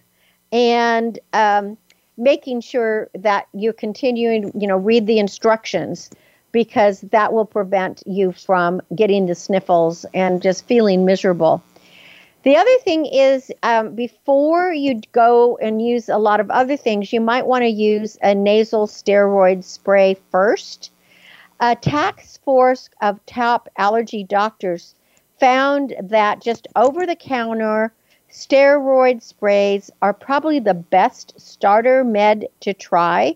and 0.52 1.18
um, 1.34 1.78
making 2.18 2.62
sure 2.62 3.10
that 3.14 3.48
you're 3.54 3.74
continuing, 3.74 4.52
you 4.60 4.68
know, 4.68 4.78
read 4.78 5.06
the 5.06 5.20
instructions 5.20 6.10
because 6.52 7.02
that 7.02 7.34
will 7.34 7.46
prevent 7.46 8.02
you 8.06 8.32
from 8.32 8.82
getting 8.96 9.28
the 9.28 9.36
sniffles 9.36 10.06
and 10.14 10.42
just 10.42 10.66
feeling 10.66 11.06
miserable. 11.06 11.62
The 12.44 12.56
other 12.56 12.78
thing 12.80 13.06
is, 13.06 13.52
um, 13.62 13.94
before 13.94 14.72
you 14.72 15.02
go 15.12 15.58
and 15.58 15.86
use 15.86 16.08
a 16.08 16.18
lot 16.18 16.40
of 16.40 16.50
other 16.50 16.78
things, 16.78 17.12
you 17.12 17.20
might 17.20 17.46
want 17.46 17.64
to 17.64 17.68
use 17.68 18.18
a 18.22 18.34
nasal 18.34 18.88
steroid 18.88 19.64
spray 19.64 20.16
first. 20.32 20.92
A 21.60 21.76
task 21.76 22.42
force 22.44 22.90
of 23.02 23.26
top 23.26 23.68
allergy 23.78 24.24
doctors 24.24 24.96
found 25.40 25.96
that 26.02 26.42
just 26.42 26.68
over 26.76 27.06
the 27.06 27.16
counter 27.16 27.92
steroid 28.32 29.22
sprays 29.22 29.90
are 30.02 30.14
probably 30.14 30.60
the 30.60 30.74
best 30.74 31.40
starter 31.40 32.04
med 32.04 32.48
to 32.62 32.74
try. 32.74 33.36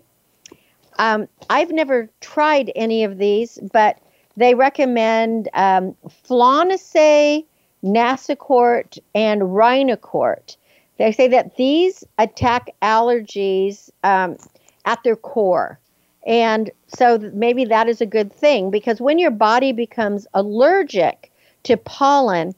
Um, 0.98 1.28
I've 1.50 1.70
never 1.70 2.08
tried 2.20 2.70
any 2.76 3.04
of 3.04 3.18
these, 3.18 3.58
but 3.72 3.98
they 4.36 4.54
recommend 4.54 5.48
um, 5.54 5.96
Flonase, 6.06 7.44
Nasacort, 7.84 8.98
and 9.14 9.42
Rhinocort. 9.42 10.56
They 10.98 11.12
say 11.12 11.28
that 11.28 11.56
these 11.56 12.04
attack 12.18 12.70
allergies 12.82 13.90
um, 14.04 14.36
at 14.84 15.02
their 15.02 15.16
core. 15.16 15.78
And 16.26 16.70
so 16.86 17.18
maybe 17.34 17.64
that 17.64 17.88
is 17.88 18.00
a 18.00 18.06
good 18.06 18.32
thing 18.32 18.70
because 18.70 19.00
when 19.00 19.18
your 19.18 19.30
body 19.30 19.72
becomes 19.72 20.26
allergic 20.34 21.32
to 21.64 21.76
pollen, 21.76 22.54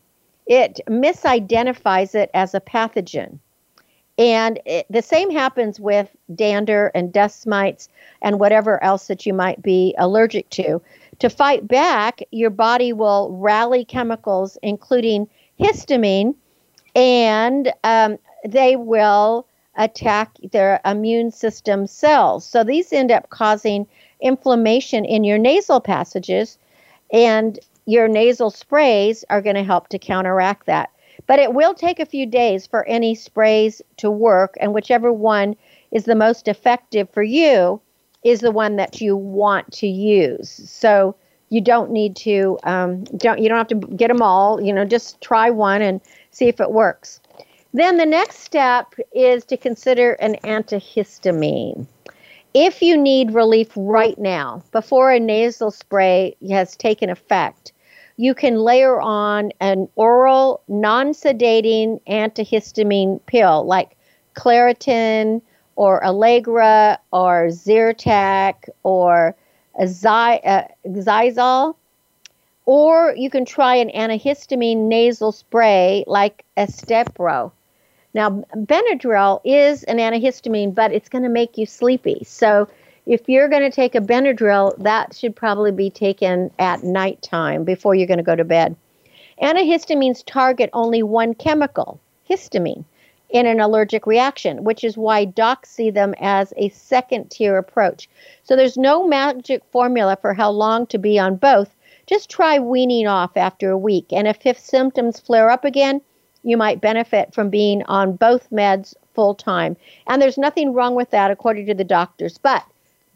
it 0.47 0.81
misidentifies 0.89 2.15
it 2.15 2.31
as 2.35 2.55
a 2.55 2.61
pathogen. 2.61 3.39
And 4.17 4.61
it, 4.65 4.87
the 4.89 5.03
same 5.03 5.31
happens 5.31 5.81
with 5.81 6.09
dander 6.35 6.93
and 6.95 7.13
dust 7.13 7.47
mites 7.47 7.89
and 8.23 8.39
whatever 8.39 8.83
else 8.83 9.09
that 9.09 9.27
you 9.27 9.35
might 9.35 9.61
be 9.63 9.95
allergic 9.99 10.49
to. 10.51 10.81
To 11.19 11.31
fight 11.31 11.67
back, 11.67 12.23
your 12.31 12.51
body 12.51 12.93
will 12.93 13.33
rally 13.33 13.85
chemicals, 13.85 14.57
including 14.63 15.29
histamine, 15.59 16.35
and 16.95 17.73
um, 17.83 18.19
they 18.47 18.77
will 18.77 19.47
attack 19.77 20.31
their 20.53 20.81
immune 20.85 21.31
system 21.33 21.87
cells. 21.87 22.47
So 22.47 22.63
these 22.63 22.93
end 22.93 23.11
up 23.11 23.31
causing 23.31 23.87
inflammation 24.21 25.05
in 25.05 25.25
your 25.25 25.39
nasal 25.39 25.81
passages. 25.81 26.59
And 27.13 27.59
your 27.87 28.09
nasal 28.09 28.51
sprays 28.51 29.25
are 29.31 29.43
going 29.43 29.57
to 29.57 29.63
help 29.63 29.89
to 29.89 29.99
counteract 29.99 30.67
that. 30.67 30.91
But 31.27 31.39
it 31.39 31.55
will 31.55 31.75
take 31.75 32.01
a 32.01 32.07
few 32.07 32.27
days 32.27 32.67
for 32.67 32.85
any 32.87 33.15
sprays 33.15 33.81
to 33.99 34.11
work, 34.11 34.57
and 34.61 34.75
whichever 34.75 35.13
one 35.13 35.57
is 35.91 36.05
the 36.05 36.15
most 36.15 36.49
effective 36.49 37.09
for 37.11 37.23
you 37.23 37.81
is 38.25 38.41
the 38.41 38.51
one 38.51 38.77
that 38.77 39.01
you 39.01 39.17
want 39.17 39.71
to 39.73 39.87
use. 39.87 40.51
So 40.51 41.15
you 41.51 41.61
don't 41.61 41.91
need 41.91 42.17
to 42.17 42.59
um, 42.65 43.05
don't 43.05 43.39
you 43.39 43.49
don't 43.49 43.59
have 43.59 43.69
to 43.69 43.87
get 43.97 44.09
them 44.09 44.23
all. 44.23 44.61
You 44.61 44.73
know, 44.73 44.85
just 44.85 45.21
try 45.21 45.51
one 45.51 45.83
and 45.83 46.01
see 46.31 46.49
if 46.49 46.61
it 46.61 46.73
works. 46.73 47.21
Then 47.73 47.97
the 47.97 48.07
next 48.07 48.41
step 48.41 48.95
is 49.13 49.45
to 49.47 49.57
consider 49.57 50.13
an 50.15 50.37
antihistamine. 50.45 51.87
If 52.55 52.83
you 52.83 52.97
need 52.97 53.35
relief 53.35 53.73
right 53.75 54.17
now, 54.17 54.63
before 54.71 55.11
a 55.11 55.19
nasal 55.19 55.73
spray 55.73 56.37
has 56.49 56.77
taken 56.77 57.11
effect, 57.11 57.73
you 58.17 58.35
can 58.35 58.57
layer 58.57 59.01
on 59.01 59.51
an 59.61 59.89
oral 59.97 60.63
non 60.69 61.09
sedating 61.13 62.01
antihistamine 62.09 63.21
pill 63.27 63.65
like 63.65 63.97
Claritin 64.35 65.43
or 65.77 66.05
Allegra 66.05 66.99
or 67.13 67.49
Zyrtec 67.49 68.69
or 68.83 69.35
Xyzal. 69.81 71.71
Uh, 71.71 71.73
or 72.67 73.15
you 73.17 73.29
can 73.29 73.45
try 73.45 73.77
an 73.77 73.91
antihistamine 73.91 74.89
nasal 74.89 75.33
spray 75.33 76.05
like 76.07 76.45
Astepro. 76.57 77.53
Now, 78.15 78.45
Benadryl 78.55 79.41
is 79.45 79.83
an 79.83 79.99
antihistamine, 79.99 80.75
but 80.75 80.93
it's 80.93 81.09
going 81.09 81.25
to 81.25 81.29
make 81.29 81.59
you 81.59 81.67
sleepy. 81.67 82.23
So, 82.25 82.69
if 83.07 83.29
you're 83.29 83.49
going 83.49 83.63
to 83.63 83.75
take 83.75 83.95
a 83.95 84.01
Benadryl, 84.01 84.77
that 84.79 85.15
should 85.15 85.37
probably 85.37 85.73
be 85.73 85.91
taken 85.91 86.51
at 86.59 86.83
nighttime 86.83 87.65
before 87.65 87.95
you're 87.95 88.07
going 88.07 88.19
to 88.19 88.25
go 88.25 88.37
to 88.37 88.45
bed. 88.45 88.77
Antihistamines 89.43 90.23
target 90.25 90.71
only 90.73 91.03
one 91.03 91.35
chemical, 91.35 92.01
histamine, 92.29 92.85
in 93.31 93.47
an 93.47 93.61
allergic 93.61 94.07
reaction, 94.07 94.65
which 94.65 94.85
is 94.85 94.97
why 94.97 95.25
docs 95.25 95.71
see 95.71 95.91
them 95.91 96.15
as 96.21 96.55
a 96.57 96.69
second 96.71 97.31
tier 97.31 97.59
approach. 97.59 98.09
So 98.45 98.55
there's 98.57 98.79
no 98.79 99.07
magic 99.07 99.63
formula 99.71 100.17
for 100.21 100.33
how 100.33 100.51
long 100.51 100.87
to 100.87 100.99
be 100.99 101.19
on 101.19 101.37
both. 101.37 101.75
Just 102.07 102.31
try 102.31 102.59
weaning 102.59 103.07
off 103.07 103.37
after 103.37 103.71
a 103.71 103.79
week. 103.79 104.07
And 104.13 104.29
if, 104.29 104.47
if 104.47 104.59
symptoms 104.59 105.21
flare 105.21 105.51
up 105.51 105.65
again, 105.65 106.01
you 106.43 106.57
might 106.57 106.81
benefit 106.81 107.35
from 107.35 107.51
being 107.51 107.83
on 107.85 108.17
both 108.17 108.49
meds 108.51 108.95
full 109.15 109.35
time. 109.35 109.77
And 110.07 110.23
there's 110.23 110.39
nothing 110.39 110.73
wrong 110.73 110.95
with 110.95 111.11
that, 111.11 111.31
according 111.31 111.67
to 111.67 111.75
the 111.75 111.85
doctors. 111.85 112.39
But 112.39 112.65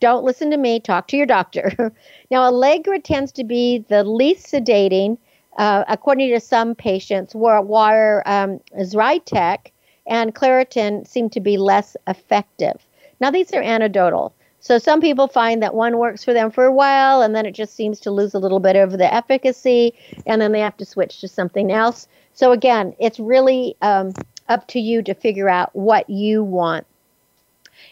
don't 0.01 0.25
listen 0.25 0.51
to 0.51 0.57
me, 0.57 0.81
talk 0.81 1.09
to 1.09 1.17
your 1.17 1.27
doctor. 1.27 1.73
now, 2.31 2.43
Allegra 2.43 3.01
tends 3.01 3.33
to 3.33 3.45
be 3.45 3.85
the 3.89 4.05
least 4.05 4.47
sedating, 4.47 5.19
uh, 5.57 5.85
according 5.89 6.31
to 6.31 6.41
some 6.41 6.75
patients, 6.75 7.35
where, 7.35 7.61
where 7.61 8.23
um, 8.27 8.61
Zyrtec 8.79 9.73
and 10.07 10.35
Claritin 10.35 11.07
seem 11.07 11.31
to 11.31 11.41
be 11.41 11.57
less 11.57 11.97
effective. 12.07 12.87
Now, 13.21 13.31
these 13.31 13.53
are 13.53 13.63
anecdotal. 13.63 14.35
So 14.61 14.79
some 14.79 15.01
people 15.01 15.29
find 15.29 15.63
that 15.63 15.75
one 15.75 15.99
works 15.99 16.25
for 16.25 16.35
them 16.35 16.51
for 16.51 16.65
a 16.65 16.73
while 16.73 17.23
and 17.23 17.35
then 17.35 17.47
it 17.47 17.53
just 17.53 17.75
seems 17.75 18.01
to 18.01 18.11
lose 18.11 18.35
a 18.35 18.41
little 18.41 18.59
bit 18.59 18.75
of 18.75 18.99
the 18.99 19.13
efficacy 19.13 19.95
and 20.27 20.43
then 20.43 20.53
they 20.53 20.61
have 20.61 20.77
to 20.79 20.85
switch 20.85 21.21
to 21.21 21.29
something 21.29 21.71
else. 21.71 22.09
So 22.33 22.51
again, 22.51 22.95
it's 22.99 23.21
really 23.21 23.77
um, 23.83 24.13
up 24.49 24.67
to 24.69 24.81
you 24.81 25.03
to 25.03 25.15
figure 25.15 25.49
out 25.49 25.75
what 25.75 26.11
you 26.11 26.43
want. 26.43 26.87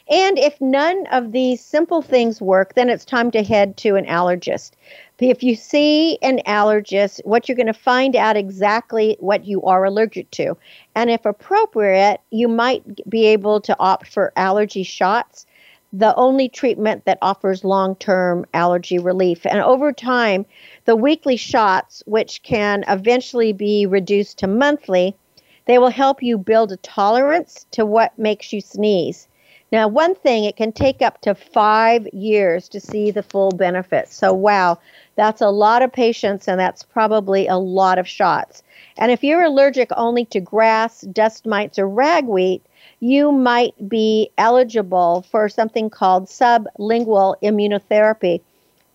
And 0.09 0.39
if 0.39 0.61
none 0.61 1.05
of 1.09 1.33
these 1.33 1.61
simple 1.61 2.01
things 2.01 2.41
work, 2.41 2.75
then 2.75 2.89
it's 2.89 3.05
time 3.05 3.33
to 3.33 3.43
head 3.43 3.77
to 3.79 3.97
an 3.97 4.07
allergist. 4.07 4.71
If 5.19 5.43
you 5.43 5.57
see 5.57 6.17
an 6.23 6.41
allergist, 6.47 7.21
what 7.25 7.49
you're 7.49 7.57
going 7.57 7.67
to 7.67 7.73
find 7.73 8.15
out 8.15 8.37
exactly 8.37 9.17
what 9.19 9.45
you 9.45 9.63
are 9.63 9.85
allergic 9.85 10.31
to. 10.33 10.57
And 10.95 11.11
if 11.11 11.27
appropriate, 11.27 12.21
you 12.31 12.47
might 12.47 12.85
be 13.11 13.27
able 13.27 13.61
to 13.63 13.77
opt 13.81 14.07
for 14.07 14.33
allergy 14.37 14.85
shots, 14.85 15.45
the 15.93 16.15
only 16.15 16.49
treatment 16.49 17.05
that 17.07 17.19
offers 17.21 17.65
long 17.65 17.97
term 17.97 18.47
allergy 18.55 19.01
relief. 19.01 19.45
And 19.45 19.59
over 19.59 19.93
time, 19.93 20.47
the 20.85 20.95
weekly 20.95 21.37
shots, 21.37 22.05
which 22.07 22.45
can 22.45 22.85
eventually 22.87 23.53
be 23.53 23.87
reduced 23.87 24.39
to 24.39 24.47
monthly, 24.47 25.17
they 25.65 25.79
will 25.79 25.91
help 25.91 26.23
you 26.23 26.39
build 26.39 26.71
a 26.71 26.77
tolerance 26.77 27.67
to 27.73 27.85
what 27.85 28.17
makes 28.17 28.53
you 28.53 28.61
sneeze. 28.61 29.27
Now, 29.73 29.89
one 29.89 30.14
thing, 30.14 30.45
it 30.45 30.57
can 30.57 30.71
take 30.71 31.03
up 31.03 31.21
to 31.23 31.35
five 31.35 32.07
years 32.12 32.69
to 32.69 32.81
see 32.81 33.11
the 33.11 33.23
full 33.23 33.51
benefits. 33.51 34.14
So, 34.14 34.33
wow, 34.33 34.79
that's 35.17 35.41
a 35.41 35.49
lot 35.51 35.83
of 35.83 35.93
patience 35.93 36.47
and 36.47 36.59
that's 36.59 36.85
probably 36.85 37.49
a 37.49 37.57
lot 37.57 37.99
of 37.99 38.07
shots. 38.07 38.62
And 38.97 39.11
if 39.11 39.25
you're 39.25 39.43
allergic 39.43 39.91
only 39.97 40.25
to 40.27 40.41
grass, 40.41 41.01
dust 41.01 41.47
mites, 41.47 41.79
or 41.79 41.89
ragweed, 41.89 42.62
you 43.01 43.33
might 43.33 43.89
be 43.89 44.31
eligible 44.39 45.27
for 45.31 45.49
something 45.49 45.91
called 45.91 46.27
sublingual 46.27 47.35
immunotherapy. 47.43 48.41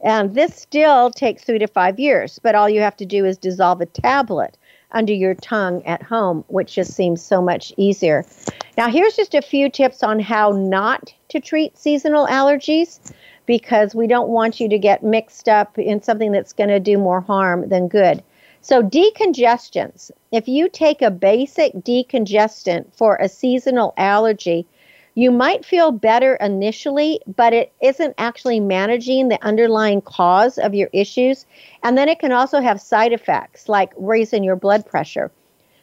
And 0.03 0.33
this 0.33 0.55
still 0.55 1.11
takes 1.11 1.43
three 1.43 1.59
to 1.59 1.67
five 1.67 1.99
years, 1.99 2.39
but 2.41 2.55
all 2.55 2.69
you 2.69 2.81
have 2.81 2.97
to 2.97 3.05
do 3.05 3.25
is 3.25 3.37
dissolve 3.37 3.81
a 3.81 3.85
tablet 3.85 4.57
under 4.91 5.13
your 5.13 5.35
tongue 5.35 5.83
at 5.85 6.01
home, 6.01 6.43
which 6.47 6.73
just 6.73 6.93
seems 6.93 7.21
so 7.21 7.41
much 7.41 7.73
easier. 7.77 8.25
Now, 8.77 8.89
here's 8.89 9.17
just 9.17 9.35
a 9.35 9.41
few 9.41 9.69
tips 9.69 10.01
on 10.01 10.19
how 10.19 10.51
not 10.51 11.13
to 11.29 11.41
treat 11.41 11.77
seasonal 11.77 12.25
allergies 12.27 12.99
because 13.45 13.93
we 13.93 14.07
don't 14.07 14.29
want 14.29 14.61
you 14.61 14.69
to 14.69 14.79
get 14.79 15.03
mixed 15.03 15.49
up 15.49 15.77
in 15.77 16.01
something 16.01 16.31
that's 16.31 16.53
going 16.53 16.69
to 16.69 16.79
do 16.79 16.97
more 16.97 17.19
harm 17.19 17.67
than 17.67 17.89
good. 17.89 18.23
So, 18.61 18.81
decongestants. 18.81 20.11
If 20.31 20.47
you 20.47 20.69
take 20.69 21.01
a 21.01 21.11
basic 21.11 21.73
decongestant 21.73 22.95
for 22.95 23.17
a 23.17 23.27
seasonal 23.27 23.93
allergy, 23.97 24.65
you 25.15 25.31
might 25.31 25.65
feel 25.65 25.91
better 25.91 26.35
initially, 26.35 27.19
but 27.35 27.53
it 27.53 27.73
isn't 27.81 28.15
actually 28.17 28.61
managing 28.61 29.27
the 29.27 29.43
underlying 29.43 30.01
cause 30.01 30.57
of 30.57 30.73
your 30.73 30.89
issues. 30.93 31.45
And 31.83 31.97
then 31.97 32.07
it 32.07 32.19
can 32.19 32.31
also 32.31 32.61
have 32.61 32.79
side 32.79 33.11
effects 33.11 33.67
like 33.67 33.91
raising 33.97 34.45
your 34.45 34.55
blood 34.55 34.85
pressure. 34.85 35.29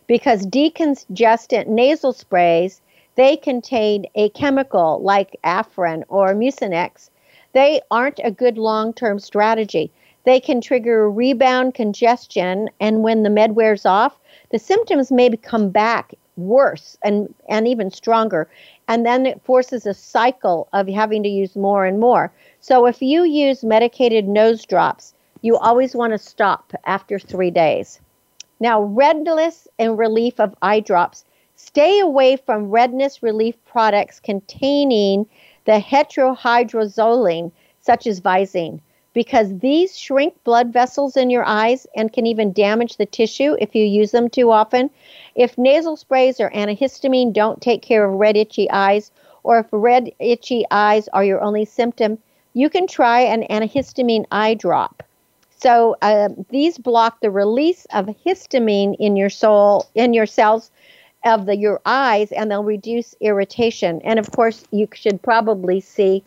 Because 0.09 0.45
decongestant 0.47 1.69
nasal 1.69 2.13
sprays, 2.13 2.81
they 3.15 3.37
contain 3.37 4.07
a 4.17 4.31
chemical 4.31 5.01
like 5.01 5.39
Afrin 5.45 6.03
or 6.09 6.35
Mucinex. 6.35 7.11
They 7.53 7.81
aren't 7.93 8.21
a 8.25 8.33
good 8.33 8.59
long 8.59 8.93
term 8.93 9.21
strategy. 9.21 9.93
They 10.25 10.41
can 10.41 10.61
trigger 10.61 11.09
rebound 11.09 11.75
congestion, 11.75 12.69
and 12.81 13.05
when 13.05 13.23
the 13.23 13.31
med 13.31 13.55
wears 13.55 13.87
off, 13.87 14.19
the 14.51 14.59
symptoms 14.59 15.13
may 15.13 15.31
come 15.37 15.71
back 15.71 16.15
worse 16.37 16.99
and, 17.05 17.33
and 17.49 17.69
even 17.69 17.91
stronger 17.91 18.49
and 18.89 19.05
then 19.05 19.27
it 19.27 19.45
forces 19.45 19.87
a 19.87 19.95
cycle 19.95 20.67
of 20.73 20.89
having 20.89 21.23
to 21.23 21.29
use 21.29 21.55
more 21.55 21.85
and 21.85 22.01
more. 22.01 22.33
So 22.61 22.87
if 22.87 23.03
you 23.03 23.23
use 23.25 23.63
medicated 23.63 24.27
nose 24.27 24.65
drops, 24.65 25.15
you 25.43 25.57
always 25.59 25.95
want 25.95 26.15
to 26.15 26.19
stop 26.19 26.73
after 26.87 27.19
three 27.19 27.51
days. 27.51 28.01
Now, 28.61 28.83
redness 28.83 29.69
and 29.79 29.99
relief 29.99 30.41
of 30.41 30.55
eye 30.63 30.81
drops. 30.81 31.25
Stay 31.55 32.01
away 32.01 32.37
from 32.37 32.71
redness 32.71 33.23
relief 33.23 33.57
products 33.65 34.21
containing 34.21 35.27
the 35.65 35.81
tetrahydrozoline, 35.81 37.53
such 37.81 38.07
as 38.07 38.21
Visine 38.21 38.81
because 39.19 39.59
these 39.59 39.99
shrink 39.99 40.33
blood 40.45 40.73
vessels 40.73 41.17
in 41.17 41.29
your 41.29 41.45
eyes 41.45 41.89
and 41.97 42.13
can 42.13 42.25
even 42.25 42.53
damage 42.53 42.97
the 42.99 43.07
tissue 43.07 43.57
if 43.59 43.75
you 43.75 43.85
use 43.85 44.13
them 44.13 44.31
too 44.31 44.53
often. 44.53 44.89
If 45.35 45.59
nasal 45.59 45.97
sprays 45.97 46.39
or 46.39 46.51
antihistamine 46.51 47.33
don't 47.33 47.61
take 47.61 47.83
care 47.83 48.05
of 48.05 48.13
red, 48.13 48.37
itchy 48.37 48.71
eyes, 48.71 49.11
or 49.43 49.59
if 49.59 49.67
red, 49.73 50.13
itchy 50.21 50.65
eyes 50.71 51.09
are 51.09 51.25
your 51.25 51.41
only 51.41 51.65
symptom, 51.65 52.19
you 52.55 52.71
can 52.71 52.87
try 52.87 53.23
an 53.23 53.43
antihistamine 53.51 54.27
eye 54.31 54.55
drop. 54.55 55.03
So 55.59 55.97
uh, 56.03 56.29
these 56.51 56.79
block 56.79 57.21
the 57.21 57.31
release 57.31 57.87
of 57.93 58.07
histamine 58.25 58.95
in 58.99 59.17
your 59.17 59.31
soul, 59.31 59.87
in 59.95 60.15
your 60.15 60.27
cells 60.27 60.71
of 61.25 61.47
the 61.47 61.57
your 61.57 61.81
eyes, 61.85 62.31
and 62.31 62.51
they'll 62.51 62.63
reduce 62.63 63.15
irritation. 63.21 64.01
And 64.05 64.19
of 64.19 64.31
course, 64.31 64.65
you 64.71 64.89
should 64.95 65.21
probably 65.21 65.81
see 65.81 66.23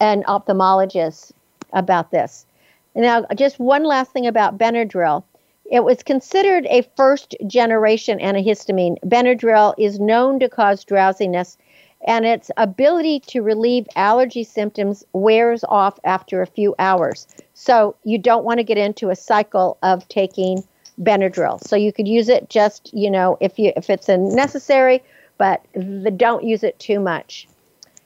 an 0.00 0.24
ophthalmologist 0.24 1.30
about 1.72 2.10
this. 2.10 2.44
Now, 2.94 3.24
just 3.36 3.60
one 3.60 3.84
last 3.84 4.12
thing 4.12 4.26
about 4.26 4.58
Benadryl. 4.58 5.22
It 5.70 5.84
was 5.84 6.02
considered 6.02 6.66
a 6.66 6.82
first 6.96 7.36
generation 7.46 8.18
antihistamine. 8.18 8.98
Benadryl 9.06 9.74
is 9.78 10.00
known 10.00 10.40
to 10.40 10.48
cause 10.48 10.84
drowsiness, 10.84 11.56
and 12.06 12.24
its 12.24 12.50
ability 12.56 13.20
to 13.20 13.42
relieve 13.42 13.86
allergy 13.96 14.44
symptoms 14.44 15.04
wears 15.12 15.64
off 15.64 15.98
after 16.04 16.42
a 16.42 16.46
few 16.46 16.74
hours. 16.78 17.26
So, 17.54 17.96
you 18.04 18.18
don't 18.18 18.44
want 18.44 18.58
to 18.58 18.64
get 18.64 18.78
into 18.78 19.10
a 19.10 19.16
cycle 19.16 19.78
of 19.82 20.06
taking 20.08 20.64
Benadryl. 21.00 21.66
So, 21.66 21.76
you 21.76 21.92
could 21.92 22.08
use 22.08 22.28
it 22.28 22.50
just, 22.50 22.92
you 22.92 23.10
know, 23.10 23.36
if 23.40 23.58
you 23.58 23.72
if 23.76 23.90
it's 23.90 24.08
necessary, 24.08 25.02
but 25.38 25.64
the, 25.74 26.10
don't 26.10 26.44
use 26.44 26.62
it 26.62 26.78
too 26.78 27.00
much. 27.00 27.48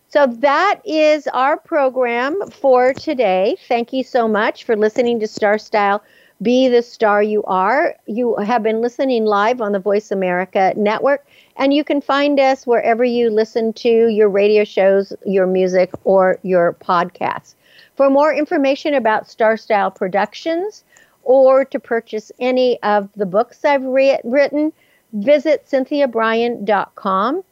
So 0.09 0.27
that 0.27 0.81
is 0.85 1.27
our 1.29 1.59
program 1.59 2.41
for 2.51 2.95
today. 2.95 3.57
Thank 3.69 3.93
you 3.93 4.05
so 4.05 4.29
much 4.29 4.65
for 4.65 4.77
listening 4.77 5.21
to 5.21 5.27
Star 5.27 5.59
Style 5.59 6.03
Be 6.43 6.69
the 6.69 6.83
Star 6.83 7.23
You 7.23 7.43
Are. 7.45 7.97
You 8.07 8.37
have 8.37 8.63
been 8.63 8.83
listening 8.83 9.25
live 9.25 9.63
on 9.63 9.73
the 9.73 9.79
Voice 9.79 10.11
America 10.11 10.75
Network, 10.77 11.27
and 11.57 11.73
you 11.73 11.83
can 11.83 12.03
find 12.03 12.39
us 12.39 12.67
wherever 12.67 13.05
you 13.05 13.31
listen 13.31 13.73
to 13.75 14.09
your 14.09 14.29
radio 14.29 14.63
shows, 14.63 15.15
your 15.25 15.47
music, 15.47 15.91
or 16.05 16.39
your 16.43 16.75
podcasts. 16.75 17.55
For 17.95 18.11
more 18.11 18.35
information 18.35 18.93
about 18.93 19.31
Star 19.31 19.57
Style 19.57 19.91
Productions 19.91 20.85
or 21.25 21.65
to 21.65 21.81
purchase 21.81 22.31
any 22.39 22.81
of 22.83 23.09
the 23.17 23.27
books 23.27 23.65
I've 23.65 23.85
re- 23.85 24.21
written, 24.23 24.75
visit 25.15 25.67
cynthiabrian.com. 25.67 27.45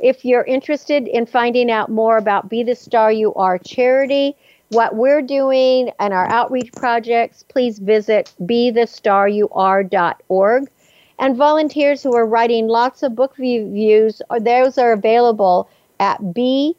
If 0.00 0.24
you're 0.24 0.44
interested 0.44 1.06
in 1.06 1.26
finding 1.26 1.70
out 1.70 1.88
more 1.88 2.16
about 2.16 2.48
Be 2.48 2.64
the 2.64 2.74
Star 2.74 3.12
You 3.12 3.32
Are 3.34 3.58
charity, 3.58 4.36
what 4.72 4.96
we're 4.96 5.22
doing 5.22 5.90
and 5.98 6.14
our 6.14 6.30
outreach 6.30 6.70
projects, 6.72 7.42
please 7.42 7.78
visit 7.78 8.32
bethestaryouare.org. 8.42 10.70
And 11.18 11.36
volunteers 11.36 12.02
who 12.02 12.16
are 12.16 12.26
writing 12.26 12.68
lots 12.68 13.02
of 13.02 13.14
book 13.14 13.36
reviews, 13.38 14.22
uh, 14.30 14.38
those 14.38 14.78
are 14.78 14.92
available 14.92 15.68
at 16.00 16.18
btysa.org. 16.20 16.78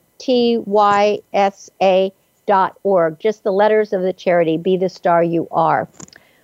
Just 3.19 3.43
the 3.43 3.51
letters 3.51 3.93
of 3.93 4.01
the 4.01 4.13
charity, 4.13 4.57
Be 4.57 4.75
the 4.75 4.89
Star 4.89 5.23
You 5.23 5.47
Are. 5.51 5.87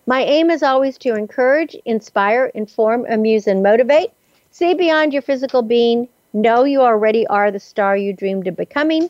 My 0.06 0.22
aim 0.22 0.50
is 0.50 0.64
always 0.64 0.98
to 1.00 1.14
encourage, 1.16 1.76
inspire, 1.86 2.46
inform, 2.56 3.06
amuse, 3.10 3.48
and 3.48 3.62
motivate. 3.64 4.12
See 4.52 4.76
beyond 4.76 5.14
your 5.14 5.22
physical 5.22 5.62
being. 5.62 6.08
Know 6.32 6.64
you 6.64 6.82
already 6.82 7.28
are 7.28 7.52
the 7.52 7.60
star 7.60 7.98
you 7.98 8.14
dreamed 8.14 8.48
of 8.48 8.56
becoming. 8.56 9.10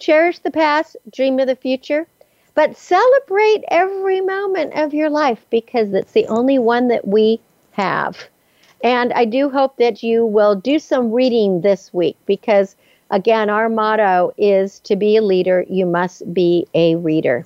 Cherish 0.00 0.38
the 0.38 0.50
past, 0.50 0.96
dream 1.12 1.38
of 1.38 1.46
the 1.46 1.54
future, 1.54 2.06
but 2.54 2.76
celebrate 2.76 3.62
every 3.68 4.20
moment 4.20 4.72
of 4.74 4.94
your 4.94 5.10
life 5.10 5.44
because 5.50 5.92
it's 5.92 6.12
the 6.12 6.26
only 6.26 6.58
one 6.58 6.88
that 6.88 7.06
we 7.06 7.38
have. 7.72 8.28
And 8.82 9.12
I 9.12 9.26
do 9.26 9.50
hope 9.50 9.76
that 9.76 10.02
you 10.02 10.24
will 10.24 10.54
do 10.54 10.78
some 10.78 11.12
reading 11.12 11.60
this 11.60 11.92
week 11.92 12.16
because, 12.24 12.76
again, 13.10 13.50
our 13.50 13.68
motto 13.68 14.32
is 14.38 14.80
to 14.80 14.96
be 14.96 15.16
a 15.16 15.22
leader, 15.22 15.66
you 15.68 15.84
must 15.84 16.32
be 16.32 16.66
a 16.74 16.96
reader. 16.96 17.44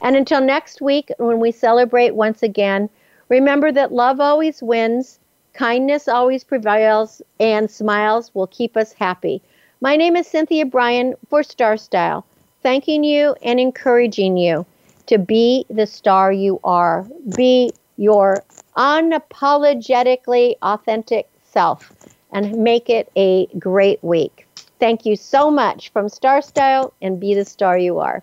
And 0.00 0.14
until 0.14 0.40
next 0.40 0.80
week, 0.80 1.10
when 1.18 1.40
we 1.40 1.50
celebrate 1.50 2.14
once 2.14 2.42
again, 2.42 2.88
remember 3.28 3.72
that 3.72 3.92
love 3.92 4.20
always 4.20 4.62
wins, 4.62 5.18
kindness 5.54 6.06
always 6.06 6.44
prevails, 6.44 7.20
and 7.40 7.68
smiles 7.68 8.32
will 8.32 8.46
keep 8.46 8.76
us 8.76 8.92
happy. 8.92 9.42
My 9.82 9.96
name 9.96 10.16
is 10.16 10.26
Cynthia 10.26 10.64
Brian 10.64 11.14
for 11.28 11.42
Star 11.42 11.76
Style, 11.76 12.24
thanking 12.62 13.04
you 13.04 13.36
and 13.42 13.60
encouraging 13.60 14.38
you 14.38 14.64
to 15.04 15.18
be 15.18 15.66
the 15.68 15.86
star 15.86 16.32
you 16.32 16.60
are. 16.64 17.06
Be 17.36 17.72
your 17.98 18.42
unapologetically 18.78 20.54
authentic 20.62 21.28
self 21.44 21.92
and 22.32 22.56
make 22.56 22.88
it 22.88 23.12
a 23.16 23.48
great 23.58 24.02
week. 24.02 24.46
Thank 24.80 25.04
you 25.04 25.14
so 25.14 25.50
much 25.50 25.90
from 25.92 26.08
Star 26.08 26.40
Style 26.40 26.94
and 27.02 27.20
be 27.20 27.34
the 27.34 27.44
star 27.44 27.76
you 27.76 27.98
are. 27.98 28.22